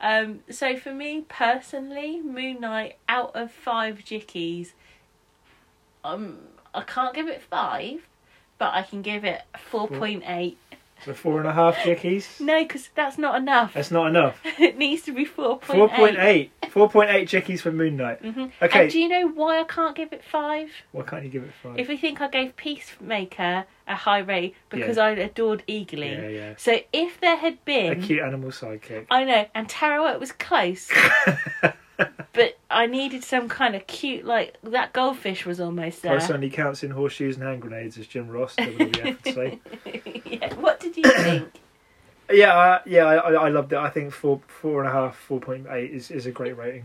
yeah. 0.02 0.20
um, 0.20 0.42
so 0.50 0.76
for 0.76 0.94
me 0.94 1.22
personally, 1.30 2.20
Moon 2.22 2.60
Knight 2.62 2.98
out 3.08 3.36
of 3.36 3.52
five 3.52 4.00
Jickeys, 4.00 4.74
um, 6.04 6.38
I 6.74 6.82
can't 6.82 7.16
give 7.16 7.28
it 7.28 7.42
five, 7.42 8.08
but 8.60 8.74
I 8.74 8.84
can 8.84 9.02
give 9.02 9.24
it 9.24 9.42
four 9.58 9.88
point 9.88 10.24
eight. 10.28 10.58
So 11.06 11.14
four 11.14 11.40
and 11.40 11.48
a 11.48 11.54
half 11.54 11.76
Jickeys. 11.78 12.40
No, 12.42 12.62
because 12.62 12.90
that's 12.96 13.18
not 13.18 13.36
enough. 13.36 13.74
That's 13.74 13.92
not 13.92 14.08
enough. 14.08 14.40
it 14.60 14.78
needs 14.78 15.04
to 15.04 15.14
be 15.14 15.26
four 15.26 15.60
Four 15.62 15.88
point 15.88 15.92
point 15.94 16.18
eight. 16.20 16.52
eight. 16.64 16.72
Four 16.72 16.90
point 16.90 17.10
eight 17.10 17.28
Jickeys 17.30 17.62
for 17.62 17.72
Moon 17.72 17.98
Knight. 17.98 18.22
Mm-hmm. 18.22 18.46
Okay. 18.62 18.84
And 18.84 18.92
do 18.92 19.00
you 19.00 19.08
know 19.08 19.28
why 19.30 19.60
I 19.60 19.64
can't 19.64 19.96
give 19.96 20.12
it 20.12 20.24
five? 20.24 20.70
Why 20.92 21.04
can't 21.04 21.24
you 21.24 21.30
give 21.30 21.44
it 21.44 21.52
five? 21.64 21.78
If 21.80 21.88
we 21.88 21.98
think 21.98 22.20
I 22.22 22.28
gave 22.28 22.56
Peacemaker 22.58 23.66
a 23.88 23.96
high 23.96 24.20
rate 24.20 24.56
because 24.70 24.98
I 24.98 25.12
adored 25.12 25.64
Eagly. 25.68 26.12
yeah, 26.12 26.28
yeah. 26.28 26.54
So 26.58 26.80
if 26.92 27.20
there 27.22 27.38
had 27.38 27.64
been. 27.64 27.94
A 27.94 27.96
cute 28.06 28.22
animal 28.22 28.50
sidekick. 28.50 29.06
I 29.10 29.24
know, 29.24 29.46
and 29.56 29.70
Terror 29.70 30.18
was 30.20 30.32
close. 30.34 30.92
But 32.34 32.58
I 32.70 32.86
needed 32.86 33.24
some 33.24 33.50
kind 33.50 33.76
of 33.76 33.88
cute, 33.88 34.24
like 34.26 34.56
that 34.64 34.94
goldfish 34.94 35.46
was 35.46 35.60
almost 35.60 36.04
there. 36.04 36.20
Only 36.32 36.50
counts 36.50 36.84
in 36.84 36.92
horseshoes 36.92 37.36
and 37.36 37.44
hand 37.44 37.62
grenades, 37.62 37.98
as 37.98 38.06
Jim 38.08 38.28
Ross, 38.30 38.56
WWF 38.56 39.26
would 39.26 39.34
say. 39.34 39.60
yeah. 40.26 40.54
What 40.56 40.80
did 40.80 40.96
you 40.98 41.04
think? 41.04 41.50
Yeah, 42.32 42.56
uh, 42.58 42.80
yeah, 42.86 43.06
I, 43.06 43.32
I 43.34 43.50
loved 43.50 43.74
it. 43.74 43.78
I 43.80 43.90
think 43.90 44.14
four, 44.14 44.42
four 44.48 44.82
and 44.82 44.90
a 44.90 44.92
half, 44.92 45.16
four 45.16 45.40
point 45.40 45.66
eight 45.72 45.92
is, 45.92 46.12
is 46.12 46.26
a 46.26 46.32
great 46.32 46.56
rating. 46.58 46.84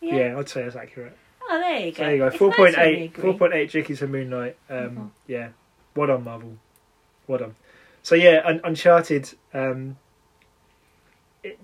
Yeah. 0.00 0.38
I'd 0.38 0.48
say 0.48 0.62
that's 0.62 0.76
accurate. 0.76 1.16
Oh, 1.48 1.58
there 1.60 1.78
you 1.80 1.92
go. 1.92 2.02
There 2.04 2.12
you 2.12 2.18
go. 2.18 2.26
It's 2.28 2.36
four 2.36 2.52
point 2.52 2.76
nice 2.76 2.86
eight, 2.86 3.16
four 3.16 3.34
point 3.34 3.52
eight. 3.52 3.70
Jickeys 3.70 3.98
for 3.98 4.06
Moon 4.06 4.30
Knight. 4.30 4.56
Um, 4.70 4.76
Mhm. 4.78 5.10
Yeah, 5.26 5.48
well 5.94 6.06
done, 6.06 6.24
Marvel. 6.24 6.56
Well 7.26 7.38
done. 7.40 7.56
So 8.02 8.14
yeah, 8.14 8.40
Un- 8.44 8.60
Uncharted. 8.64 9.34
Um, 9.52 9.96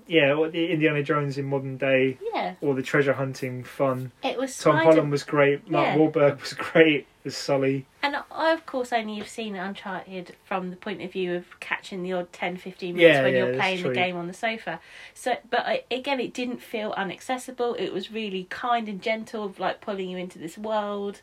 yeah, 0.07 0.35
what 0.35 0.53
the 0.53 0.71
Indiana 0.73 1.03
Jones 1.03 1.39
in 1.39 1.45
modern 1.47 1.77
day, 1.77 2.19
Yeah, 2.35 2.55
all 2.61 2.75
the 2.75 2.83
treasure 2.83 3.13
hunting 3.15 3.65
fun. 3.65 4.13
it 4.23 4.39
was. 4.39 4.57
Tom 4.59 4.77
Spider- 4.77 4.91
Holland 4.91 5.11
was 5.11 5.25
great. 5.25 5.69
Mark 5.71 5.87
Yeah. 5.89 5.97
Wahlberg 5.97 6.41
was 6.41 6.53
great 6.73 7.07
as 7.25 7.37
Sully. 7.37 7.87
And 8.03 8.17
I, 8.33 8.53
of 8.53 8.67
course, 8.67 8.93
only 8.93 9.17
have 9.19 9.29
seen 9.29 9.55
Uncharted 9.55 10.35
from 10.45 10.71
the 10.71 10.77
point 10.77 11.03
of 11.03 11.13
view 11.13 11.35
of 11.35 11.61
catching 11.61 12.03
the 12.03 12.13
odd 12.13 12.33
10, 12.33 12.57
15 12.57 12.97
minutes 12.97 13.15
Yeah, 13.17 13.23
when 13.23 13.33
yeah, 13.33 13.45
you're 13.45 13.55
playing 13.55 13.83
the 13.83 13.95
game 13.95 14.17
on 14.17 14.27
the 14.27 14.33
sofa. 14.33 14.81
So, 15.15 15.37
but 15.49 15.61
I, 15.61 15.85
again, 15.91 16.19
it 16.21 16.35
didn't 16.35 16.61
feel 16.63 16.93
inaccessible. 16.97 17.75
It 17.75 17.93
was 17.93 18.11
really 18.11 18.45
kind 18.51 18.89
and 18.89 19.01
gentle, 19.01 19.45
of 19.45 19.61
like 19.61 19.81
pulling 19.81 20.09
you 20.09 20.19
into 20.19 20.39
this 20.39 20.59
world. 20.59 21.21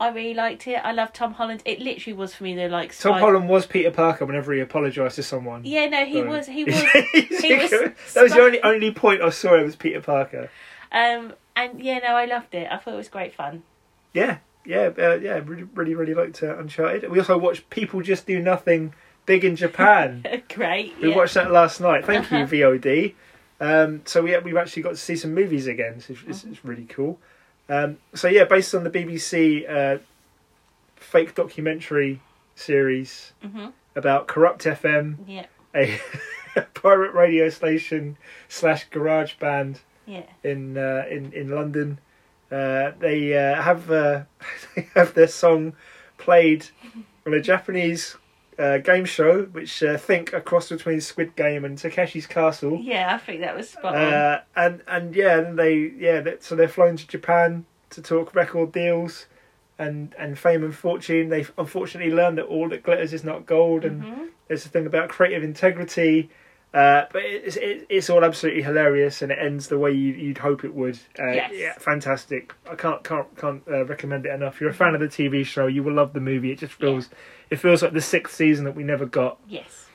I 0.00 0.08
really 0.08 0.32
liked 0.32 0.66
it. 0.66 0.80
I 0.82 0.92
love 0.92 1.12
Tom 1.12 1.34
Holland. 1.34 1.62
It 1.66 1.78
literally 1.78 2.14
was 2.14 2.34
for 2.34 2.44
me 2.44 2.54
the 2.54 2.68
like. 2.68 2.96
Tom 2.98 3.12
Spy- 3.12 3.20
Holland 3.20 3.50
was 3.50 3.66
Peter 3.66 3.90
Parker 3.90 4.24
whenever 4.24 4.50
he 4.54 4.60
apologised 4.60 5.16
to 5.16 5.22
someone. 5.22 5.62
Yeah, 5.66 5.88
no, 5.88 6.06
he 6.06 6.22
was. 6.22 6.46
He 6.60 6.64
was. 6.64 6.74
he 6.74 7.54
was 7.54 7.70
that 8.14 8.22
was 8.22 8.32
the 8.32 8.40
only 8.40 8.62
only 8.62 8.92
point 8.92 9.20
I 9.20 9.28
saw. 9.28 9.54
It 9.56 9.64
was 9.64 9.76
Peter 9.76 10.00
Parker. 10.00 10.50
Um, 10.90 11.34
and 11.54 11.82
yeah, 11.82 11.98
no, 11.98 12.16
I 12.16 12.24
loved 12.24 12.54
it. 12.54 12.66
I 12.70 12.78
thought 12.78 12.94
it 12.94 12.96
was 12.96 13.08
great 13.08 13.34
fun. 13.34 13.62
Yeah, 14.14 14.38
yeah, 14.64 14.90
uh, 14.98 15.14
yeah. 15.16 15.40
Really, 15.44 15.64
really, 15.74 15.94
really 15.94 16.14
liked 16.14 16.42
uh, 16.42 16.56
Uncharted. 16.58 17.10
We 17.10 17.18
also 17.18 17.36
watched 17.36 17.68
People 17.68 18.00
Just 18.00 18.26
Do 18.26 18.40
Nothing 18.40 18.94
Big 19.26 19.44
in 19.44 19.54
Japan. 19.54 20.24
great. 20.48 20.98
we 21.00 21.10
yeah. 21.10 21.16
watched 21.16 21.34
that 21.34 21.50
last 21.50 21.78
night. 21.78 22.06
Thank 22.06 22.30
you. 22.30 22.38
VOD. 22.38 23.14
Um, 23.60 24.00
so 24.06 24.22
we 24.22 24.36
we've 24.38 24.56
actually 24.56 24.82
got 24.82 24.90
to 24.90 24.96
see 24.96 25.16
some 25.16 25.34
movies 25.34 25.66
again. 25.66 26.00
So 26.00 26.14
it's, 26.14 26.22
it's, 26.26 26.44
it's 26.44 26.64
really 26.64 26.86
cool. 26.86 27.18
Um, 27.70 27.98
so 28.14 28.26
yeah, 28.26 28.44
based 28.44 28.74
on 28.74 28.82
the 28.82 28.90
BBC 28.90 29.64
uh, 29.70 29.98
fake 30.96 31.34
documentary 31.36 32.20
series 32.56 33.32
Mhm. 33.44 33.72
about 33.94 34.26
Kurupt 34.26 34.62
FM, 34.66 35.16
Yeah, 35.26 35.46
a 35.74 36.00
pirate 36.74 37.14
radio 37.14 37.48
station 37.48 38.16
slash 38.48 38.84
garage 38.90 39.34
band 39.34 39.80
yeah. 40.04 40.24
in 40.42 40.76
uh, 40.76 41.04
in 41.08 41.32
in 41.32 41.50
London. 41.50 42.00
Uh, 42.50 42.90
they 42.98 43.36
uh, 43.38 43.62
have 43.62 43.88
uh, 43.90 44.22
they 44.74 44.88
have 44.96 45.14
their 45.14 45.28
song 45.28 45.74
played 46.18 46.66
on 47.24 47.32
a 47.34 47.40
Japanese 47.40 48.16
uh, 48.60 48.78
game 48.78 49.04
show, 49.06 49.44
which 49.44 49.82
uh, 49.82 49.96
think 49.96 50.32
a 50.32 50.40
cross 50.40 50.68
between 50.68 51.00
Squid 51.00 51.34
Game 51.34 51.64
and 51.64 51.78
Takeshi's 51.78 52.26
Castle. 52.26 52.78
Yeah, 52.80 53.14
I 53.14 53.18
think 53.18 53.40
that 53.40 53.56
was 53.56 53.70
spot 53.70 53.94
on. 53.96 54.12
Uh, 54.12 54.40
and 54.54 54.82
and 54.86 55.16
yeah, 55.16 55.38
and 55.38 55.58
they 55.58 55.92
yeah, 55.96 56.20
that, 56.20 56.44
so 56.44 56.54
they're 56.54 56.68
flown 56.68 56.96
to 56.96 57.06
Japan 57.06 57.64
to 57.90 58.02
talk 58.02 58.34
record 58.34 58.72
deals. 58.72 59.26
And, 59.78 60.14
and 60.18 60.38
fame 60.38 60.62
and 60.62 60.74
fortune. 60.74 61.30
They've 61.30 61.50
unfortunately 61.56 62.12
learned 62.12 62.36
that 62.36 62.44
all 62.44 62.68
that 62.68 62.82
glitters 62.82 63.14
is 63.14 63.24
not 63.24 63.46
gold, 63.46 63.82
and 63.86 64.02
Mhm. 64.02 64.28
there's 64.46 64.66
a 64.66 64.68
thing 64.68 64.84
about 64.84 65.08
creative 65.08 65.42
integrity, 65.42 66.28
uh, 66.72 67.04
but 67.12 67.22
it's 67.24 67.56
it, 67.56 67.86
it's 67.88 68.08
all 68.10 68.24
absolutely 68.24 68.62
hilarious, 68.62 69.22
and 69.22 69.32
it 69.32 69.38
ends 69.40 69.68
the 69.68 69.78
way 69.78 69.90
you, 69.92 70.12
you'd 70.12 70.38
hope 70.38 70.64
it 70.64 70.74
would. 70.74 70.98
Uh, 71.18 71.32
Yes. 71.32 71.52
Yeah, 71.54 71.72
fantastic. 71.78 72.54
I 72.70 72.74
can't 72.76 73.02
can't 73.02 73.36
can't 73.36 73.62
uh, 73.68 73.84
recommend 73.86 74.26
it 74.26 74.32
enough. 74.32 74.54
If 74.54 74.60
you're 74.60 74.70
a 74.70 74.74
fan 74.74 74.94
of 74.94 75.00
the 75.00 75.08
TV 75.08 75.44
show, 75.44 75.66
you 75.66 75.82
will 75.82 75.94
love 75.94 76.12
the 76.12 76.20
movie. 76.20 76.52
It 76.52 76.58
just 76.60 76.74
feels 76.74 77.08
it 77.50 77.56
feels 77.56 77.82
like 77.82 77.92
the 77.92 78.00
sixth 78.00 78.34
season 78.36 78.64
that 78.66 78.76
we 78.76 78.84
never 78.84 79.06
got. 79.06 79.38
Yes. 79.48 79.86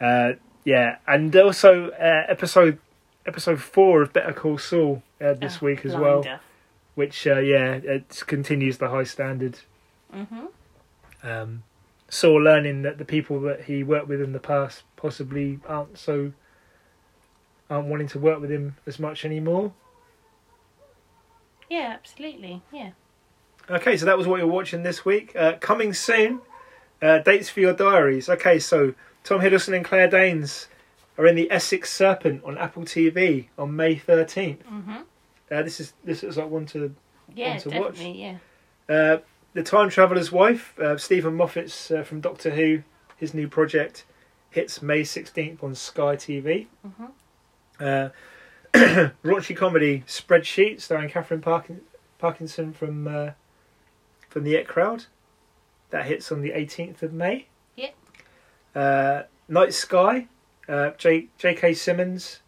Uh, 0.00 0.32
yeah, 0.64 0.96
and 1.06 1.34
also 1.36 1.90
uh, 1.90 2.22
episode 2.28 2.78
episode 3.26 3.60
four 3.60 4.02
of 4.02 4.12
Better 4.12 4.32
Call 4.32 4.58
Saul 4.58 5.02
uh, 5.20 5.34
this 5.34 5.58
Oh, 5.62 5.66
week 5.66 5.84
as 5.86 5.94
well, 5.94 6.22
which 6.96 7.26
uh, 7.26 7.38
yeah 7.38 7.74
it 7.74 8.22
continues 8.26 8.78
the 8.78 8.88
high 8.88 9.04
standard. 9.04 9.60
Mhm. 10.14 10.48
um, 11.22 11.62
Saul 12.14 12.40
learning 12.42 12.82
that 12.82 12.98
the 12.98 13.04
people 13.04 13.40
that 13.40 13.64
he 13.64 13.82
worked 13.82 14.06
with 14.06 14.20
in 14.20 14.32
the 14.32 14.38
past 14.38 14.84
possibly 14.94 15.58
aren't 15.66 15.98
so 15.98 16.32
aren't 17.68 17.88
wanting 17.88 18.06
to 18.08 18.18
work 18.20 18.40
with 18.40 18.50
him 18.52 18.76
as 18.86 19.00
much 19.00 19.24
anymore. 19.24 19.72
Yeah, 21.68 21.90
absolutely. 21.98 22.62
Yeah. 22.72 22.90
Okay, 23.68 23.96
so 23.96 24.06
that 24.06 24.16
was 24.16 24.26
what 24.28 24.38
you're 24.38 24.46
watching 24.46 24.82
this 24.84 25.04
week. 25.04 25.34
Uh, 25.34 25.54
coming 25.60 25.92
soon, 25.92 26.40
Uh, 27.02 27.18
dates 27.18 27.50
for 27.50 27.60
your 27.60 27.72
diaries. 27.74 28.28
Okay, 28.30 28.58
so 28.58 28.94
Tom 29.24 29.40
Hiddleston 29.40 29.74
and 29.76 29.84
Claire 29.84 30.08
Danes 30.08 30.68
are 31.18 31.26
in 31.26 31.34
the 31.34 31.50
Essex 31.50 31.92
Serpent 31.92 32.42
on 32.44 32.56
Apple 32.56 32.84
TV 32.84 33.48
on 33.58 33.74
May 33.76 33.96
13th. 33.96 34.62
hmm 34.62 34.98
Uh, 35.50 35.62
this 35.62 35.80
is 35.80 35.92
this 36.04 36.22
is 36.22 36.36
like 36.38 36.48
one 36.48 36.64
to 36.66 36.94
Yeah, 37.34 37.50
One 37.50 37.58
to 37.60 37.68
watch. 37.70 37.94
definitely. 37.96 38.22
Yeah. 38.22 39.18
The 39.54 39.62
Time 39.62 39.88
Traveler's 39.88 40.30
Wife. 40.32 40.78
Uh, 40.78 40.96
Steven 40.98 41.34
Moffat's 41.36 41.90
uh, 41.90 42.02
from 42.02 42.20
Doctor 42.20 42.50
Who. 42.50 42.82
His 43.16 43.32
new 43.34 43.48
project 43.48 44.04
hits 44.50 44.82
May 44.82 45.02
16th 45.02 45.62
on 45.62 45.74
Sky 45.74 46.16
TV. 46.16 46.66
hmm 46.82 47.04
Uh, 47.80 48.08
raunchy 49.24 49.56
comedy 49.56 50.02
Spreadsheet 50.06 50.80
starring 50.80 51.08
Katherine 51.08 51.40
Parkin- 51.40 51.80
Parkinson 52.18 52.72
from 52.72 53.06
uh, 53.06 53.30
from 54.28 54.42
the 54.44 54.54
It 54.56 54.66
Crowd. 54.66 55.06
That 55.90 56.06
hits 56.06 56.32
on 56.32 56.40
the 56.42 56.50
18th 56.50 57.02
of 57.02 57.12
May. 57.12 57.46
Yep. 57.76 57.94
Uh, 58.74 59.22
Night 59.48 59.72
Sky, 59.72 60.26
uh, 60.68 60.90
J- 60.98 61.28
J.K. 61.38 61.74
Simmons 61.74 62.40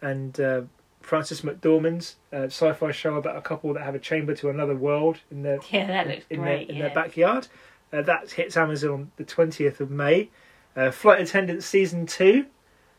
and 0.00 0.38
uh, 0.40 0.62
Frances 1.10 1.40
McDormand's 1.40 2.14
uh, 2.32 2.44
sci-fi 2.44 2.92
show 2.92 3.16
about 3.16 3.36
a 3.36 3.40
couple 3.40 3.74
that 3.74 3.82
have 3.82 3.96
a 3.96 3.98
chamber 3.98 4.32
to 4.32 4.48
another 4.48 4.76
world 4.76 5.18
in 5.28 5.42
their 5.42 5.58
Yeah, 5.72 5.88
that 5.88 6.06
looks 6.06 6.24
in, 6.30 6.42
great. 6.42 6.68
their, 6.68 6.70
in 6.70 6.76
yeah. 6.76 6.82
their 6.86 6.94
backyard. 6.94 7.48
Uh, 7.92 8.02
that 8.02 8.30
hits 8.30 8.56
Amazon 8.56 8.90
on 8.92 9.12
the 9.16 9.24
20th 9.24 9.80
of 9.80 9.90
May. 9.90 10.30
Uh, 10.76 10.92
Flight 10.92 11.20
Attendant 11.20 11.64
Season 11.64 12.06
2 12.06 12.46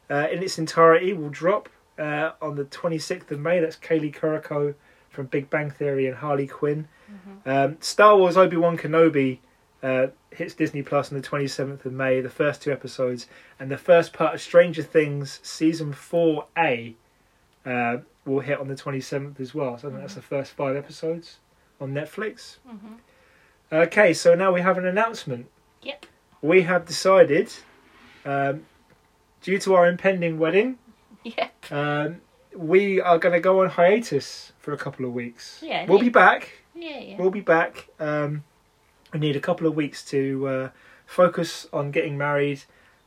uh, 0.10 0.28
in 0.30 0.44
its 0.44 0.60
entirety 0.60 1.14
will 1.14 1.30
drop 1.30 1.70
uh, 1.98 2.32
on 2.42 2.56
the 2.56 2.66
26th 2.66 3.32
of 3.32 3.40
May. 3.40 3.62
That's 3.62 3.78
Kaley 3.78 4.14
Cuoco 4.14 4.76
from 5.10 5.28
Big 5.28 5.50
Bang 5.50 5.72
Theory 5.72 6.06
and 6.06 6.18
Harley 6.18 6.48
Quinn. 6.48 6.90
Mm-hmm. 7.10 7.50
Um, 7.50 7.78
Star 7.80 8.18
Wars 8.18 8.36
Obi 8.36 8.58
Wan 8.58 8.78
Kenobi 8.78 9.40
uh, 9.82 10.08
hits 10.32 10.54
Disney 10.54 10.82
Plus 10.82 11.14
on 11.14 11.22
the 11.22 11.26
27th 11.26 11.86
of 11.86 11.94
May, 11.94 12.20
the 12.20 12.30
first 12.30 12.62
two 12.62 12.74
episodes. 12.74 13.28
And 13.58 13.72
the 13.72 13.78
first 13.78 14.12
part 14.12 14.36
of 14.36 14.42
Stranger 14.42 14.84
Things 14.84 15.40
Season 15.44 15.94
4A 15.94 16.96
uh, 17.66 17.98
will 18.26 18.40
hit 18.40 18.60
on 18.60 18.68
the 18.68 18.76
27th 18.76 19.40
as 19.40 19.54
well. 19.54 19.78
So 19.78 19.88
I 19.88 19.92
think 19.92 20.02
that's 20.02 20.16
the 20.16 20.22
first 20.22 20.52
five 20.54 20.76
episodes 20.76 21.38
on 21.80 21.94
Netflix. 21.94 22.58
hmm 22.68 22.94
Okay, 23.74 24.14
so 24.14 24.36
now 24.36 24.52
we 24.52 24.60
have 24.62 24.78
an 24.78 24.86
announcement. 24.86 25.48
Yep. 25.82 26.06
We 26.42 26.64
have 26.64 26.86
decided, 26.86 27.54
um, 28.26 28.66
due 29.42 29.58
to 29.60 29.76
our 29.76 29.88
impending 29.88 30.38
wedding, 30.40 30.78
Yep. 31.24 31.72
um, 31.72 32.22
we 32.54 33.00
are 33.00 33.18
going 33.18 33.32
to 33.34 33.40
go 33.40 33.62
on 33.62 33.70
hiatus 33.70 34.52
for 34.60 34.74
a 34.74 34.78
couple 34.78 35.06
of 35.06 35.14
weeks. 35.14 35.60
Yeah, 35.64 35.86
We'll 35.88 36.00
yeah. 36.00 36.04
be 36.04 36.10
back. 36.10 36.50
Yeah, 36.76 37.00
yeah. 37.00 37.16
We'll 37.18 37.30
be 37.32 37.40
back. 37.42 37.88
Um, 38.00 38.44
we 39.14 39.20
need 39.20 39.38
a 39.38 39.40
couple 39.40 39.68
of 39.68 39.76
weeks 39.76 40.04
to 40.06 40.48
uh, 40.48 40.70
focus 41.06 41.68
on 41.72 41.92
getting 41.92 42.18
married, 42.18 42.64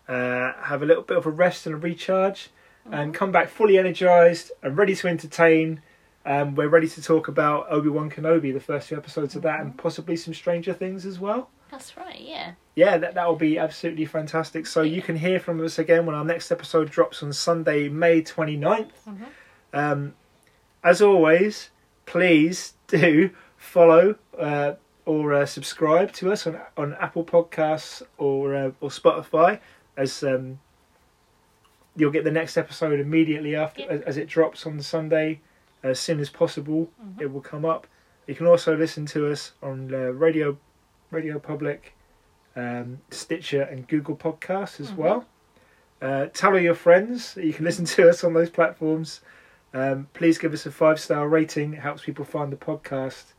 uh, 0.08 0.52
have 0.62 0.82
a 0.82 0.86
little 0.86 1.02
bit 1.02 1.16
of 1.18 1.26
a 1.26 1.30
rest 1.30 1.66
and 1.66 1.74
a 1.74 1.78
recharge, 1.78 2.48
and 2.90 3.14
come 3.14 3.32
back 3.32 3.48
fully 3.48 3.78
energized 3.78 4.52
and 4.62 4.76
ready 4.76 4.94
to 4.96 5.08
entertain. 5.08 5.82
Um, 6.26 6.54
we're 6.54 6.68
ready 6.68 6.88
to 6.88 7.02
talk 7.02 7.28
about 7.28 7.66
Obi 7.70 7.88
Wan 7.88 8.10
Kenobi, 8.10 8.52
the 8.52 8.60
first 8.60 8.88
few 8.88 8.96
episodes 8.96 9.36
of 9.36 9.42
that, 9.42 9.60
and 9.60 9.76
possibly 9.76 10.16
some 10.16 10.32
Stranger 10.32 10.72
Things 10.72 11.04
as 11.04 11.18
well. 11.18 11.50
That's 11.70 11.96
right. 11.96 12.20
Yeah. 12.20 12.52
Yeah, 12.76 12.96
that 12.98 13.14
that 13.14 13.26
will 13.26 13.36
be 13.36 13.58
absolutely 13.58 14.04
fantastic. 14.04 14.66
So 14.66 14.82
you 14.82 15.02
can 15.02 15.16
hear 15.16 15.38
from 15.40 15.62
us 15.64 15.78
again 15.78 16.06
when 16.06 16.14
our 16.14 16.24
next 16.24 16.50
episode 16.50 16.90
drops 16.90 17.22
on 17.22 17.32
Sunday, 17.32 17.88
May 17.88 18.22
29th. 18.22 18.90
Mhm. 19.06 19.26
Um, 19.72 20.14
as 20.82 21.02
always, 21.02 21.70
please 22.06 22.74
do 22.86 23.30
follow 23.56 24.16
uh, 24.38 24.74
or 25.06 25.34
uh, 25.34 25.46
subscribe 25.46 26.12
to 26.12 26.32
us 26.32 26.46
on 26.46 26.60
on 26.76 26.94
Apple 26.94 27.24
Podcasts 27.24 28.02
or 28.18 28.54
uh, 28.54 28.70
or 28.80 28.88
Spotify, 28.88 29.60
as 29.96 30.22
um, 30.22 30.60
you'll 31.96 32.10
get 32.10 32.24
the 32.24 32.30
next 32.30 32.56
episode 32.56 32.98
immediately 33.00 33.54
after 33.56 33.82
Yep. 33.82 33.90
as, 33.90 34.00
as 34.02 34.16
it 34.16 34.28
drops 34.28 34.66
on 34.66 34.80
Sunday. 34.80 35.40
As 35.82 36.00
soon 36.00 36.18
as 36.20 36.30
possible, 36.30 36.90
Mhm. 37.02 37.20
it 37.20 37.32
will 37.32 37.40
come 37.42 37.64
up. 37.64 37.86
You 38.26 38.34
can 38.34 38.46
also 38.46 38.76
listen 38.76 39.04
to 39.06 39.30
us 39.30 39.52
on 39.62 39.92
uh, 39.94 39.98
Radio 40.12 40.58
Radio 41.10 41.38
Public, 41.38 41.94
um, 42.56 43.00
Stitcher, 43.10 43.62
and 43.62 43.86
Google 43.86 44.16
Podcasts 44.16 44.80
as 44.80 44.90
Mhm. 44.92 44.96
well. 44.96 45.26
Uh, 46.02 46.26
tell 46.32 46.52
all 46.52 46.58
your 46.58 46.74
friends 46.74 47.34
that 47.34 47.44
you 47.44 47.52
can 47.52 47.64
listen 47.70 47.84
to 47.84 48.08
us 48.08 48.24
on 48.24 48.32
those 48.34 48.50
platforms. 48.50 49.20
Um, 49.72 50.08
please 50.14 50.38
give 50.38 50.52
us 50.52 50.66
a 50.66 50.70
five 50.72 50.98
star 50.98 51.28
rating. 51.28 51.74
It 51.74 51.80
helps 51.80 52.04
people 52.04 52.24
find 52.24 52.50
the 52.52 52.56
podcast. 52.56 53.33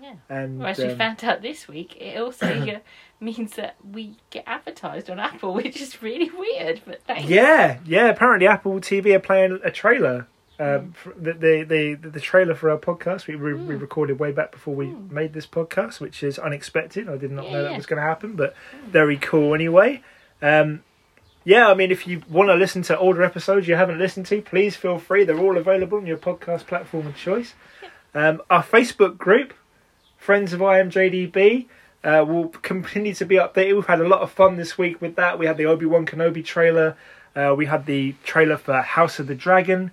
Yeah. 0.00 0.14
And 0.28 0.58
Well, 0.60 0.68
as 0.68 0.78
we 0.78 0.84
um, 0.90 0.98
found 0.98 1.24
out 1.24 1.42
this 1.42 1.66
week, 1.68 1.96
it 2.00 2.18
also 2.20 2.46
uh, 2.74 2.78
means 3.20 3.54
that 3.56 3.76
we 3.84 4.16
get 4.30 4.44
advertised 4.46 5.10
on 5.10 5.18
Apple, 5.18 5.54
which 5.54 5.80
is 5.80 6.02
really 6.02 6.30
weird. 6.30 6.80
But 6.86 7.02
thanks. 7.06 7.28
yeah, 7.28 7.78
yeah. 7.84 8.06
Apparently, 8.06 8.46
Apple 8.46 8.74
TV 8.80 9.14
are 9.14 9.20
playing 9.20 9.60
a 9.64 9.70
trailer. 9.70 10.26
Um, 10.60 10.94
the, 11.16 11.34
the 11.34 11.62
the 11.62 12.08
the 12.08 12.20
trailer 12.20 12.52
for 12.56 12.68
our 12.70 12.78
podcast 12.78 13.28
we 13.28 13.36
we, 13.36 13.54
we 13.54 13.76
Mm. 13.76 13.80
recorded 13.80 14.18
way 14.18 14.32
back 14.32 14.50
before 14.50 14.74
we 14.74 14.86
Mm. 14.86 15.10
made 15.12 15.32
this 15.32 15.46
podcast, 15.46 16.00
which 16.00 16.22
is 16.24 16.36
unexpected. 16.36 17.08
I 17.08 17.16
did 17.16 17.30
not 17.30 17.44
Yeah, 17.44 17.52
know 17.52 17.62
that 17.62 17.70
yeah. 17.70 17.76
was 17.76 17.86
going 17.86 18.02
to 18.02 18.08
happen, 18.08 18.32
but 18.34 18.56
very 18.88 19.16
cool 19.18 19.54
anyway. 19.54 20.02
Um, 20.42 20.82
yeah, 21.44 21.68
I 21.68 21.74
mean, 21.74 21.92
if 21.92 22.08
you 22.08 22.22
want 22.28 22.48
to 22.48 22.54
listen 22.54 22.82
to 22.82 22.98
older 22.98 23.22
episodes 23.22 23.68
you 23.68 23.76
haven't 23.76 23.98
listened 24.00 24.26
to, 24.26 24.42
please 24.42 24.74
feel 24.74 24.98
free. 24.98 25.22
They're 25.24 25.38
all 25.38 25.56
available 25.56 25.98
on 25.98 26.06
your 26.06 26.18
podcast 26.18 26.66
platform 26.66 27.06
of 27.06 27.16
choice. 27.16 27.54
Um, 28.12 28.42
our 28.50 28.62
Facebook 28.64 29.16
group, 29.16 29.54
Friends 30.18 30.52
of 30.52 30.60
IMJDB, 30.60 31.66
uh, 32.04 32.24
will 32.26 32.48
continue 32.48 33.14
to 33.14 33.24
be 33.24 33.36
updated. 33.36 33.74
We've 33.74 33.86
had 33.86 34.00
a 34.00 34.08
lot 34.08 34.20
of 34.20 34.30
fun 34.30 34.56
this 34.56 34.78
week 34.78 35.00
with 35.00 35.16
that. 35.16 35.38
We 35.38 35.46
had 35.46 35.56
the 35.56 35.66
Obi 35.66 35.86
Wan 35.86 36.06
Kenobi 36.06 36.44
trailer. 36.44 36.96
Uh, 37.34 37.54
we 37.56 37.66
had 37.66 37.86
the 37.86 38.14
trailer 38.24 38.56
for 38.56 38.80
House 38.80 39.18
of 39.18 39.26
the 39.26 39.34
Dragon. 39.34 39.90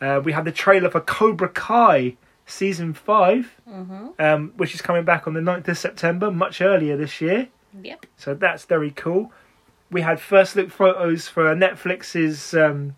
Uh, 0.00 0.20
we 0.24 0.32
had 0.32 0.44
the 0.44 0.52
trailer 0.52 0.90
for 0.90 1.00
Cobra 1.00 1.48
Kai 1.48 2.16
season 2.46 2.92
five, 2.92 3.54
hmm 3.66 4.08
um, 4.18 4.52
which 4.56 4.74
is 4.74 4.82
coming 4.82 5.04
back 5.04 5.26
on 5.26 5.34
the 5.34 5.40
9th 5.40 5.66
of 5.68 5.78
September, 5.78 6.30
much 6.30 6.60
earlier 6.60 6.96
this 6.96 7.20
year. 7.20 7.48
Yep. 7.82 8.06
So 8.16 8.34
that's 8.34 8.64
very 8.64 8.90
cool. 8.90 9.32
We 9.90 10.02
had 10.02 10.20
first 10.20 10.54
look 10.56 10.70
photos 10.70 11.28
for 11.28 11.54
Netflix's 11.54 12.54
um, 12.54 12.96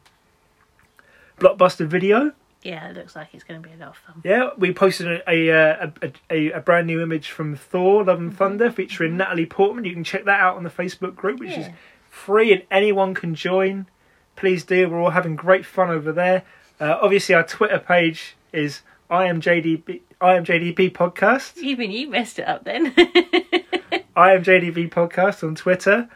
blockbuster 1.39 1.87
video. 1.87 2.33
Yeah, 2.67 2.89
it 2.89 2.97
looks 2.97 3.15
like 3.15 3.29
it's 3.33 3.45
going 3.45 3.63
to 3.63 3.69
be 3.69 3.73
a 3.73 3.79
lot 3.79 3.91
of 3.91 3.97
fun. 3.97 4.23
Yeah, 4.25 4.51
we 4.59 4.73
posted 4.73 5.07
a 5.07 5.31
a, 5.31 5.53
uh, 5.53 5.91
a, 6.03 6.13
a, 6.31 6.53
a 6.53 6.61
brand 6.61 6.89
new 6.89 7.01
image 7.01 7.31
from 7.31 7.55
Thor: 7.55 8.03
Love 8.03 8.19
and 8.19 8.37
Thunder 8.37 8.73
featuring 8.73 9.17
Natalie 9.17 9.47
Portman. 9.47 9.85
You 9.85 9.93
can 9.93 10.03
check 10.03 10.25
that 10.25 10.41
out 10.41 10.57
on 10.57 10.65
the 10.65 10.71
Facebook 10.71 11.15
group, 11.15 11.39
which 11.39 11.57
is 11.57 11.69
free 12.11 12.53
and 12.53 12.63
anyone 12.71 13.15
can 13.15 13.37
join. 13.37 13.87
Please 14.35 14.65
do. 14.65 14.89
We're 14.89 15.01
all 15.01 15.11
having 15.11 15.37
great 15.37 15.65
fun 15.65 15.91
over 15.91 16.11
there. 16.11 16.43
Uh, 16.81 16.99
obviously, 17.01 17.37
our 17.37 17.45
Twitter 17.45 17.79
page 17.79 18.37
is 18.53 18.83
IMJDB 19.11 20.01
IMJDB 20.21 20.93
podcast. 20.93 21.57
Even 21.63 21.93
you 21.93 22.11
messed 22.11 22.41
it 22.41 22.49
up 22.49 22.65
then. 22.65 22.93
I 24.17 24.33
am 24.33 24.43
IMJDB 24.43 24.91
podcast 24.91 25.47
on 25.47 25.55
Twitter. 25.55 26.09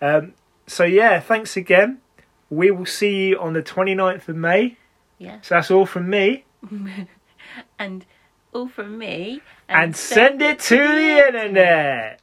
Um, 0.00 0.34
so 0.66 0.82
yeah, 0.82 1.20
thanks 1.20 1.56
again. 1.56 2.00
We 2.50 2.72
will 2.72 2.86
see 2.86 3.28
you 3.28 3.38
on 3.38 3.52
the 3.52 3.62
29th 3.62 4.28
of 4.28 4.36
May. 4.36 4.76
Yeah. 5.22 5.38
So 5.42 5.54
that's 5.54 5.70
all 5.70 5.86
from 5.86 6.10
me. 6.10 6.44
And 7.78 8.06
all 8.54 8.68
from 8.68 8.96
me. 8.96 9.42
And 9.68 9.94
send 9.94 10.40
it 10.40 10.58
to 10.60 10.76
the 10.76 11.26
internet. 11.26 12.21